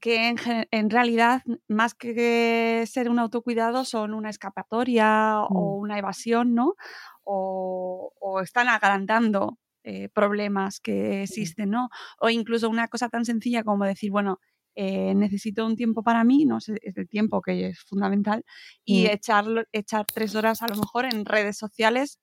que 0.00 0.34
en, 0.70 0.88
realidad, 0.88 1.42
más 1.68 1.92
que 1.92 2.86
ser 2.90 3.10
un 3.10 3.18
autocuidado, 3.18 3.84
son 3.84 4.14
una 4.14 4.30
escapatoria 4.30 5.40
o 5.42 5.76
mm. 5.76 5.80
una 5.82 5.98
evasión, 5.98 6.54
¿no? 6.54 6.76
O, 7.24 8.14
o 8.18 8.40
están 8.40 8.70
agrandando 8.70 9.58
eh, 9.84 10.08
problemas 10.10 10.80
que 10.80 11.22
existen, 11.22 11.70
¿no? 11.70 11.88
O 12.18 12.28
incluso 12.28 12.68
una 12.68 12.88
cosa 12.88 13.08
tan 13.08 13.24
sencilla 13.24 13.64
como 13.64 13.84
decir, 13.84 14.10
bueno, 14.10 14.38
eh, 14.76 15.14
necesito 15.14 15.66
un 15.66 15.76
tiempo 15.76 16.02
para 16.02 16.22
mí, 16.22 16.44
no 16.44 16.60
sé, 16.60 16.78
es 16.82 16.96
el 16.96 17.08
tiempo 17.08 17.42
que 17.42 17.68
es 17.68 17.80
fundamental, 17.80 18.44
y 18.84 19.04
mm. 19.04 19.06
echar, 19.10 19.44
echar 19.72 20.06
tres 20.06 20.34
horas 20.34 20.62
a 20.62 20.68
lo 20.68 20.76
mejor 20.76 21.06
en 21.06 21.24
redes 21.24 21.58
sociales 21.58 22.20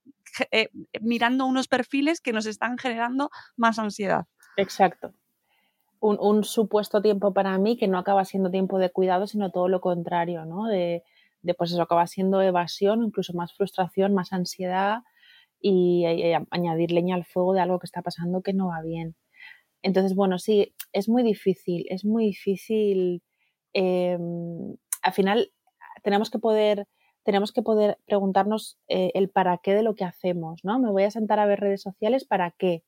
eh, 0.51 0.69
mirando 1.01 1.45
unos 1.45 1.67
perfiles 1.67 2.21
que 2.21 2.33
nos 2.33 2.45
están 2.45 2.77
generando 2.77 3.29
más 3.55 3.79
ansiedad. 3.79 4.25
Exacto. 4.55 5.13
Un, 5.99 6.43
supuesto 6.43 7.01
tiempo 7.01 7.33
para 7.33 7.57
mí 7.57 7.75
que 7.75 7.87
no 7.87 7.97
acaba 7.97 8.23
siendo 8.23 8.51
tiempo 8.51 8.77
de 8.77 8.91
cuidado, 8.91 9.25
sino 9.25 9.51
todo 9.51 9.67
lo 9.67 9.81
contrario, 9.81 10.45
¿no? 10.45 10.65
De, 10.67 11.03
de 11.41 11.53
pues 11.55 11.71
eso 11.71 11.81
acaba 11.81 12.05
siendo 12.05 12.41
evasión, 12.41 13.03
incluso 13.03 13.33
más 13.33 13.53
frustración, 13.53 14.13
más 14.13 14.31
ansiedad, 14.31 14.99
y, 15.61 16.05
añadir 16.51 16.91
leña 16.91 17.15
al 17.15 17.25
fuego 17.25 17.53
de 17.53 17.61
algo 17.61 17.79
que 17.79 17.85
está 17.85 18.01
pasando 18.01 18.41
que 18.41 18.53
no 18.53 18.67
va 18.67 18.81
bien. 18.81 19.15
Entonces, 19.83 20.15
bueno, 20.15 20.39
sí, 20.39 20.75
es 20.93 21.09
muy 21.09 21.23
difícil, 21.23 21.85
es 21.89 22.05
muy 22.05 22.25
difícil. 22.25 23.23
em, 23.73 24.75
al 25.03 25.13
final, 25.13 25.51
tenemos 26.03 26.29
que 26.31 26.39
poder, 26.39 26.87
tenemos 27.23 27.51
que 27.53 27.61
poder 27.61 27.99
preguntarnos 28.05 28.79
eh, 28.87 29.11
el 29.15 29.29
para 29.29 29.57
qué 29.59 29.73
de 29.75 29.83
lo 29.83 29.95
que 29.95 30.05
hacemos, 30.05 30.61
¿no? 30.63 30.79
Me 30.79 30.91
voy 30.91 31.03
a 31.03 31.11
sentar 31.11 31.39
a 31.39 31.45
ver 31.45 31.59
redes 31.59 31.81
sociales, 31.81 32.25
¿para 32.25 32.51
qué? 32.51 32.83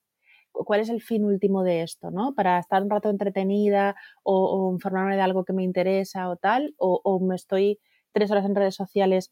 ¿Cuál 0.52 0.82
es 0.82 0.90
el 0.90 1.02
fin 1.02 1.26
último 1.26 1.64
de 1.64 1.84
esto, 1.84 2.12
¿no? 2.12 2.34
Para 2.36 2.60
estar 2.60 2.82
un 2.84 2.90
rato 2.90 3.10
entretenida 3.10 3.96
o, 4.24 4.72
informarme 4.74 5.16
de 5.16 5.22
algo 5.22 5.46
que 5.46 5.54
me 5.54 5.64
interesa 5.64 6.30
o 6.30 6.38
tal, 6.38 6.76
o 6.78 7.20
me 7.22 7.36
estoy 7.36 7.80
tres 8.14 8.32
horas 8.32 8.46
en 8.46 8.56
redes 8.56 8.76
sociales 8.76 9.32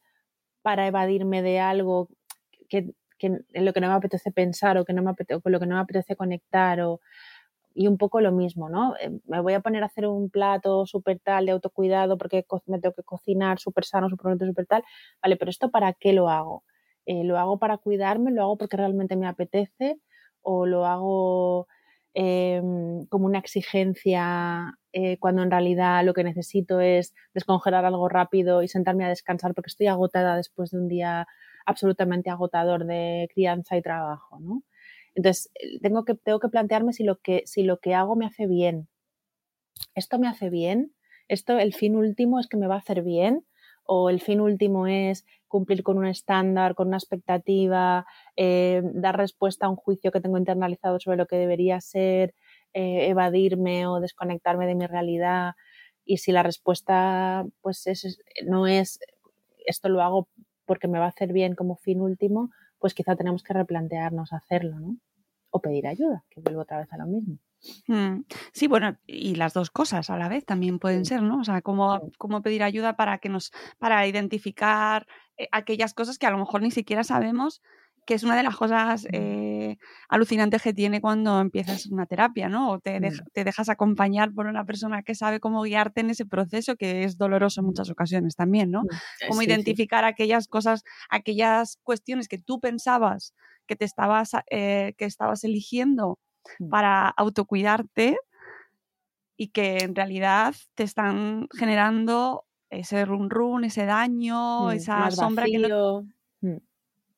para 0.62 0.88
evadirme 0.88 1.42
de 1.42 1.60
algo 1.60 2.10
que, 2.70 2.92
que 3.18 3.28
en 3.28 3.66
lo 3.66 3.74
que 3.74 3.82
no 3.82 3.88
me 3.90 3.96
apetece 3.96 4.32
pensar 4.32 4.78
o, 4.78 4.86
que 4.86 4.94
no 4.94 5.04
me 5.04 5.12
apetece, 5.12 5.36
o 5.36 5.42
con 5.42 5.52
lo 5.52 5.60
que 5.60 5.66
no 5.68 5.76
me 5.76 5.82
apetece 5.82 6.16
conectar 6.16 6.82
o, 6.82 7.02
y 7.74 7.88
un 7.88 7.98
poco 7.98 8.22
lo 8.22 8.32
mismo, 8.32 8.70
¿no? 8.70 8.96
Eh, 8.98 9.12
Me 9.28 9.42
voy 9.42 9.54
a 9.54 9.62
poner 9.62 9.84
a 9.84 9.88
hacer 9.88 10.08
un 10.08 10.30
plato 10.30 10.86
súper 10.86 11.20
tal 11.20 11.46
de 11.46 11.52
autocuidado 11.54 12.18
porque 12.18 12.46
me 12.68 12.80
tengo 12.80 12.96
que 12.96 13.04
cocinar 13.04 13.60
súper 13.60 13.86
sano, 13.86 14.10
súper 14.10 14.38
súper 14.40 14.66
tal. 14.68 14.84
Vale, 15.22 15.38
pero 15.38 15.52
¿esto 15.52 15.70
para 15.72 15.94
qué 15.94 16.14
lo 16.14 16.30
hago? 16.30 16.64
Eh, 17.06 17.24
¿Lo 17.24 17.38
hago 17.38 17.60
para 17.60 17.78
cuidarme? 17.78 18.32
¿Lo 18.32 18.42
hago 18.44 18.58
porque 18.58 18.78
realmente 18.78 19.16
me 19.16 19.28
apetece? 19.28 20.00
¿O 20.42 20.66
lo 20.66 20.86
hago 20.86 21.68
eh, 22.16 22.62
como 23.10 23.28
una 23.28 23.40
exigencia 23.40 24.74
eh, 24.92 25.18
cuando 25.20 25.44
en 25.44 25.52
realidad 25.52 26.04
lo 26.04 26.14
que 26.16 26.24
necesito 26.24 26.80
es 26.82 27.14
descongelar 27.36 27.86
algo 27.86 28.10
rápido 28.10 28.64
y 28.64 28.68
sentarme 28.68 29.06
a 29.06 29.10
descansar 29.10 29.54
porque 29.54 29.70
estoy 29.70 29.86
agotada 29.88 30.36
después 30.36 30.72
de 30.72 30.80
un 30.80 30.88
día 30.88 31.28
absolutamente 31.68 32.30
agotador 32.32 32.86
de 32.86 33.30
crianza 33.34 33.78
y 33.78 33.82
trabajo, 33.84 34.40
¿no? 34.40 34.64
Entonces, 35.16 35.52
eh, 35.56 35.80
tengo 35.82 36.06
que, 36.06 36.16
tengo 36.16 36.40
que 36.40 36.50
plantearme 36.50 36.94
si 36.94 37.04
lo 37.04 37.18
que, 37.20 37.44
si 37.46 37.64
lo 37.64 37.80
que 37.80 37.94
hago 37.94 38.16
me 38.16 38.26
hace 38.26 38.48
bien. 38.48 38.88
¿Esto 39.96 40.18
me 40.18 40.28
hace 40.28 40.50
bien? 40.50 40.94
¿Esto, 41.28 41.58
el 41.60 41.74
fin 41.74 41.96
último 41.96 42.40
es 42.40 42.48
que 42.48 42.58
me 42.58 42.68
va 42.68 42.76
a 42.76 42.80
hacer 42.80 43.04
bien? 43.04 43.46
¿O 43.84 44.10
el 44.10 44.22
fin 44.22 44.42
último 44.42 44.88
es 44.88 45.26
cumplir 45.48 45.84
con 45.84 45.98
un 45.98 46.08
estándar, 46.08 46.74
con 46.76 46.88
una 46.88 46.98
expectativa, 46.98 48.06
eh, 48.36 48.82
dar 48.84 49.18
respuesta 49.18 49.66
a 49.66 49.70
un 49.70 49.76
juicio 49.76 50.12
que 50.12 50.22
tengo 50.22 50.38
internalizado 50.38 51.00
sobre 51.00 51.18
lo 51.18 51.26
que 51.28 51.38
debería 51.38 51.82
ser, 51.82 52.34
eh, 52.74 53.08
evadirme 53.10 53.88
o 53.88 54.00
desconectarme 54.00 54.68
de 54.68 54.76
mi 54.76 54.88
realidad? 54.88 55.54
Y 56.06 56.18
si 56.18 56.32
la 56.32 56.44
respuesta 56.44 57.46
pues 57.62 57.88
es, 57.88 58.20
no 58.46 58.68
es 58.68 59.00
esto 59.66 59.90
lo 59.90 60.02
hago 60.02 60.30
porque 60.68 60.88
me 60.88 61.00
va 61.00 61.06
a 61.06 61.10
hacer 61.10 61.34
bien 61.34 61.56
como 61.56 61.76
fin 61.78 62.02
último, 62.02 62.52
pues 62.78 62.94
quizá 62.94 63.16
tenemos 63.16 63.42
que 63.42 63.54
replantearnos 63.54 64.34
hacerlo, 64.34 64.80
¿no? 64.80 64.98
O 65.50 65.62
pedir 65.62 65.88
ayuda, 65.88 66.24
que 66.30 66.42
vuelvo 66.42 66.62
otra 66.62 66.78
vez 66.78 66.94
a 66.94 66.98
lo 66.98 67.08
mismo. 67.08 67.40
Mm, 67.88 68.26
Sí, 68.54 68.68
bueno, 68.68 68.98
y 69.08 69.34
las 69.36 69.54
dos 69.54 69.72
cosas 69.72 70.12
a 70.12 70.18
la 70.18 70.30
vez 70.30 70.46
también 70.46 70.78
pueden 70.78 71.06
Sí. 71.06 71.10
ser, 71.10 71.24
¿no? 71.24 71.40
O 71.40 71.44
sea, 71.44 71.62
cómo, 71.64 72.12
cómo 72.20 72.44
pedir 72.44 72.62
ayuda 72.62 72.96
para 72.96 73.18
que 73.18 73.30
nos, 73.30 73.52
para 73.80 74.06
identificar 74.06 75.08
eh, 75.38 75.48
aquellas 75.52 75.96
cosas 75.96 76.20
que 76.20 76.28
a 76.28 76.32
lo 76.32 76.38
mejor 76.38 76.62
ni 76.62 76.70
siquiera 76.70 77.04
sabemos, 77.04 77.64
que 78.08 78.16
es 78.16 78.24
una 78.24 78.36
de 78.38 78.44
las 78.44 78.58
cosas 78.58 79.08
eh, 79.14 79.78
alucinantes 80.10 80.64
que 80.64 80.74
tiene 80.74 81.02
cuando 81.02 81.42
empiezas 81.42 81.86
una 81.88 82.08
terapia, 82.08 82.50
¿no? 82.50 82.72
O 82.72 82.80
te, 82.80 83.00
Mm. 83.00 83.28
te 83.34 83.44
dejas 83.46 83.70
acompañar 83.70 84.34
por 84.34 84.48
una 84.48 84.66
persona 84.66 85.04
que 85.04 85.16
sabe 85.16 85.42
cómo 85.42 85.64
guiarte 85.64 86.02
en 86.02 86.10
ese 86.12 86.26
proceso, 86.26 86.78
que 86.78 87.04
es 87.06 87.18
doloroso 87.20 87.62
en 87.62 87.68
muchas 87.68 87.90
ocasiones 87.92 88.36
también, 88.38 88.72
¿no? 88.72 88.86
Mm. 88.86 89.02
Cómo 89.28 89.42
Sí, 89.42 89.46
sí. 89.46 89.46
identificar 89.46 90.06
aquellas 90.06 90.48
cosas, 90.48 90.84
aquellas 91.10 91.78
cuestiones 91.84 92.30
que 92.30 92.40
tú 92.40 92.60
pensabas 92.62 93.34
que 93.68 93.76
te 93.76 93.86
estabas, 93.86 94.32
eh, 94.52 94.94
que 94.98 95.06
estabas 95.06 95.44
eligiendo 95.44 96.20
Mm. 96.60 96.70
para 96.70 97.10
autocuidarte 97.10 98.18
y 99.38 99.50
que 99.50 99.78
en 99.84 99.96
realidad 99.96 100.56
te 100.76 100.84
están 100.84 101.48
generando 101.58 102.46
ese 102.70 103.06
run 103.06 103.30
run, 103.30 103.64
ese 103.66 103.86
daño, 103.86 104.72
esa 104.72 105.12
sombra 105.12 105.48
que 105.50 105.60
no. 105.60 105.70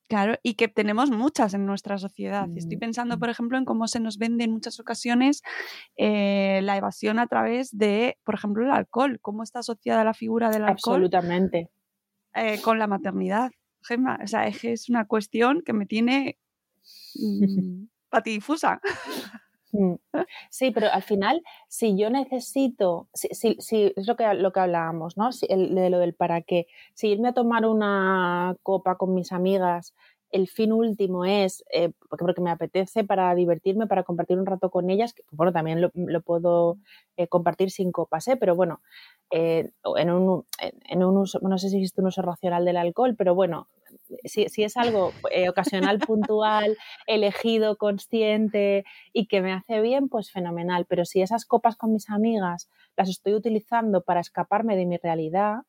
Claro, 0.09 0.35
y 0.43 0.55
que 0.55 0.67
tenemos 0.67 1.11
muchas 1.11 1.53
en 1.53 1.65
nuestra 1.65 1.97
sociedad. 1.99 2.49
Estoy 2.55 2.77
Mm, 2.77 2.79
pensando, 2.79 3.15
mm. 3.15 3.19
por 3.19 3.29
ejemplo, 3.29 3.57
en 3.57 3.63
cómo 3.65 3.87
se 3.87 3.99
nos 3.99 4.17
vende 4.17 4.43
en 4.43 4.51
muchas 4.51 4.79
ocasiones 4.79 5.43
eh, 5.95 6.59
la 6.63 6.75
evasión 6.75 7.19
a 7.19 7.27
través 7.27 7.77
de, 7.77 8.17
por 8.25 8.35
ejemplo, 8.35 8.65
el 8.65 8.71
alcohol, 8.71 9.19
cómo 9.21 9.43
está 9.43 9.59
asociada 9.59 10.03
la 10.03 10.15
figura 10.15 10.49
del 10.49 10.63
alcohol 10.63 11.03
Absolutamente. 11.05 11.69
eh, 12.33 12.59
con 12.61 12.79
la 12.79 12.87
maternidad. 12.87 13.51
Gemma, 13.81 14.19
o 14.21 14.27
sea, 14.27 14.47
es 14.47 14.89
una 14.89 15.05
cuestión 15.05 15.61
que 15.61 15.73
me 15.73 15.85
tiene 15.85 16.37
mm, 17.15 17.85
patidifusa. 18.09 18.81
Mm. 19.71 19.95
Sí, 20.49 20.71
pero 20.71 20.87
al 20.91 21.03
final, 21.03 21.43
si 21.67 21.97
yo 21.97 22.09
necesito, 22.09 23.07
si, 23.13 23.27
si- 23.59 23.93
es 23.95 24.07
lo 24.07 24.15
que, 24.15 24.33
lo 24.33 24.51
que 24.51 24.59
hablábamos, 24.61 25.17
¿no? 25.17 25.31
Si- 25.31 25.45
el- 25.49 25.75
de 25.75 25.89
lo 25.89 25.99
del 25.99 26.13
para 26.15 26.41
qué. 26.41 26.67
Si 26.95 27.09
irme 27.09 27.29
a 27.29 27.33
tomar 27.33 27.65
una 27.65 28.55
copa 28.63 28.97
con 28.97 29.13
mis 29.13 29.31
amigas, 29.31 29.93
el 30.31 30.47
fin 30.47 30.71
último 30.73 31.25
es 31.25 31.63
eh, 31.73 31.91
porque, 32.09 32.41
me 32.41 32.51
apetece 32.51 33.03
para 33.03 33.33
divertirme, 33.35 33.87
para 33.87 34.03
compartir 34.03 34.37
un 34.39 34.45
rato 34.45 34.69
con 34.71 34.89
ellas, 34.89 35.13
que 35.13 35.23
bueno, 35.31 35.51
también 35.53 35.81
lo, 35.81 35.91
puedo 36.21 36.77
eh, 37.17 37.27
compartir 37.27 37.71
sin 37.71 37.91
copas, 37.91 38.27
¿eh? 38.27 38.37
Pero 38.37 38.55
bueno, 38.55 38.81
eh, 39.31 39.71
en, 39.97 40.09
un, 40.11 40.45
en 40.61 41.03
un 41.03 41.17
uso, 41.17 41.39
no 41.41 41.57
sé 41.57 41.69
si 41.69 41.77
existe 41.77 42.01
un 42.01 42.07
uso 42.07 42.21
racional 42.21 42.65
del 42.65 42.77
alcohol, 42.77 43.15
pero 43.17 43.35
bueno, 43.35 43.67
si, 44.23 44.63
es 44.63 44.77
algo 44.77 45.13
eh, 45.31 45.49
ocasional, 45.49 45.99
puntual, 45.99 46.77
elegido, 47.07 47.77
consciente 47.77 48.83
y 49.13 49.27
que 49.27 49.41
me 49.41 49.53
hace 49.53 49.81
bien, 49.81 50.09
pues 50.09 50.31
fenomenal. 50.31 50.85
Pero 50.87 51.05
si 51.05 51.21
esas 51.21 51.45
copas 51.45 51.75
con 51.75 51.93
mis 51.93 52.09
amigas 52.09 52.69
las 52.97 53.09
estoy 53.09 53.33
utilizando 53.33 54.01
para 54.03 54.19
escaparme 54.19 54.75
de 54.75 54.85
mi 54.85 54.97
realidad, 54.97 55.59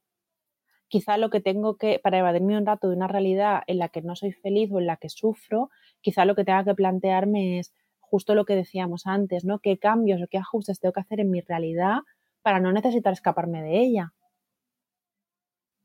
quizá 0.88 1.16
lo 1.16 1.30
que 1.30 1.40
tengo 1.40 1.76
que, 1.76 2.00
para 2.02 2.18
evadirme 2.18 2.58
un 2.58 2.66
rato 2.66 2.88
de 2.88 2.96
una 2.96 3.08
realidad 3.08 3.62
en 3.66 3.78
la 3.78 3.88
que 3.88 4.02
no 4.02 4.16
soy 4.16 4.32
feliz 4.32 4.70
o 4.72 4.78
en 4.78 4.86
la 4.86 4.96
que 4.96 5.08
sufro, 5.08 5.70
quizá 6.00 6.24
lo 6.24 6.34
que 6.34 6.44
tenga 6.44 6.64
que 6.64 6.74
plantearme 6.74 7.60
es 7.60 7.72
justo 8.00 8.34
lo 8.34 8.44
que 8.44 8.56
decíamos 8.56 9.06
antes, 9.06 9.44
¿no? 9.44 9.60
¿Qué 9.60 9.78
cambios 9.78 10.20
o 10.20 10.26
qué 10.28 10.38
ajustes 10.38 10.80
tengo 10.80 10.92
que 10.92 11.00
hacer 11.00 11.20
en 11.20 11.30
mi 11.30 11.40
realidad 11.40 12.00
para 12.42 12.58
no 12.58 12.72
necesitar 12.72 13.12
escaparme 13.12 13.62
de 13.62 13.78
ella? 13.78 14.12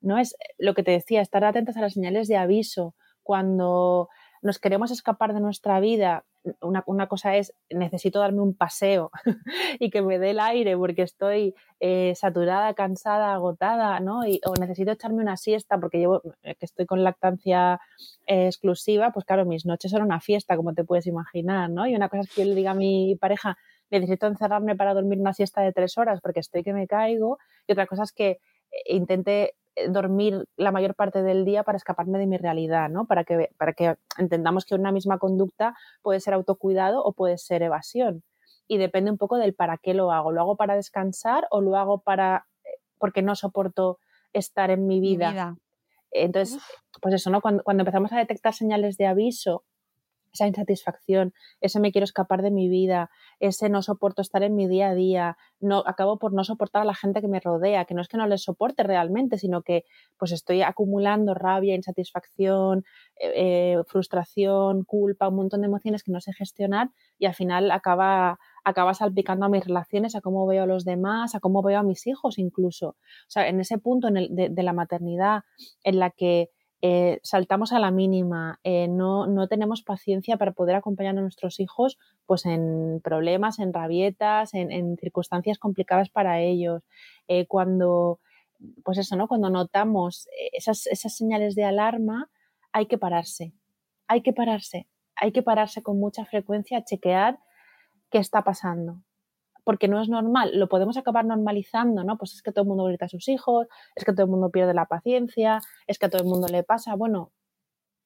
¿No? 0.05 0.17
Es 0.17 0.35
lo 0.57 0.73
que 0.73 0.83
te 0.83 0.91
decía, 0.91 1.21
estar 1.21 1.43
atentas 1.43 1.77
a 1.77 1.81
las 1.81 1.93
señales 1.93 2.27
de 2.27 2.37
aviso. 2.37 2.95
Cuando 3.23 4.09
nos 4.41 4.59
queremos 4.59 4.91
escapar 4.91 5.33
de 5.33 5.39
nuestra 5.39 5.79
vida, 5.79 6.23
una, 6.61 6.83
una 6.85 7.07
cosa 7.07 7.35
es, 7.35 7.55
necesito 7.71 8.19
darme 8.19 8.41
un 8.41 8.55
paseo 8.55 9.09
y 9.79 9.89
que 9.89 10.03
me 10.03 10.19
dé 10.19 10.31
el 10.31 10.39
aire 10.39 10.77
porque 10.77 11.01
estoy 11.01 11.55
eh, 11.79 12.13
saturada, 12.15 12.75
cansada, 12.75 13.33
agotada, 13.33 13.99
¿no? 13.99 14.25
Y, 14.27 14.39
o 14.45 14.53
necesito 14.59 14.91
echarme 14.91 15.23
una 15.23 15.37
siesta 15.37 15.79
porque 15.79 15.97
llevo, 15.97 16.21
que 16.43 16.55
estoy 16.61 16.85
con 16.85 17.03
lactancia 17.03 17.79
eh, 18.27 18.45
exclusiva, 18.45 19.11
pues 19.11 19.25
claro, 19.25 19.45
mis 19.45 19.65
noches 19.65 19.89
son 19.89 20.03
una 20.03 20.21
fiesta, 20.21 20.55
como 20.55 20.73
te 20.73 20.83
puedes 20.83 21.07
imaginar, 21.07 21.71
¿no? 21.71 21.87
Y 21.87 21.95
una 21.95 22.09
cosa 22.09 22.21
es 22.21 22.29
que 22.31 22.43
yo 22.43 22.47
le 22.49 22.55
diga 22.55 22.71
a 22.71 22.75
mi 22.75 23.15
pareja, 23.15 23.57
necesito 23.89 24.27
encerrarme 24.27 24.75
para 24.75 24.93
dormir 24.93 25.19
una 25.19 25.33
siesta 25.33 25.61
de 25.61 25.73
tres 25.73 25.97
horas 25.97 26.21
porque 26.21 26.41
estoy 26.41 26.63
que 26.63 26.73
me 26.73 26.85
caigo, 26.85 27.39
y 27.67 27.71
otra 27.71 27.87
cosa 27.87 28.03
es 28.03 28.11
que 28.11 28.39
intente 28.85 29.55
dormir 29.89 30.47
la 30.55 30.71
mayor 30.71 30.95
parte 30.95 31.21
del 31.21 31.45
día 31.45 31.63
para 31.63 31.77
escaparme 31.77 32.17
de 32.17 32.27
mi 32.27 32.37
realidad, 32.37 32.89
¿no? 32.89 33.05
Para 33.05 33.23
que, 33.23 33.49
para 33.57 33.73
que 33.73 33.95
entendamos 34.17 34.65
que 34.65 34.75
una 34.75 34.91
misma 34.91 35.17
conducta 35.17 35.75
puede 36.01 36.19
ser 36.19 36.33
autocuidado 36.33 37.03
o 37.03 37.13
puede 37.13 37.37
ser 37.37 37.61
evasión. 37.61 38.23
Y 38.67 38.77
depende 38.77 39.11
un 39.11 39.17
poco 39.17 39.37
del 39.37 39.53
para 39.53 39.77
qué 39.77 39.93
lo 39.93 40.11
hago. 40.11 40.31
¿Lo 40.31 40.41
hago 40.41 40.55
para 40.55 40.75
descansar 40.75 41.47
o 41.51 41.61
lo 41.61 41.75
hago 41.75 42.01
para 42.01 42.47
porque 42.97 43.21
no 43.21 43.35
soporto 43.35 43.99
estar 44.33 44.71
en 44.71 44.87
mi 44.87 44.99
vida? 44.99 45.27
Mi 45.27 45.33
vida. 45.33 45.55
Entonces, 46.11 46.61
pues 47.01 47.13
eso, 47.13 47.29
¿no? 47.29 47.41
Cuando, 47.41 47.63
cuando 47.63 47.81
empezamos 47.81 48.11
a 48.13 48.17
detectar 48.17 48.53
señales 48.53 48.97
de 48.97 49.05
aviso, 49.05 49.65
esa 50.35 50.47
insatisfacción, 50.47 51.33
ese 51.61 51.79
me 51.79 51.91
quiero 51.91 52.03
escapar 52.03 52.41
de 52.41 52.51
mi 52.51 52.69
vida, 52.69 53.09
ese 53.39 53.69
no 53.69 53.81
soporto 53.81 54.21
estar 54.21 54.43
en 54.43 54.55
mi 54.55 54.67
día 54.67 54.89
a 54.89 54.93
día, 54.93 55.37
no 55.59 55.83
acabo 55.85 56.19
por 56.19 56.33
no 56.33 56.43
soportar 56.43 56.83
a 56.83 56.85
la 56.85 56.93
gente 56.93 57.21
que 57.21 57.27
me 57.27 57.39
rodea, 57.39 57.85
que 57.85 57.93
no 57.93 58.01
es 58.01 58.07
que 58.07 58.17
no 58.17 58.27
les 58.27 58.43
soporte 58.43 58.83
realmente, 58.83 59.37
sino 59.37 59.61
que 59.61 59.83
pues 60.17 60.31
estoy 60.31 60.61
acumulando 60.61 61.33
rabia, 61.33 61.75
insatisfacción, 61.75 62.83
eh, 63.19 63.77
frustración, 63.87 64.83
culpa, 64.83 65.29
un 65.29 65.35
montón 65.35 65.61
de 65.61 65.67
emociones 65.67 66.03
que 66.03 66.11
no 66.11 66.21
sé 66.21 66.33
gestionar 66.33 66.89
y 67.17 67.25
al 67.25 67.33
final 67.33 67.71
acaba 67.71 68.37
acaba 68.65 68.95
salpicando 68.95 69.45
a 69.45 69.49
mis 69.49 69.63
relaciones, 69.63 70.15
a 70.15 70.21
cómo 70.21 70.47
veo 70.47 70.63
a 70.63 70.65
los 70.65 70.83
demás, 70.85 71.35
a 71.35 71.39
cómo 71.39 71.61
veo 71.61 71.79
a 71.79 71.83
mis 71.83 72.07
hijos 72.07 72.39
incluso. 72.39 72.87
O 72.87 73.29
sea, 73.29 73.47
en 73.47 73.59
ese 73.59 73.77
punto 73.77 74.09
de 74.11 74.63
la 74.63 74.73
maternidad 74.73 75.43
en 75.83 75.99
la 75.99 76.09
que 76.09 76.49
eh, 76.87 77.19
saltamos 77.23 77.73
a 77.73 77.79
la 77.79 77.89
mínima, 77.89 78.59
eh, 78.63 78.87
no, 78.87 79.25
no, 79.25 79.47
tenemos 79.47 79.81
paciencia 79.81 80.37
para 80.37 80.51
poder 80.51 80.75
acompañar 80.75 81.17
a 81.17 81.21
nuestros 81.21 81.59
hijos 81.59 81.97
pues 82.27 82.45
en 82.45 83.01
problemas, 83.03 83.57
en 83.57 83.73
rabietas, 83.73 84.53
en, 84.53 84.95
circunstancias 84.97 85.57
complicadas 85.57 86.11
para 86.11 86.41
ellos. 86.41 86.83
Eh, 87.27 87.47
cuando, 87.47 88.19
pues 88.83 88.99
eso, 88.99 89.15
¿no? 89.15 89.27
Cuando 89.27 89.49
notamos 89.49 90.27
esas, 90.53 90.85
esas 90.85 91.17
señales 91.17 91.55
de 91.55 91.63
alarma, 91.63 92.29
hay 92.71 92.85
que 92.85 92.99
pararse, 92.99 93.55
hay 94.05 94.21
que 94.21 94.31
pararse, 94.31 94.87
hay 95.15 95.31
que 95.31 95.41
pararse 95.41 95.81
con 95.81 95.99
mucha 95.99 96.23
frecuencia 96.25 96.77
a 96.77 96.83
chequear 96.83 97.39
qué 98.11 98.19
está 98.19 98.43
pasando. 98.43 99.01
Porque 99.65 99.89
no 99.89 100.01
es 100.01 100.07
normal, 100.07 100.51
lo 100.57 100.69
podemos 100.69 100.95
acabar 100.95 101.25
normalizando, 101.25 102.05
¿no? 102.05 102.17
Pues 102.17 102.33
es 102.33 102.41
que 102.41 102.53
todo 102.53 102.63
el 102.63 102.69
mundo 102.69 102.85
grita 102.85 103.05
a 103.05 103.09
sus 103.09 103.27
hijos, 103.27 103.67
es 103.95 104.05
que 104.05 104.13
todo 104.13 104.23
el 104.23 104.31
mundo 104.31 104.49
pierde 104.49 104.73
la 104.73 104.85
paciencia, 104.85 105.59
es 105.87 105.99
que 105.99 106.05
a 106.05 106.09
todo 106.09 106.21
el 106.21 106.29
mundo 106.29 106.47
le 106.47 106.63
pasa. 106.63 106.95
Bueno, 106.95 107.33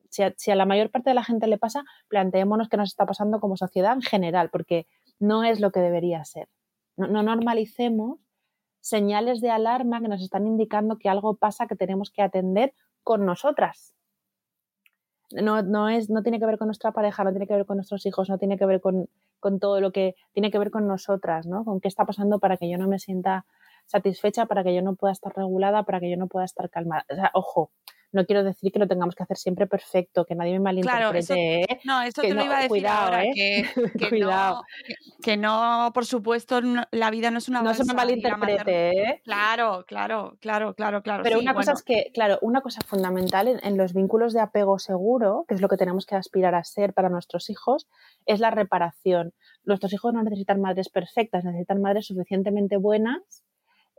si 0.10 0.52
a, 0.52 0.56
la 0.56 0.66
mayor 0.66 0.90
parte 0.90 1.12
de 1.12 1.14
la 1.14 1.24
gente 1.24 1.46
le 1.46 1.60
pasa, 1.60 1.84
planteémonos 2.08 2.70
qué 2.70 2.78
nos 2.78 2.90
está 2.90 3.06
pasando 3.06 3.40
como 3.40 3.58
sociedad 3.58 3.94
en 3.94 4.02
general, 4.02 4.50
porque 4.50 4.88
no 5.20 5.44
es 5.44 5.60
lo 5.60 5.72
que 5.72 5.82
debería 5.82 6.24
ser. 6.26 6.48
No, 6.98 7.08
no 7.08 7.22
normalicemos 7.22 8.20
señales 8.82 9.42
de 9.42 9.52
alarma 9.52 10.02
que 10.02 10.08
nos 10.08 10.22
están 10.22 10.48
indicando 10.48 10.98
que 10.98 11.10
algo 11.10 11.36
pasa 11.36 11.68
que 11.68 11.76
tenemos 11.76 12.10
que 12.10 12.22
atender 12.22 12.74
con 13.04 13.26
nosotras. 13.26 13.94
No, 15.32 15.62
no, 15.62 15.90
es, 15.90 16.10
no 16.10 16.24
tiene 16.24 16.40
que 16.40 16.46
ver 16.46 16.58
con 16.58 16.68
nuestra 16.68 16.92
pareja, 16.92 17.24
no 17.24 17.32
tiene 17.32 17.46
que 17.48 17.54
ver 17.54 17.66
con 17.66 17.78
nuestros 17.78 18.06
hijos, 18.06 18.30
no 18.30 18.40
tiene 18.40 18.58
que 18.58 18.66
ver 18.66 18.82
con, 18.82 19.10
con 19.40 19.60
todo 19.60 19.82
lo 19.82 19.92
que 19.92 20.16
tiene 20.34 20.52
que 20.52 20.60
ver 20.60 20.72
con 20.72 20.88
nosotras, 20.88 21.48
¿no? 21.48 21.64
Con 21.64 21.80
qué 21.80 21.88
está 21.88 22.06
pasando 22.06 22.40
para 22.40 22.58
que 22.58 22.70
yo 22.70 22.78
no 22.78 22.88
me 22.88 23.00
sienta 23.00 23.46
satisfecha, 23.86 24.46
para 24.46 24.64
que 24.64 24.74
yo 24.76 24.82
no 24.82 24.96
pueda 24.96 25.12
estar 25.14 25.34
regulada, 25.36 25.84
para 25.84 26.00
que 26.00 26.10
yo 26.10 26.18
no 26.18 26.28
pueda 26.28 26.46
estar 26.46 26.70
calmada. 26.70 27.06
O 27.12 27.16
sea, 27.16 27.32
ojo, 27.34 27.72
no 28.12 28.26
quiero 28.26 28.44
decir 28.44 28.72
que 28.72 28.80
lo 28.80 28.88
tengamos 28.88 29.16
que 29.16 29.24
hacer 29.24 29.38
siempre 29.38 29.68
perfecto, 29.68 30.26
que 30.26 30.36
nadie 30.36 30.54
me 30.54 30.60
malinterprete. 30.60 31.26
Claro, 31.26 31.42
¿eh? 31.42 31.80
No, 31.84 32.02
eso 32.02 32.22
que 32.22 32.30
te 32.30 32.34
lo 32.34 32.40
no, 32.40 32.46
iba 32.46 32.54
a 32.56 32.58
decir 32.58 32.70
cuidado, 32.70 33.06
ahora, 33.06 33.26
¿eh? 33.26 33.32
que, 33.36 33.66
que 34.00 34.10
Cuidado. 34.10 34.56
No, 34.56 34.62
que, 34.86 34.96
que 35.22 35.38
no, 35.38 35.92
por 35.94 36.06
supuesto, 36.06 36.62
no- 36.62 36.84
la 36.92 37.12
vida 37.12 37.30
no 37.32 37.38
es 37.38 37.48
una 37.50 37.62
No 37.62 37.74
se 37.74 37.86
me 37.86 37.94
malinterprete, 37.94 38.90
¿eh? 39.04 39.22
Claro, 39.24 39.86
claro, 39.88 40.38
claro, 40.42 40.74
claro, 40.74 41.02
claro. 41.04 41.24
Pero 41.24 41.38
sí, 41.38 41.44
una 41.44 41.54
cosa 41.54 41.74
es 41.74 41.84
que, 41.84 42.12
claro, 42.14 42.40
una 42.42 42.62
cosa 42.62 42.82
fundamental 42.86 43.48
en, 43.48 43.60
en 43.64 43.78
los 43.78 43.94
vínculos 43.94 44.34
de 44.34 44.40
apego 44.42 44.80
seguro, 44.80 45.46
que 45.48 45.56
es 45.56 45.62
lo 45.62 45.68
que 45.70 45.78
tenemos 45.78 46.06
que 46.06 46.16
aspirar 46.16 46.56
a 46.56 46.64
ser 46.64 46.94
para 46.94 47.10
nuestros 47.10 47.50
hijos, 47.50 47.88
es 48.26 48.40
la 48.40 48.50
reparación. 48.52 49.34
Nuestros 49.64 49.94
hijos 49.94 50.14
no 50.14 50.24
necesitan 50.24 50.62
madres 50.62 50.90
perfectas, 50.90 51.44
necesitan 51.44 51.82
madres 51.82 52.08
suficientemente 52.08 52.78
buenas 52.78 53.44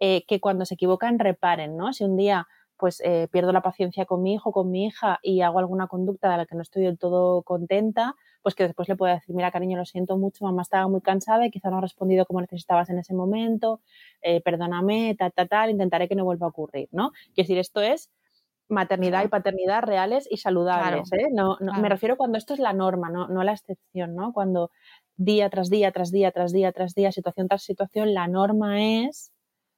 eh, 0.00 0.24
que 0.26 0.40
cuando 0.40 0.64
se 0.64 0.74
equivocan 0.74 1.18
reparen, 1.18 1.76
¿no? 1.76 1.92
Si 1.92 2.04
un 2.04 2.16
día 2.16 2.46
pues 2.80 3.00
eh, 3.04 3.28
pierdo 3.30 3.52
la 3.52 3.62
paciencia 3.62 4.06
con 4.06 4.22
mi 4.22 4.34
hijo, 4.34 4.52
con 4.52 4.70
mi 4.70 4.86
hija 4.86 5.18
y 5.22 5.42
hago 5.42 5.58
alguna 5.60 5.86
conducta 5.88 6.30
de 6.30 6.38
la 6.38 6.46
que 6.46 6.56
no 6.56 6.62
estoy 6.62 6.84
del 6.84 6.98
todo 6.98 7.42
contenta, 7.42 8.16
pues 8.42 8.54
que 8.56 8.64
después 8.64 8.88
le 8.88 8.96
pueda 8.96 9.14
decir, 9.14 9.34
mira 9.36 9.50
cariño, 9.52 9.76
lo 9.78 9.84
siento 9.84 10.16
mucho, 10.18 10.44
mamá 10.44 10.62
estaba 10.62 10.88
muy 10.88 11.02
cansada 11.02 11.46
y 11.46 11.50
quizá 11.50 11.70
no 11.70 11.78
ha 11.78 11.80
respondido 11.82 12.26
como 12.26 12.40
necesitabas 12.40 12.90
en 12.90 12.98
ese 12.98 13.14
momento, 13.14 13.80
eh, 14.22 14.40
perdóname, 14.42 15.14
tal, 15.18 15.32
tal, 15.32 15.48
tal, 15.48 15.70
intentaré 15.70 16.08
que 16.08 16.14
no 16.16 16.24
vuelva 16.24 16.46
a 16.46 16.50
ocurrir, 16.50 16.88
¿no? 16.92 17.10
Quiero 17.34 17.46
decir, 17.46 17.58
esto 17.58 17.80
es 17.82 18.10
maternidad 18.68 19.24
y 19.24 19.28
paternidad 19.28 19.82
reales 19.82 20.28
y 20.30 20.36
saludables, 20.38 21.12
¿eh? 21.12 21.28
No, 21.32 21.56
no- 21.60 21.72
claro. 21.72 21.82
Me 21.82 21.88
refiero 21.88 22.16
cuando 22.16 22.38
esto 22.38 22.54
es 22.54 22.60
la 22.60 22.72
norma, 22.72 23.10
no, 23.10 23.26
no 23.28 23.42
la 23.42 23.52
excepción, 23.52 24.14
¿no? 24.14 24.32
Cuando 24.32 24.70
día 25.16 25.50
tras 25.50 25.70
día, 25.70 25.90
tras 25.92 26.10
día, 26.12 26.30
tras 26.32 26.52
día, 26.52 26.72
tras 26.72 26.94
día, 26.94 27.12
situación 27.12 27.48
tras 27.48 27.62
situación, 27.64 28.14
la 28.14 28.28
norma 28.28 28.80
es 28.82 29.32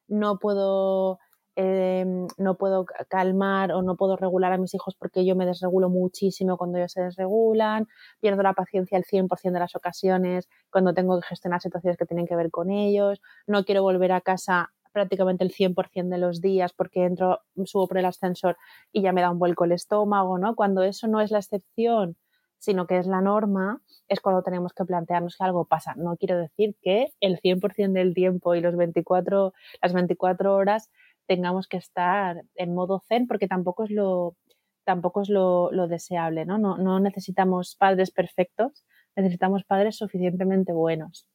no 0.09 0.38
puedo 0.38 1.18
eh, 1.57 2.05
no 2.38 2.57
puedo 2.57 2.84
ca- 2.84 3.05
calmar 3.09 3.72
o 3.72 3.82
no 3.82 3.96
puedo 3.96 4.16
regular 4.16 4.53
a 4.53 4.59
mis 4.59 4.74
hijos 4.74 4.94
porque 4.98 5.24
yo 5.26 5.36
me 5.36 5.46
desregulo 5.46 5.88
muchísimo 5.90 6.57
cuando 6.57 6.78
ellos 6.78 6.92
se 6.92 7.03
desregulan, 7.03 7.88
pierdo 8.20 8.42
la 8.42 8.55
paciencia 8.55 8.96
el 8.98 9.05
100% 9.05 9.57
de 9.59 9.61
las 9.61 9.74
ocasiones 9.76 10.48
cuando 10.70 10.94
tengo 10.94 11.20
que 11.20 11.26
gestionar 11.26 11.61
situaciones 11.61 11.96
que 11.98 12.07
tienen 12.07 12.26
que 12.26 12.36
ver 12.36 12.50
con 12.50 12.70
ellos, 12.70 13.20
no 13.46 13.64
quiero 13.64 13.82
volver 13.82 14.12
a 14.12 14.20
casa 14.20 14.70
prácticamente 14.92 15.44
el 15.44 15.50
100% 15.53 16.14
de 16.16 16.20
los 16.20 16.40
días 16.40 16.72
porque 16.72 17.05
entro, 17.05 17.40
subo 17.64 17.88
por 17.88 17.98
el 17.98 18.05
ascensor 18.07 18.57
y 18.92 19.03
ya 19.03 19.12
me 19.12 19.22
da 19.22 19.30
un 19.30 19.38
vuelco 19.38 19.64
el 19.64 19.72
estómago, 19.72 20.38
¿no? 20.38 20.55
Cuando 20.55 20.82
eso 20.82 21.07
no 21.09 21.20
es 21.20 21.30
la 21.30 21.38
excepción, 21.38 22.16
sino 22.59 22.86
que 22.86 22.98
es 22.98 23.07
la 23.07 23.20
norma, 23.20 23.80
es 24.09 24.20
cuando 24.20 24.42
tenemos 24.42 24.72
que 24.72 24.84
plantearnos 24.84 25.36
que 25.36 25.44
algo 25.44 25.64
pasa. 25.64 25.94
No 25.96 26.16
quiero 26.16 26.38
decir 26.38 26.76
que 26.80 27.09
el 27.20 27.38
100% 27.40 27.98
del 27.98 28.14
tiempo 28.14 28.55
y 28.55 28.61
los 28.61 28.76
24, 28.76 29.53
las 29.82 29.92
24 29.92 30.55
horas 30.55 30.90
tengamos 31.26 31.68
que 31.68 31.76
estar 31.76 32.42
en 32.54 32.74
modo 32.74 33.02
zen 33.08 33.26
porque 33.26 33.48
tampoco 33.48 33.84
es 33.84 33.90
lo 33.90 34.36
tampoco 34.84 35.22
es 35.22 35.28
lo, 35.28 35.70
lo 35.70 35.86
deseable, 35.86 36.44
¿no? 36.44 36.58
¿no? 36.58 36.76
No 36.76 36.98
necesitamos 36.98 37.76
padres 37.76 38.10
perfectos, 38.10 38.84
necesitamos 39.14 39.64
padres 39.64 39.96
suficientemente 39.96 40.72
buenos. 40.72 41.28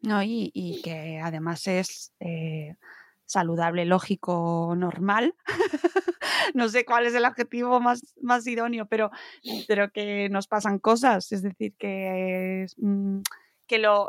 No, 0.00 0.22
y, 0.22 0.50
y 0.54 0.82
que 0.82 1.20
además 1.20 1.66
es 1.66 2.12
eh, 2.20 2.74
saludable, 3.24 3.84
lógico, 3.84 4.74
normal. 4.76 5.34
no 6.54 6.68
sé 6.68 6.84
cuál 6.84 7.06
es 7.06 7.14
el 7.14 7.24
adjetivo 7.24 7.80
más, 7.80 8.14
más 8.20 8.46
idóneo, 8.46 8.86
pero, 8.86 9.10
pero 9.66 9.90
que 9.90 10.28
nos 10.30 10.46
pasan 10.46 10.78
cosas. 10.78 11.30
Es 11.32 11.42
decir, 11.42 11.74
que, 11.78 12.66
mm, 12.78 13.20
que 13.66 13.78
lo- 13.78 14.08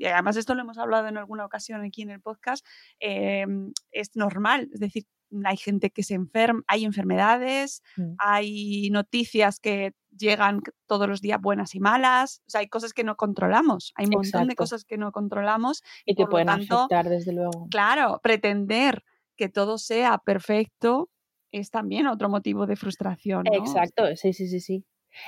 Y 0.00 0.06
además 0.06 0.36
esto 0.36 0.54
lo 0.54 0.62
hemos 0.62 0.78
hablado 0.78 1.06
en 1.08 1.18
alguna 1.18 1.44
ocasión 1.44 1.82
aquí 1.84 2.02
en 2.02 2.10
el 2.10 2.20
podcast. 2.22 2.66
eh, 3.00 3.46
es 3.92 4.16
normal. 4.16 4.68
Es 4.72 4.80
decir, 4.80 5.04
hay 5.44 5.56
gente 5.56 5.90
que 5.90 6.02
se 6.02 6.14
enferma, 6.14 6.62
hay 6.66 6.84
enfermedades, 6.84 7.82
Mm. 7.96 8.14
hay 8.18 8.90
noticias 8.90 9.60
que 9.60 9.92
llegan 10.16 10.60
todos 10.86 11.06
los 11.08 11.20
días 11.20 11.40
buenas 11.40 11.74
y 11.74 11.80
malas, 11.80 12.42
o 12.46 12.50
sea, 12.50 12.60
hay 12.62 12.68
cosas 12.68 12.92
que 12.92 13.04
no 13.04 13.14
controlamos, 13.16 13.92
hay 13.94 14.06
un 14.06 14.12
montón 14.14 14.48
de 14.48 14.56
cosas 14.56 14.84
que 14.84 14.98
no 14.98 15.12
controlamos 15.12 15.82
Y 16.04 16.20
lo 16.20 16.28
pueden 16.28 16.46
tanto, 16.48 16.76
afectar, 16.78 17.08
desde 17.08 17.32
luego. 17.32 17.68
claro, 17.70 18.20
pretender 18.22 19.04
que 19.36 19.48
todo 19.48 19.78
sea 19.78 20.18
perfecto 20.18 21.10
es 21.52 21.70
también 21.70 22.06
otro 22.08 22.28
motivo 22.28 22.66
de 22.66 22.76
frustración. 22.76 23.44
¿no? 23.44 23.54
Exacto, 23.58 24.16
sí, 24.16 24.32
sí, 24.32 24.48
sí, 24.48 24.60
sí. 24.60 24.84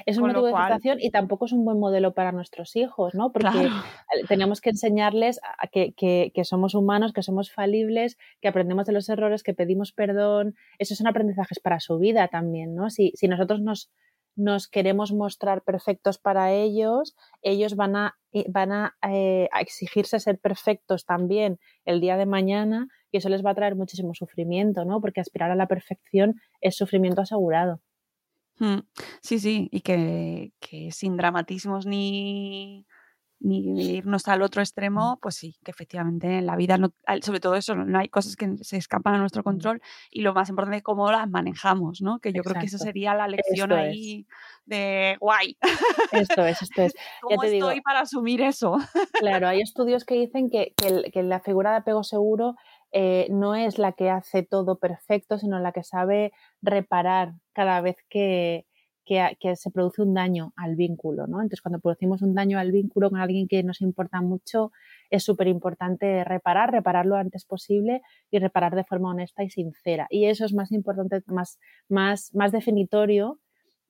Es 0.06 0.16
un 0.16 0.22
Con 0.22 0.30
motivo 0.30 0.46
de 0.46 0.52
frustración 0.52 0.98
y 1.00 1.10
tampoco 1.10 1.46
es 1.46 1.52
un 1.52 1.64
buen 1.64 1.78
modelo 1.78 2.14
para 2.14 2.32
nuestros 2.32 2.76
hijos, 2.76 3.14
¿no? 3.14 3.32
Porque 3.32 3.48
Claro. 3.50 3.68
eh, 3.68 4.24
tenemos 4.28 4.60
que 4.60 4.70
enseñarles 4.70 5.40
a 5.58 5.66
que, 5.68 5.92
que- 5.94 6.30
que 6.34 6.44
somos 6.44 6.74
humanos, 6.74 7.12
que 7.12 7.22
somos 7.22 7.50
falibles, 7.52 8.16
que 8.40 8.48
aprendemos 8.48 8.86
de 8.86 8.92
los 8.92 9.08
errores, 9.08 9.42
que 9.42 9.54
pedimos 9.54 9.92
perdón. 9.92 10.54
Esos 10.78 10.98
son 10.98 11.06
aprendizajes 11.08 11.58
para 11.60 11.80
su 11.80 11.98
vida 11.98 12.28
también, 12.28 12.74
¿no? 12.74 12.90
Si, 12.90 13.12
si 13.16 13.28
nosotros 13.28 13.60
nos, 13.60 13.90
nos 14.34 14.66
queremos 14.68 15.12
mostrar 15.12 15.62
perfectos 15.62 16.18
para 16.18 16.52
ellos, 16.52 17.14
ellos 17.42 17.76
van 17.76 17.96
a, 17.96 18.14
i- 18.32 18.46
van 18.50 18.72
a, 18.72 18.96
eh, 19.08 19.48
a 19.52 19.60
exigirse 19.60 20.18
ser 20.20 20.38
perfectos 20.38 21.04
también 21.04 21.58
el 21.84 22.00
día 22.00 22.16
de 22.16 22.26
mañana 22.26 22.88
y 23.10 23.18
eso 23.18 23.28
les 23.28 23.44
va 23.44 23.50
a 23.50 23.54
traer 23.54 23.74
muchísimo 23.76 24.14
sufrimiento, 24.14 24.84
¿no? 24.86 25.00
Porque 25.02 25.20
aspirar 25.20 25.50
a 25.50 25.54
la 25.56 25.66
perfección 25.66 26.36
es 26.62 26.76
sufrimiento 26.76 27.20
asegurado. 27.20 27.80
Mm, 28.62 28.78
Sí, 29.22 29.40
sí, 29.40 29.68
y 29.72 29.80
que, 29.80 30.52
que 30.60 30.92
sin 30.92 31.16
dramatismos 31.16 31.84
ni, 31.84 32.86
ni 33.40 33.94
irnos 33.96 34.28
al 34.28 34.42
otro 34.42 34.62
extremo, 34.62 35.18
pues 35.20 35.34
sí, 35.34 35.56
que 35.64 35.72
efectivamente 35.72 36.38
en 36.38 36.46
la 36.46 36.54
vida, 36.54 36.78
no, 36.78 36.92
sobre 37.22 37.40
todo 37.40 37.56
eso, 37.56 37.74
no 37.74 37.98
hay 37.98 38.08
cosas 38.08 38.36
que 38.36 38.56
se 38.60 38.76
escapan 38.76 39.14
a 39.14 39.18
nuestro 39.18 39.42
control 39.42 39.82
y 40.12 40.22
lo 40.22 40.32
más 40.32 40.48
importante 40.48 40.76
es 40.76 40.82
cómo 40.84 41.10
las 41.10 41.28
manejamos, 41.28 42.02
¿no? 42.02 42.20
Que 42.20 42.32
yo 42.32 42.44
creo 42.44 42.60
que 42.60 42.66
esa 42.66 42.78
sería 42.78 43.14
la 43.14 43.26
lección 43.26 43.72
Esto 43.72 43.76
es. 43.78 43.80
ahí 43.90 44.26
de 44.64 45.16
guay, 45.20 45.56
Esto 46.12 46.44
es, 46.46 46.62
esto 46.62 46.82
es. 46.82 46.92
¿cómo 47.20 47.40
te 47.40 47.48
digo. 47.50 47.66
estoy 47.68 47.80
para 47.80 48.00
asumir 48.00 48.42
eso? 48.42 48.76
Claro, 49.18 49.48
hay 49.48 49.60
estudios 49.60 50.04
que 50.04 50.14
dicen 50.14 50.50
que, 50.50 50.72
que 50.76 50.86
el- 50.86 51.10
que 51.12 51.22
la 51.24 51.40
figura 51.40 51.72
de 51.72 51.78
apego 51.78 52.04
seguro 52.04 52.54
eh, 52.93 53.26
no 53.30 53.55
es 53.55 53.78
la 53.78 53.93
que 53.93 54.11
hace 54.11 54.43
todo 54.43 54.78
perfecto, 54.78 55.38
sino 55.38 55.59
la 55.59 55.72
que 55.72 55.82
sabe 55.82 56.32
reparar 56.61 57.34
cada 57.53 57.80
vez 57.80 57.97
que, 58.09 58.66
que, 59.05 59.57
se 59.57 59.70
produce 59.70 60.03
un 60.03 60.14
daño 60.14 60.53
al 60.57 60.76
vínculo. 60.76 61.26
¿no? 61.26 61.38
Entonces, 61.38 61.62
cuando 61.62 61.80
producimos 61.80 62.22
un 62.22 62.34
daño 62.34 62.59
al 62.59 62.70
vínculo 62.70 63.11
con 63.11 63.20
alguien 63.20 63.49
que 63.49 63.62
nos 63.62 63.80
importa 63.80 64.20
mucho, 64.20 64.72
es 65.11 65.24
súper 65.24 65.49
importante 65.49 66.22
reparar, 66.24 66.70
reparar 66.70 67.07
lo 67.07 67.16
antes 67.16 67.45
posible 67.45 68.03
y 68.30 68.38
reparar 68.38 68.74
de 68.74 68.84
forma 68.84 69.11
honesta 69.11 69.43
y 69.43 69.51
sincera. 69.51 70.07
Y 70.11 70.26
eso 70.26 70.45
es 70.45 70.55
más 70.55 70.70
importante, 70.72 71.22
más, 71.26 71.59
más, 71.88 72.34
más 72.34 72.53
definitorio 72.53 73.40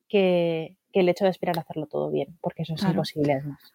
que, 0.09 0.77
que 0.93 1.01
el 1.01 1.09
hecho 1.09 1.25
de 1.25 1.31
aspirar 1.31 1.59
a 1.59 1.63
hacerlo 1.63 1.87
todo 1.87 2.11
bien, 2.11 2.39
porque 2.41 2.63
eso 2.63 2.75
es 2.75 2.81
Claro. 2.81 2.95
imposible 2.95 3.33
además. 3.33 3.73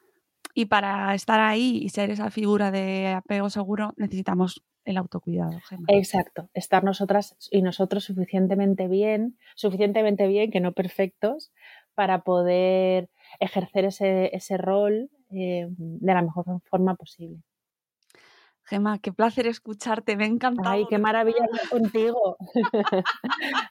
Y 0.53 0.65
para 0.65 1.13
estar 1.13 1.39
ahí 1.39 1.79
y 1.83 1.89
ser 1.89 2.09
esa 2.09 2.31
figura 2.31 2.71
de 2.71 3.09
apego 3.09 3.49
seguro, 3.49 3.93
necesitamos 3.95 4.63
el 4.87 4.97
autocuidado, 4.97 5.59
Gemma. 5.67 5.85
Exacto, 5.89 6.49
estar 6.53 6.83
nosotras 6.83 7.35
y 7.51 7.61
nosotros 7.61 8.05
suficientemente 8.05 8.87
bien, 8.87 9.37
suficientemente 9.55 10.27
bien, 10.27 10.49
que 10.49 10.61
no 10.61 10.71
perfectos, 10.71 11.51
para 11.93 12.23
poder 12.23 13.09
ejercer 13.39 13.85
ese, 13.85 14.35
ese 14.35 14.57
rol 14.57 15.09
eh, 15.31 15.67
de 15.69 16.13
la 16.13 16.21
mejor 16.21 16.45
forma 16.63 16.95
posible. 16.95 17.43
Gemma, 18.63 18.99
qué 18.99 19.13
placer 19.13 19.47
escucharte, 19.47 20.15
me 20.15 20.25
ha 20.25 20.27
encantado. 20.27 20.69
Ay, 20.69 20.85
qué 20.89 20.97
maravilla 20.97 21.43
hablar 21.45 21.69
contigo. 21.69 22.37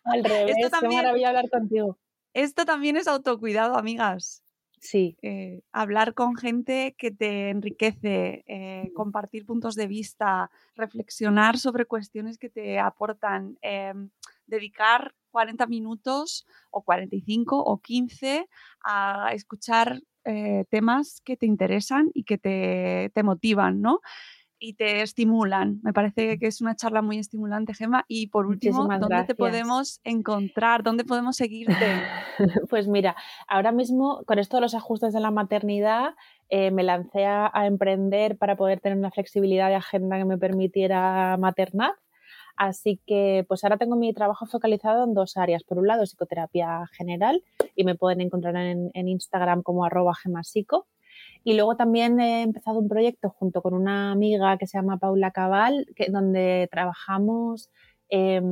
Al 0.05 0.25
revés, 0.25 0.57
qué 0.59 0.89
maravilla 0.89 1.29
hablar 1.29 1.51
contigo. 1.51 1.99
Esto 2.35 2.65
también 2.65 2.97
es 2.97 3.09
autocuidado, 3.09 3.77
amigas. 3.77 4.43
Sí, 4.87 5.17
eh, 5.21 5.63
hablar 5.73 6.15
con 6.15 6.37
gente 6.37 6.95
que 6.97 7.11
te 7.11 7.51
enriquece, 7.51 8.45
eh, 8.47 8.93
compartir 8.95 9.45
puntos 9.45 9.75
de 9.75 9.89
vista, 9.89 10.49
reflexionar 10.77 11.59
sobre 11.59 11.87
cuestiones 11.87 12.39
que 12.39 12.51
te 12.51 12.79
aportan, 12.79 13.59
eh, 13.63 13.93
dedicar 14.47 15.13
40 15.33 15.67
minutos 15.67 16.47
o 16.71 16.83
45 16.83 17.59
o 17.59 17.81
15 17.81 18.47
a 18.85 19.31
escuchar 19.33 20.01
eh, 20.25 20.65
temas 20.71 21.21
que 21.25 21.37
te 21.37 21.47
interesan 21.47 22.11
y 22.15 22.23
que 22.23 22.39
te, 22.39 23.11
te 23.13 23.23
motivan, 23.25 23.81
¿no? 23.81 24.01
Y 24.59 24.75
te 24.75 25.03
estimulan. 25.03 25.81
Me 25.83 25.93
parece 25.93 26.39
que 26.39 26.47
es 26.47 26.61
una 26.61 26.75
charla 26.75 27.03
muy 27.03 27.19
estimulante, 27.19 27.75
Gemma. 27.75 28.05
Y 28.09 28.29
por 28.29 28.47
último, 28.47 28.85
Muchísimas 28.85 29.01
¿dónde 29.01 29.25
te 29.25 29.35
podemos 29.35 30.01
encontrar? 30.05 30.83
¿Dónde 30.83 31.05
podemos 31.05 31.37
seguirte? 31.37 31.75
Pues 32.71 32.89
mira, 32.89 33.17
ahora 33.49 33.73
mismo 33.73 34.23
con 34.27 34.39
esto 34.39 34.57
de 34.59 34.61
los 34.61 34.75
ajustes 34.75 35.13
de 35.13 35.21
la 35.21 35.31
maternidad, 35.31 36.15
eh, 36.49 36.71
me 36.71 36.83
lancé 36.83 37.25
a, 37.25 37.51
a 37.53 37.67
emprender 37.67 38.37
para 38.37 38.57
poder 38.57 38.81
tener 38.81 38.99
una 38.99 39.11
flexibilidad 39.11 39.69
de 39.69 39.77
agenda 39.77 40.19
que 40.19 40.25
me 40.25 40.39
permitiera 40.39 41.37
maternar. 41.39 41.95
Así 42.57 43.01
que 43.07 43.45
pues 43.49 43.65
ahora 43.65 43.77
tengo 43.77 43.97
mi 43.97 44.13
trabajo 44.15 44.47
focalizado 44.47 45.05
en 45.05 45.15
dos 45.15 45.37
áreas. 45.37 45.63
Por 45.63 45.79
un 45.79 45.87
lado, 45.87 46.07
psicoterapia 46.07 46.87
general 46.93 47.43
y 47.75 47.85
me 47.85 47.95
pueden 47.95 48.21
encontrar 48.23 48.57
en, 48.57 48.91
en 48.95 49.09
Instagram 49.09 49.63
como 49.63 49.85
arroba 49.85 50.15
gemasico. 50.15 50.87
Y 51.47 51.55
luego 51.55 51.77
también 51.77 52.19
he 52.19 52.43
empezado 52.43 52.81
un 52.81 52.89
proyecto 52.89 53.31
junto 53.31 53.63
con 53.63 53.73
una 53.73 54.11
amiga 54.11 54.59
que 54.59 54.67
se 54.67 54.79
llama 54.79 54.97
Paula 54.97 55.31
Cabal, 55.31 55.87
que, 55.95 56.11
donde 56.11 56.69
trabajamos 56.73 57.71
eh, 58.09 58.43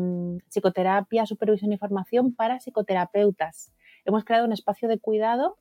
psicoterapia, 0.48 1.26
supervisión 1.26 1.72
y 1.72 1.76
formación 1.76 2.36
para 2.36 2.60
psicoterapeutas. 2.60 3.72
Hemos 4.04 4.24
creado 4.24 4.46
un 4.46 4.52
espacio 4.52 4.88
de 4.88 5.00
cuidado 5.00 5.58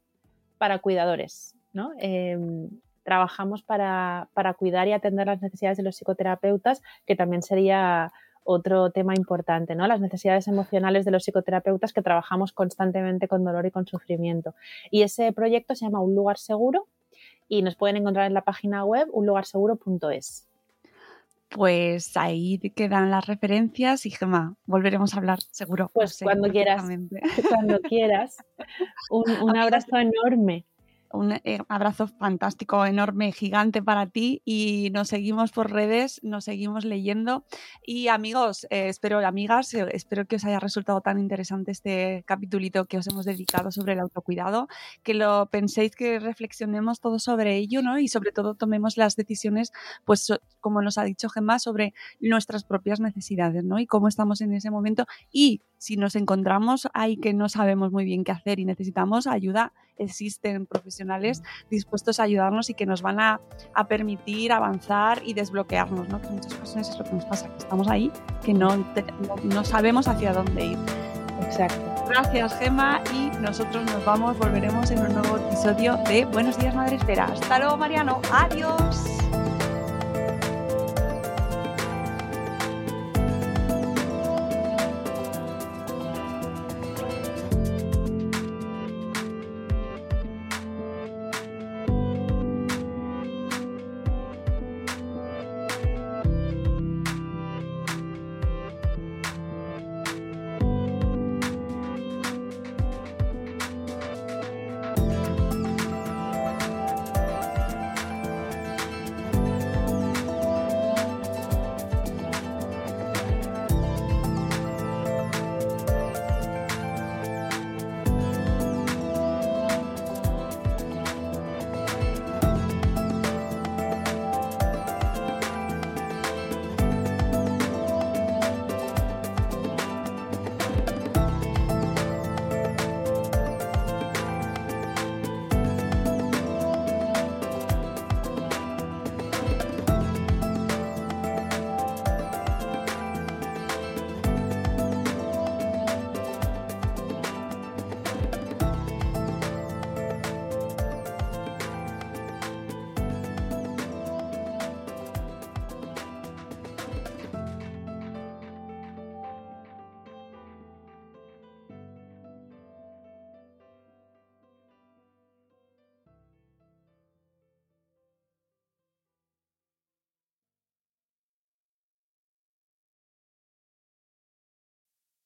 para 0.59 0.77
cuidadores. 0.77 1.55
¿no? 1.73 1.89
Eh, 1.97 2.37
trabajamos 3.01 3.63
para, 3.63 4.29
para 4.35 4.53
cuidar 4.53 4.87
y 4.87 4.91
atender 4.91 5.25
las 5.25 5.41
necesidades 5.41 5.77
de 5.77 5.83
los 5.85 5.95
psicoterapeutas, 5.95 6.83
que 7.07 7.15
también 7.15 7.41
sería 7.41 8.11
otro 8.43 8.91
tema 8.91 9.15
importante, 9.15 9.73
¿no? 9.73 9.87
Las 9.87 10.01
necesidades 10.01 10.47
emocionales 10.47 11.03
de 11.03 11.09
los 11.09 11.23
psicoterapeutas 11.23 11.93
que 11.93 12.03
trabajamos 12.03 12.51
constantemente 12.51 13.27
con 13.27 13.43
dolor 13.43 13.65
y 13.65 13.71
con 13.71 13.87
sufrimiento. 13.87 14.53
Y 14.91 15.01
ese 15.01 15.33
proyecto 15.33 15.73
se 15.73 15.85
llama 15.85 15.99
Un 16.01 16.13
lugar 16.13 16.37
seguro 16.37 16.87
y 17.57 17.61
nos 17.61 17.75
pueden 17.75 17.97
encontrar 17.97 18.25
en 18.25 18.33
la 18.33 18.43
página 18.43 18.83
web 18.83 19.07
unlugarseguro.es. 19.11 20.47
Pues 21.49 22.17
ahí 22.17 22.57
quedan 22.75 23.11
las 23.11 23.27
referencias 23.27 24.07
y 24.07 24.09
Gemma, 24.09 24.55
volveremos 24.65 25.13
a 25.13 25.17
hablar 25.17 25.39
seguro. 25.51 25.91
Pues 25.93 26.15
sé 26.15 26.25
cuando 26.25 26.49
quieras, 26.49 26.83
cuando 27.47 27.79
quieras. 27.81 28.37
Un, 29.11 29.29
un 29.39 29.55
abrazo 29.55 29.97
enorme. 29.97 30.65
Un 31.13 31.31
eh, 31.31 31.59
abrazo 31.69 32.07
fantástico, 32.07 32.83
enorme, 32.87 33.31
gigante 33.31 33.83
para 33.83 34.07
ti 34.07 34.41
y 34.45 34.89
nos 34.93 35.09
seguimos 35.09 35.51
por 35.51 35.71
redes, 35.71 36.19
nos 36.23 36.45
seguimos 36.45 36.85
leyendo. 36.85 37.45
Y 37.85 38.07
amigos, 38.07 38.65
eh, 38.71 38.89
espero, 38.89 39.19
amigas, 39.19 39.71
eh, 39.75 39.85
espero 39.91 40.25
que 40.25 40.37
os 40.37 40.45
haya 40.45 40.59
resultado 40.59 41.01
tan 41.01 41.19
interesante 41.19 41.69
este 41.69 42.23
capitulito 42.25 42.85
que 42.85 42.97
os 42.97 43.07
hemos 43.07 43.25
dedicado 43.25 43.71
sobre 43.71 43.93
el 43.93 43.99
autocuidado, 43.99 44.67
que 45.03 45.13
lo 45.13 45.45
penséis, 45.51 45.95
que 45.95 46.17
reflexionemos 46.17 46.99
todos 46.99 47.21
sobre 47.21 47.57
ello, 47.57 47.83
¿no? 47.83 47.99
Y 47.99 48.07
sobre 48.07 48.31
todo 48.31 48.55
tomemos 48.55 48.97
las 48.97 49.15
decisiones, 49.15 49.71
pues 50.05 50.33
como 50.61 50.81
nos 50.81 50.97
ha 50.97 51.03
dicho 51.03 51.29
Gemma, 51.29 51.59
sobre 51.59 51.93
nuestras 52.21 52.63
propias 52.63 52.99
necesidades, 52.99 53.63
¿no? 53.63 53.77
Y 53.77 53.85
cómo 53.85 54.07
estamos 54.07 54.41
en 54.41 54.51
ese 54.53 54.71
momento. 54.71 55.05
Y 55.31 55.61
si 55.77 55.95
nos 55.95 56.15
encontramos 56.15 56.87
ahí 56.95 57.17
que 57.17 57.33
no 57.33 57.49
sabemos 57.49 57.91
muy 57.91 58.03
bien 58.03 58.23
qué 58.23 58.31
hacer 58.31 58.59
y 58.59 58.65
necesitamos 58.65 59.27
ayuda, 59.27 59.73
existen 59.97 60.65
profesionales 60.65 61.43
dispuestos 61.69 62.19
a 62.19 62.23
ayudarnos 62.23 62.69
y 62.69 62.73
que 62.73 62.85
nos 62.85 63.01
van 63.01 63.19
a, 63.19 63.41
a 63.73 63.87
permitir 63.87 64.51
avanzar 64.51 65.21
y 65.23 65.33
desbloquearnos, 65.33 66.09
¿no? 66.09 66.21
Que 66.21 66.29
muchas 66.29 66.53
ocasiones 66.53 66.89
es 66.89 66.97
lo 66.97 67.03
que 67.03 67.13
nos 67.13 67.25
pasa, 67.25 67.49
que 67.49 67.57
estamos 67.57 67.87
ahí, 67.87 68.11
que 68.43 68.53
no, 68.53 68.75
no, 68.77 68.85
no 69.43 69.65
sabemos 69.65 70.07
hacia 70.07 70.33
dónde 70.33 70.65
ir. 70.65 70.77
Exacto. 71.41 71.93
Gracias, 72.07 72.57
Gema, 72.59 73.01
y 73.13 73.29
nosotros 73.39 73.85
nos 73.85 74.05
vamos, 74.05 74.37
volveremos 74.37 74.91
en 74.91 74.99
un 74.99 75.13
nuevo 75.13 75.37
episodio 75.37 75.97
de 76.07 76.25
Buenos 76.25 76.57
Días 76.57 76.75
Madre 76.75 76.97
Esfera. 76.97 77.25
Hasta 77.25 77.59
luego, 77.59 77.77
Mariano. 77.77 78.21
Adiós. 78.31 79.22